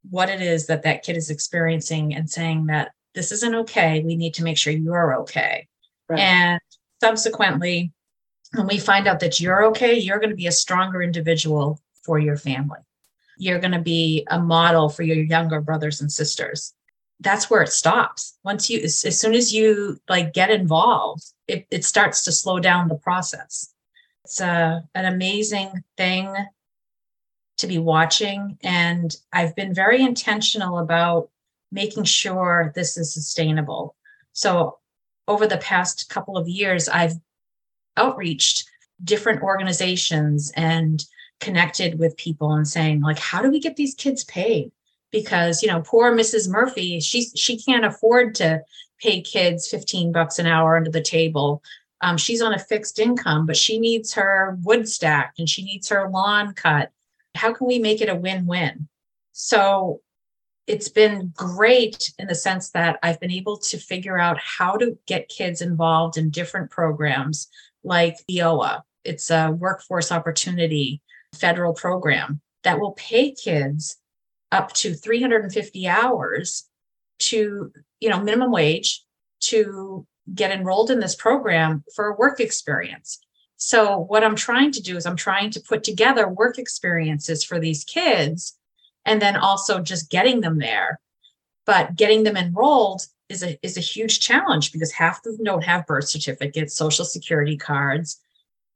what 0.09 0.29
it 0.29 0.41
is 0.41 0.67
that 0.67 0.83
that 0.83 1.03
kid 1.03 1.17
is 1.17 1.29
experiencing 1.29 2.13
and 2.13 2.29
saying 2.29 2.67
that 2.67 2.91
this 3.15 3.31
isn't 3.31 3.55
okay. 3.55 4.01
We 4.03 4.15
need 4.15 4.33
to 4.35 4.43
make 4.43 4.57
sure 4.57 4.73
you're 4.73 5.15
okay. 5.21 5.67
Right. 6.09 6.19
And 6.19 6.61
subsequently, 7.01 7.91
when 8.53 8.67
we 8.67 8.77
find 8.77 9.07
out 9.07 9.19
that 9.21 9.39
you're 9.39 9.65
okay, 9.65 9.97
you're 9.97 10.19
going 10.19 10.29
to 10.29 10.35
be 10.35 10.47
a 10.47 10.51
stronger 10.51 11.01
individual 11.01 11.79
for 12.03 12.19
your 12.19 12.37
family. 12.37 12.79
You're 13.37 13.59
going 13.59 13.71
to 13.71 13.81
be 13.81 14.25
a 14.29 14.39
model 14.39 14.89
for 14.89 15.03
your 15.03 15.17
younger 15.17 15.61
brothers 15.61 16.01
and 16.01 16.11
sisters. 16.11 16.73
That's 17.19 17.49
where 17.49 17.61
it 17.61 17.69
stops. 17.69 18.37
Once 18.43 18.69
you, 18.69 18.79
as, 18.81 19.03
as 19.05 19.19
soon 19.19 19.33
as 19.33 19.53
you 19.53 19.97
like 20.09 20.33
get 20.33 20.49
involved, 20.49 21.23
it, 21.47 21.65
it 21.71 21.85
starts 21.85 22.23
to 22.25 22.31
slow 22.31 22.59
down 22.59 22.89
the 22.89 22.95
process. 22.95 23.73
It's 24.25 24.39
a, 24.39 24.45
uh, 24.45 24.79
an 24.93 25.05
amazing 25.05 25.83
thing 25.97 26.33
to 27.57 27.67
be 27.67 27.77
watching. 27.77 28.57
And 28.63 29.15
I've 29.31 29.55
been 29.55 29.73
very 29.73 30.01
intentional 30.01 30.79
about 30.79 31.29
making 31.73 32.03
sure 32.03 32.71
this 32.75 32.97
is 32.97 33.13
sustainable. 33.13 33.95
So 34.31 34.77
over 35.27 35.47
the 35.47 35.57
past 35.57 36.09
couple 36.09 36.37
of 36.37 36.47
years, 36.47 36.87
I've 36.87 37.13
outreached 37.97 38.69
different 39.03 39.41
organizations 39.41 40.51
and 40.55 41.03
connected 41.39 41.99
with 41.99 42.15
people 42.15 42.53
and 42.53 42.67
saying 42.67 43.01
like 43.01 43.19
how 43.19 43.41
do 43.41 43.49
we 43.51 43.59
get 43.59 43.75
these 43.75 43.95
kids 43.95 44.23
paid? 44.23 44.71
Because 45.11 45.61
you 45.61 45.67
know 45.67 45.81
poor 45.81 46.15
mrs 46.15 46.49
murphy 46.49 46.99
she 46.99 47.23
she 47.35 47.61
can't 47.61 47.85
afford 47.85 48.33
to 48.35 48.61
pay 48.99 49.21
kids 49.21 49.67
15 49.67 50.11
bucks 50.11 50.39
an 50.39 50.47
hour 50.47 50.77
under 50.77 50.89
the 50.89 51.01
table. 51.01 51.61
Um, 52.01 52.17
she's 52.17 52.41
on 52.41 52.53
a 52.53 52.59
fixed 52.59 52.97
income 52.99 53.45
but 53.45 53.57
she 53.57 53.77
needs 53.77 54.13
her 54.13 54.57
wood 54.63 54.87
stacked 54.87 55.39
and 55.39 55.49
she 55.49 55.63
needs 55.63 55.89
her 55.89 56.09
lawn 56.09 56.53
cut. 56.53 56.91
How 57.35 57.53
can 57.53 57.67
we 57.67 57.79
make 57.79 57.99
it 57.99 58.09
a 58.09 58.15
win-win? 58.15 58.87
So 59.33 60.01
it's 60.65 60.89
been 60.89 61.33
great 61.35 62.13
in 62.17 62.27
the 62.27 62.35
sense 62.35 62.69
that 62.71 62.97
I've 63.03 63.19
been 63.19 63.31
able 63.31 63.57
to 63.57 63.77
figure 63.77 64.17
out 64.17 64.39
how 64.39 64.77
to 64.77 64.97
get 65.07 65.29
kids 65.29 65.61
involved 65.61 66.17
in 66.17 66.29
different 66.29 66.71
programs 66.71 67.49
like 67.83 68.15
WIOA. 68.29 68.81
It's 69.03 69.29
a 69.29 69.51
workforce 69.51 70.11
opportunity 70.11 71.01
federal 71.35 71.73
program 71.73 72.39
that 72.63 72.79
will 72.79 72.93
pay 72.93 73.31
kids 73.31 73.97
up 74.51 74.71
to 74.73 74.93
350 74.93 75.87
hours 75.87 76.65
to, 77.19 77.73
you 77.99 78.09
know, 78.09 78.21
minimum 78.21 78.51
wage 78.51 79.03
to 79.41 80.05
get 80.33 80.51
enrolled 80.51 80.89
in 80.89 80.99
this 80.99 81.15
program 81.15 81.83
for 81.93 82.07
a 82.07 82.15
work 82.15 82.39
experience. 82.39 83.19
So, 83.57 83.97
what 83.97 84.23
I'm 84.23 84.35
trying 84.35 84.71
to 84.73 84.81
do 84.81 84.95
is 84.95 85.05
I'm 85.05 85.15
trying 85.15 85.51
to 85.51 85.61
put 85.61 85.83
together 85.83 86.27
work 86.27 86.57
experiences 86.57 87.43
for 87.43 87.59
these 87.59 87.83
kids 87.83 88.57
and 89.05 89.21
then 89.21 89.35
also 89.35 89.79
just 89.79 90.09
getting 90.09 90.41
them 90.41 90.59
there. 90.59 90.99
But 91.65 91.95
getting 91.95 92.23
them 92.23 92.37
enrolled 92.37 93.03
is 93.29 93.43
a, 93.43 93.57
is 93.65 93.77
a 93.77 93.81
huge 93.81 94.19
challenge 94.19 94.71
because 94.71 94.91
half 94.91 95.25
of 95.25 95.37
them 95.37 95.45
don't 95.45 95.63
have 95.63 95.87
birth 95.87 96.09
certificates, 96.09 96.75
social 96.75 97.05
security 97.05 97.57
cards, 97.57 98.19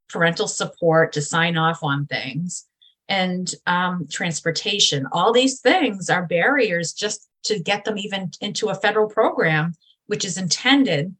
parental 0.09 0.47
support 0.47 1.13
to 1.13 1.21
sign 1.21 1.57
off 1.57 1.83
on 1.83 2.05
things, 2.05 2.65
and 3.09 3.53
um, 3.65 4.07
transportation. 4.09 5.05
All 5.11 5.33
these 5.33 5.59
things 5.59 6.09
are 6.09 6.25
barriers 6.25 6.93
just 6.93 7.27
to 7.43 7.59
get 7.59 7.85
them 7.85 7.97
even 7.97 8.31
into 8.41 8.69
a 8.69 8.75
federal 8.75 9.09
program, 9.09 9.73
which 10.07 10.25
is 10.25 10.37
intended 10.37 11.15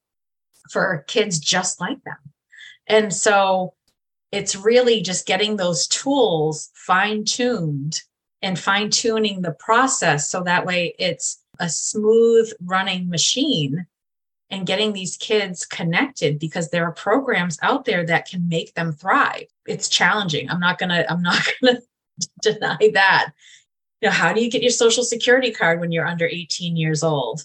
for 0.72 1.06
kids 1.08 1.40
just 1.40 1.80
like 1.80 2.04
them. 2.04 2.18
And 2.88 3.14
so 3.14 3.74
it's 4.32 4.56
really 4.56 5.02
just 5.02 5.26
getting 5.26 5.56
those 5.56 5.88
tools 5.88 6.70
fine 6.74 7.24
tuned 7.24 8.02
and 8.42 8.60
fine 8.60 8.90
tuning 8.90 9.42
the 9.42 9.52
process 9.52 10.30
so 10.30 10.44
that 10.44 10.66
way 10.66 10.94
it's 11.00 11.42
a 11.60 11.70
smooth 11.70 12.52
running 12.62 13.10
machine 13.10 13.88
and 14.50 14.66
getting 14.66 14.94
these 14.94 15.18
kids 15.18 15.66
connected 15.66 16.40
because 16.40 16.70
there 16.70 16.86
are 16.86 16.92
programs 16.92 17.58
out 17.62 17.86
there 17.86 18.06
that 18.06 18.30
can 18.30 18.48
make 18.48 18.74
them 18.76 18.94
thrive. 18.94 19.48
It's 19.66 19.90
challenging. 19.90 20.50
I'm 20.50 20.60
not 20.60 20.78
going 20.78 20.90
to 20.90 21.12
I'm 21.12 21.22
not 21.22 21.42
going 21.62 21.78
to 21.78 22.54
deny 22.54 22.92
that. 22.94 23.32
You 24.02 24.10
know, 24.10 24.14
how 24.14 24.32
do 24.32 24.44
you 24.44 24.50
get 24.50 24.62
your 24.62 24.72
social 24.72 25.04
security 25.04 25.52
card 25.52 25.80
when 25.80 25.92
you're 25.92 26.08
under 26.08 26.26
18 26.26 26.78
years 26.78 27.04
old? 27.04 27.44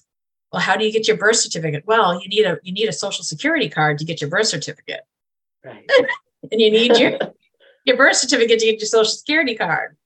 Well, 0.53 0.61
how 0.61 0.77
do 0.77 0.85
you 0.85 0.93
get 0.93 1.09
your 1.09 1.17
birth 1.17 1.37
certificate? 1.37 1.85
Well, 1.87 2.21
you 2.21 2.29
need 2.29 2.45
a 2.45 2.59
you 2.63 2.73
need 2.73 2.89
a 2.89 2.93
social 2.93 3.25
security 3.25 3.69
card 3.69 3.99
to 3.99 4.05
get 4.05 4.21
your 4.21 4.31
birth 4.31 4.47
certificate. 4.47 5.01
Right. 5.65 5.89
and 6.53 6.61
you 6.61 6.71
need 6.71 6.99
your 6.99 7.19
your 7.85 7.97
birth 7.97 8.17
certificate 8.17 8.61
to 8.61 8.67
get 8.67 8.81
your 8.81 8.87
social 8.87 9.13
security 9.13 9.57
card. 9.57 9.97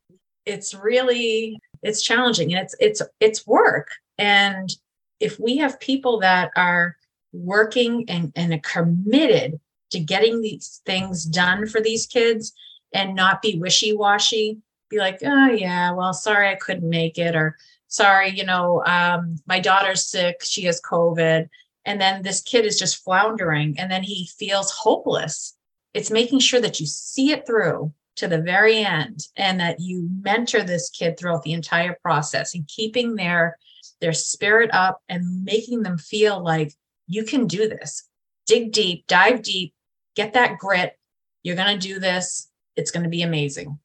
It's 0.47 0.74
really 0.74 1.59
it's 1.82 2.03
challenging 2.03 2.53
and 2.53 2.62
it's 2.62 2.74
it's 2.80 3.03
it's 3.20 3.47
work. 3.47 3.88
And 4.18 4.74
if 5.20 5.38
we 5.38 5.59
have 5.59 5.80
people 5.80 6.20
that 6.20 6.51
are 6.57 6.97
working 7.32 8.05
and, 8.09 8.32
and 8.34 8.53
are 8.53 8.59
committed 8.59 9.61
to 9.90 10.01
getting 10.01 10.40
these 10.40 10.80
things 10.86 11.24
done 11.24 11.66
for 11.66 11.80
these 11.80 12.07
kids 12.07 12.53
and 12.92 13.14
not 13.14 13.42
be 13.42 13.59
wishy-washy 13.59 14.59
be 14.88 14.99
like 14.99 15.18
oh 15.24 15.51
yeah 15.51 15.90
well 15.92 16.14
sorry 16.14 16.49
i 16.49 16.55
couldn't 16.55 16.88
make 16.88 17.18
it 17.18 17.34
or 17.34 17.57
sorry 17.88 18.30
you 18.30 18.44
know 18.44 18.82
um, 18.86 19.36
my 19.47 19.59
daughter's 19.59 20.07
sick 20.07 20.40
she 20.42 20.62
has 20.62 20.80
covid 20.80 21.49
and 21.86 22.01
then 22.01 22.22
this 22.22 22.42
kid 22.42 22.66
is 22.66 22.78
just 22.78 23.03
floundering 23.03 23.76
and 23.78 23.90
then 23.90 24.03
he 24.03 24.28
feels 24.36 24.72
hopeless. 24.72 25.55
It's 25.94 26.11
making 26.11 26.40
sure 26.40 26.61
that 26.61 26.80
you 26.80 26.86
see 26.86 27.30
it 27.30 27.47
through 27.47 27.92
to 28.16 28.26
the 28.26 28.40
very 28.40 28.78
end 28.78 29.20
and 29.36 29.60
that 29.60 29.80
you 29.80 30.08
mentor 30.20 30.62
this 30.62 30.90
kid 30.90 31.18
throughout 31.18 31.42
the 31.42 31.52
entire 31.52 31.96
process 32.02 32.54
and 32.54 32.66
keeping 32.66 33.14
their 33.14 33.58
their 34.00 34.12
spirit 34.12 34.70
up 34.72 35.00
and 35.08 35.44
making 35.44 35.82
them 35.82 35.96
feel 35.96 36.42
like 36.42 36.72
you 37.06 37.24
can 37.24 37.46
do 37.46 37.68
this 37.68 38.08
dig 38.46 38.72
deep 38.72 39.06
dive 39.06 39.42
deep 39.42 39.72
get 40.14 40.32
that 40.32 40.58
grit 40.58 40.98
you're 41.42 41.56
going 41.56 41.78
to 41.78 41.88
do 41.88 41.98
this 41.98 42.50
it's 42.74 42.90
going 42.90 43.04
to 43.04 43.10
be 43.10 43.22
amazing 43.22 43.78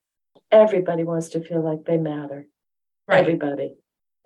everybody 0.52 1.04
wants 1.04 1.30
to 1.30 1.42
feel 1.42 1.62
like 1.62 1.86
they 1.86 1.98
matter 1.98 2.48
right. 3.08 3.22
everybody 3.22 3.76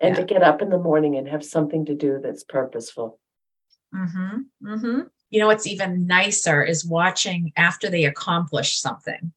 and 0.00 0.14
yeah. 0.14 0.20
to 0.20 0.26
get 0.26 0.42
up 0.42 0.62
in 0.62 0.70
the 0.70 0.78
morning 0.78 1.16
and 1.16 1.28
have 1.28 1.44
something 1.44 1.84
to 1.84 1.94
do 1.94 2.20
that's 2.22 2.44
purposeful 2.44 3.18
mm-hmm. 3.94 4.38
Mm-hmm. 4.64 5.00
you 5.30 5.40
know 5.40 5.46
what's 5.46 5.66
even 5.66 6.06
nicer 6.06 6.62
is 6.62 6.84
watching 6.84 7.52
after 7.56 7.90
they 7.90 8.04
accomplish 8.04 8.80
something 8.80 9.32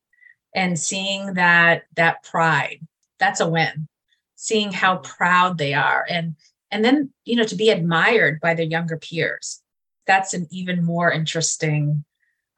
and 0.53 0.79
seeing 0.79 1.33
that 1.35 1.83
that 1.95 2.23
pride 2.23 2.79
that's 3.19 3.41
a 3.41 3.49
win. 3.49 3.87
Seeing 4.35 4.71
how 4.71 4.97
proud 4.97 5.57
they 5.57 5.73
are 5.73 6.05
and 6.09 6.35
and 6.71 6.83
then 6.83 7.11
you 7.25 7.35
know 7.35 7.43
to 7.43 7.55
be 7.55 7.69
admired 7.69 8.39
by 8.39 8.53
their 8.53 8.65
younger 8.65 8.97
peers. 8.97 9.61
That's 10.07 10.33
an 10.33 10.47
even 10.49 10.83
more 10.83 11.11
interesting 11.11 12.05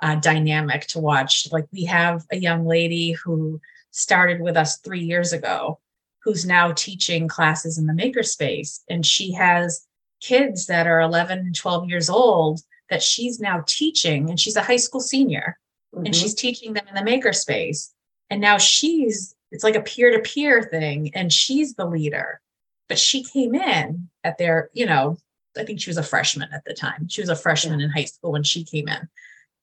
uh, 0.02 0.16
dynamic 0.16 0.88
to 0.88 1.00
watch. 1.00 1.48
Like 1.52 1.66
we 1.74 1.86
have 1.86 2.26
a 2.32 2.38
young 2.38 2.66
lady 2.66 3.12
who 3.12 3.60
started 3.90 4.40
with 4.40 4.56
us 4.56 4.78
three 4.78 5.02
years 5.02 5.34
ago 5.34 5.80
who's 6.24 6.46
now 6.46 6.72
teaching 6.72 7.28
classes 7.28 7.78
in 7.78 7.88
the 7.88 7.94
makerspace 7.94 8.82
and 8.90 9.06
she 9.06 9.34
has 9.34 9.88
kids 10.22 10.68
that 10.68 10.88
are 10.88 11.02
11 11.02 11.40
and 11.40 11.56
12 11.56 11.90
years 11.90 12.10
old 12.10 12.62
that 12.90 13.02
she's 13.02 13.40
now 13.40 13.64
teaching 13.66 14.30
and 14.30 14.40
she's 14.40 14.56
a 14.56 14.62
high 14.62 14.78
school 14.78 15.02
senior 15.02 15.58
mm-hmm. 15.94 16.06
and 16.06 16.16
she's 16.16 16.34
teaching 16.34 16.74
them 16.74 16.86
in 16.88 16.96
the 16.96 17.12
makerspace. 17.12 17.92
And 18.30 18.40
now 18.40 18.58
she's, 18.58 19.36
it's 19.52 19.64
like 19.64 19.76
a 19.76 19.82
peer 19.82 20.12
to 20.12 20.20
peer 20.20 20.64
thing, 20.64 21.12
and 21.14 21.32
she's 21.32 21.76
the 21.76 21.86
leader. 21.86 22.40
But 22.88 23.00
she 23.00 23.24
came 23.24 23.56
in 23.56 24.10
at 24.24 24.38
their, 24.38 24.70
you 24.74 24.86
know, 24.86 25.18
I 25.58 25.64
think 25.64 25.82
she 25.82 25.90
was 25.90 25.98
a 25.98 26.04
freshman 26.04 26.50
at 26.54 26.64
the 26.66 26.74
time. 26.74 27.08
She 27.08 27.22
was 27.22 27.30
a 27.30 27.36
freshman 27.36 27.80
yeah. 27.80 27.86
in 27.86 27.92
high 27.92 28.06
school 28.06 28.32
when 28.32 28.44
she 28.44 28.64
came 28.64 28.88
in. 28.88 29.10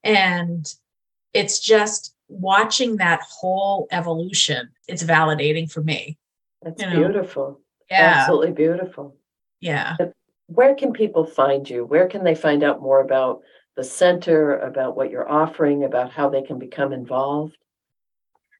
And 0.05 0.66
it's 1.33 1.61
just 1.61 2.14
watching 2.29 2.97
that 2.97 3.20
whole 3.22 3.89
evolution, 3.91 4.70
it's 4.87 5.03
validating 5.03 5.70
for 5.70 5.83
me. 5.83 6.18
That's 6.62 6.83
you 6.83 6.91
know? 6.91 6.97
beautiful. 6.97 7.61
Yeah. 7.91 8.16
Absolutely 8.16 8.53
beautiful. 8.53 9.16
Yeah. 9.61 9.97
Where 10.47 10.74
can 10.74 10.93
people 10.93 11.24
find 11.24 11.68
you? 11.68 11.85
Where 11.85 12.07
can 12.07 12.24
they 12.24 12.35
find 12.35 12.62
out 12.62 12.83
more 12.83 13.01
about 13.01 13.41
the 13.79 13.85
center, 13.85 14.59
about 14.59 14.97
what 14.97 15.09
you're 15.09 15.31
offering, 15.31 15.85
about 15.85 16.11
how 16.11 16.29
they 16.29 16.43
can 16.43 16.59
become 16.59 16.93
involved? 16.93 17.57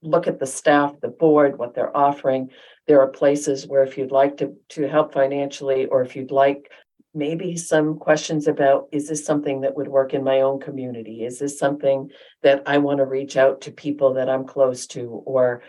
look 0.01 0.25
at 0.25 0.39
the 0.39 0.47
staff, 0.47 0.99
the 1.01 1.09
board, 1.09 1.59
what 1.59 1.75
they're 1.75 1.95
offering. 1.95 2.49
There 2.87 2.99
are 3.01 3.07
places 3.07 3.67
where 3.67 3.83
if 3.83 3.95
you'd 3.95 4.11
like 4.11 4.37
to, 4.37 4.55
to 4.69 4.87
help 4.87 5.13
financially, 5.13 5.85
or 5.85 6.01
if 6.01 6.15
you'd 6.15 6.31
like 6.31 6.71
maybe 7.15 7.55
some 7.55 7.97
questions 7.97 8.47
about 8.47 8.89
is 8.91 9.07
this 9.07 9.25
something 9.25 9.61
that 9.61 9.75
would 9.75 9.87
work 9.87 10.13
in 10.13 10.23
my 10.23 10.41
own 10.41 10.59
community? 10.59 11.23
Is 11.23 11.39
this 11.39 11.57
something 11.57 12.11
that 12.43 12.63
I 12.65 12.79
want 12.79 12.97
to 12.97 13.05
reach 13.05 13.37
out 13.37 13.61
to 13.61 13.71
people 13.71 14.15
that 14.15 14.29
I'm 14.29 14.45
close 14.45 14.85
to? 14.87 15.23
Or 15.25 15.63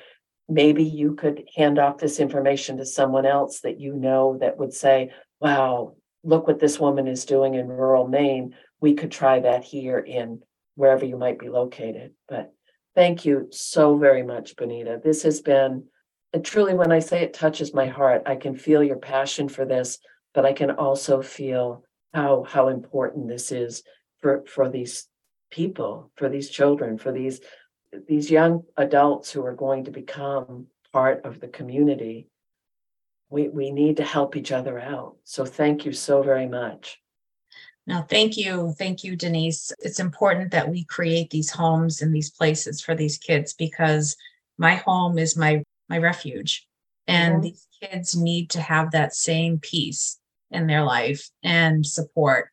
maybe 0.48 0.82
you 0.84 1.14
could 1.14 1.44
hand 1.54 1.78
off 1.78 1.98
this 1.98 2.18
information 2.18 2.78
to 2.78 2.84
someone 2.84 3.26
else 3.26 3.60
that 3.60 3.80
you 3.80 3.94
know 3.94 4.36
that 4.40 4.58
would 4.58 4.74
say, 4.74 5.10
wow, 5.40 5.94
look 6.24 6.46
what 6.46 6.58
this 6.58 6.80
woman 6.80 7.06
is 7.06 7.24
doing 7.24 7.54
in 7.54 7.68
rural 7.68 8.08
Maine. 8.08 8.54
We 8.80 8.94
could 8.94 9.12
try 9.12 9.40
that 9.40 9.64
here 9.64 9.98
in 9.98 10.40
wherever 10.74 11.04
you 11.04 11.16
might 11.16 11.38
be 11.38 11.48
located. 11.48 12.12
But 12.28 12.52
thank 12.94 13.24
you 13.24 13.48
so 13.52 13.96
very 13.96 14.22
much, 14.22 14.56
Bonita. 14.56 15.00
This 15.02 15.22
has 15.22 15.40
been, 15.40 15.84
and 16.32 16.44
truly, 16.44 16.74
when 16.74 16.92
I 16.92 16.98
say 16.98 17.22
it 17.22 17.32
touches 17.32 17.72
my 17.72 17.86
heart, 17.86 18.22
I 18.26 18.36
can 18.36 18.56
feel 18.56 18.82
your 18.82 18.98
passion 18.98 19.48
for 19.48 19.64
this, 19.64 19.98
but 20.36 20.44
I 20.44 20.52
can 20.52 20.70
also 20.72 21.22
feel 21.22 21.82
how 22.12 22.44
how 22.44 22.68
important 22.68 23.26
this 23.26 23.50
is 23.50 23.82
for 24.20 24.44
for 24.46 24.68
these 24.68 25.08
people, 25.50 26.12
for 26.14 26.28
these 26.28 26.50
children, 26.50 26.98
for 26.98 27.10
these 27.10 27.40
these 28.06 28.30
young 28.30 28.62
adults 28.76 29.32
who 29.32 29.44
are 29.46 29.54
going 29.54 29.84
to 29.84 29.90
become 29.90 30.66
part 30.92 31.24
of 31.24 31.40
the 31.40 31.48
community. 31.48 32.28
We 33.30 33.48
we 33.48 33.70
need 33.70 33.96
to 33.96 34.04
help 34.04 34.36
each 34.36 34.52
other 34.52 34.78
out. 34.78 35.16
So 35.24 35.46
thank 35.46 35.86
you 35.86 35.92
so 35.92 36.22
very 36.22 36.46
much. 36.46 37.00
No 37.86 38.02
thank 38.02 38.36
you. 38.36 38.74
Thank 38.78 39.04
you 39.04 39.16
denise. 39.16 39.72
It's 39.78 40.00
important 40.00 40.50
that 40.50 40.68
we 40.68 40.84
create 40.84 41.30
these 41.30 41.50
homes 41.50 42.02
and 42.02 42.14
these 42.14 42.30
places 42.30 42.82
for 42.82 42.94
these 42.94 43.16
kids 43.16 43.54
because 43.54 44.16
my 44.58 44.74
home 44.74 45.16
is 45.18 45.34
my 45.34 45.62
my 45.88 45.96
refuge. 45.96 46.68
And 47.06 47.34
mm-hmm. 47.34 47.42
these 47.42 47.66
kids 47.80 48.14
need 48.14 48.50
to 48.50 48.60
have 48.60 48.90
that 48.90 49.14
same 49.14 49.60
peace 49.60 50.18
in 50.50 50.66
their 50.66 50.84
life 50.84 51.28
and 51.42 51.84
support 51.84 52.50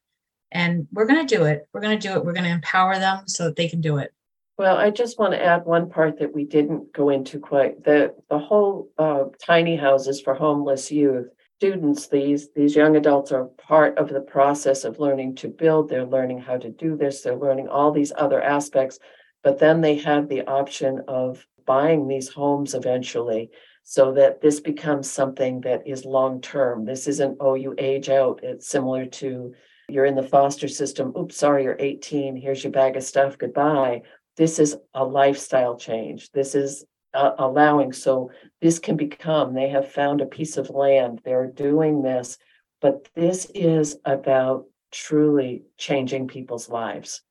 and 0.51 0.87
we're 0.91 1.05
going 1.05 1.25
to 1.25 1.35
do 1.35 1.43
it 1.43 1.67
we're 1.73 1.81
going 1.81 1.97
to 1.97 2.07
do 2.07 2.15
it 2.15 2.25
we're 2.25 2.33
going 2.33 2.43
to 2.45 2.49
empower 2.49 2.97
them 2.97 3.23
so 3.27 3.45
that 3.45 3.55
they 3.55 3.67
can 3.67 3.81
do 3.81 3.97
it 3.97 4.13
well, 4.57 4.77
I 4.77 4.91
just 4.91 5.17
want 5.17 5.33
to 5.33 5.43
add 5.43 5.65
one 5.65 5.89
part 5.89 6.19
that 6.19 6.33
we 6.33 6.45
didn't 6.45 6.93
go 6.93 7.09
into 7.09 7.39
quite. 7.39 7.83
The 7.83 8.13
the 8.29 8.37
whole 8.37 8.89
uh, 8.99 9.25
tiny 9.43 9.75
houses 9.75 10.21
for 10.21 10.35
homeless 10.35 10.91
youth 10.91 11.27
students, 11.57 12.07
these 12.07 12.49
these 12.55 12.75
young 12.75 12.95
adults 12.95 13.31
are 13.31 13.45
part 13.45 13.97
of 13.97 14.09
the 14.09 14.21
process 14.21 14.83
of 14.83 14.99
learning 14.99 15.35
to 15.35 15.47
build. 15.47 15.89
They're 15.89 16.05
learning 16.05 16.39
how 16.39 16.57
to 16.57 16.69
do 16.69 16.95
this. 16.95 17.21
They're 17.21 17.35
learning 17.35 17.67
all 17.67 17.91
these 17.91 18.13
other 18.15 18.41
aspects, 18.41 18.99
but 19.43 19.57
then 19.57 19.81
they 19.81 19.95
have 19.95 20.29
the 20.29 20.43
option 20.43 21.01
of 21.07 21.47
buying 21.65 22.07
these 22.07 22.29
homes 22.29 22.75
eventually 22.75 23.49
so 23.83 24.13
that 24.13 24.41
this 24.41 24.59
becomes 24.59 25.09
something 25.09 25.61
that 25.61 25.85
is 25.85 26.05
long 26.05 26.41
term. 26.41 26.85
This 26.85 27.07
isn't, 27.07 27.37
oh, 27.39 27.55
you 27.55 27.75
age 27.77 28.09
out. 28.09 28.39
It's 28.43 28.67
similar 28.67 29.05
to 29.05 29.53
you're 29.89 30.05
in 30.05 30.15
the 30.15 30.23
foster 30.23 30.67
system. 30.67 31.13
Oops, 31.17 31.35
sorry, 31.35 31.63
you're 31.63 31.75
18. 31.77 32.37
Here's 32.37 32.63
your 32.63 32.71
bag 32.71 32.95
of 32.95 33.03
stuff. 33.03 33.37
Goodbye 33.37 34.03
this 34.37 34.59
is 34.59 34.75
a 34.93 35.03
lifestyle 35.03 35.77
change. 35.77 36.31
This 36.31 36.55
is 36.55 36.85
uh, 37.13 37.31
allowing. 37.37 37.93
So 37.93 38.31
this 38.61 38.79
can 38.79 38.97
become, 38.97 39.53
they 39.53 39.69
have 39.69 39.91
found 39.91 40.21
a 40.21 40.25
piece 40.25 40.57
of 40.57 40.69
land, 40.69 41.21
they're 41.23 41.47
doing 41.47 42.01
this, 42.01 42.37
but 42.81 43.07
this 43.15 43.47
is 43.53 43.97
about 44.05 44.65
truly 44.91 45.63
changing 45.77 46.27
people's 46.27 46.69
lives. 46.69 47.21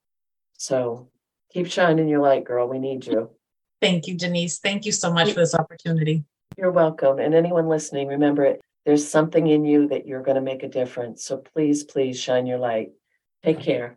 So 0.55 1.09
keep 1.53 1.67
shining 1.67 2.09
your 2.09 2.21
light, 2.21 2.45
girl. 2.45 2.69
We 2.69 2.79
need 2.79 3.07
you. 3.07 3.31
Thank 3.81 4.07
you, 4.07 4.17
Denise. 4.17 4.61
Thank 4.61 4.85
you 4.85 4.93
so 4.93 5.13
much 5.13 5.33
for 5.33 5.41
this 5.41 5.55
opportunity. 5.55 6.25
You're 6.57 6.73
welcome. 6.73 7.19
And 7.19 7.35
anyone 7.35 7.69
listening, 7.69 8.09
remember 8.09 8.45
it. 8.45 8.61
There's 8.85 9.09
something 9.09 9.47
in 9.47 9.65
you 9.65 9.89
that 9.89 10.07
you're 10.07 10.23
going 10.23 10.35
to 10.37 10.41
make 10.41 10.63
a 10.63 10.69
difference. 10.69 11.25
So 11.25 11.39
please, 11.39 11.85
please 11.85 12.21
shine 12.21 12.47
your 12.47 12.59
light. 12.59 12.93
Take 13.43 13.61
care. 13.61 13.97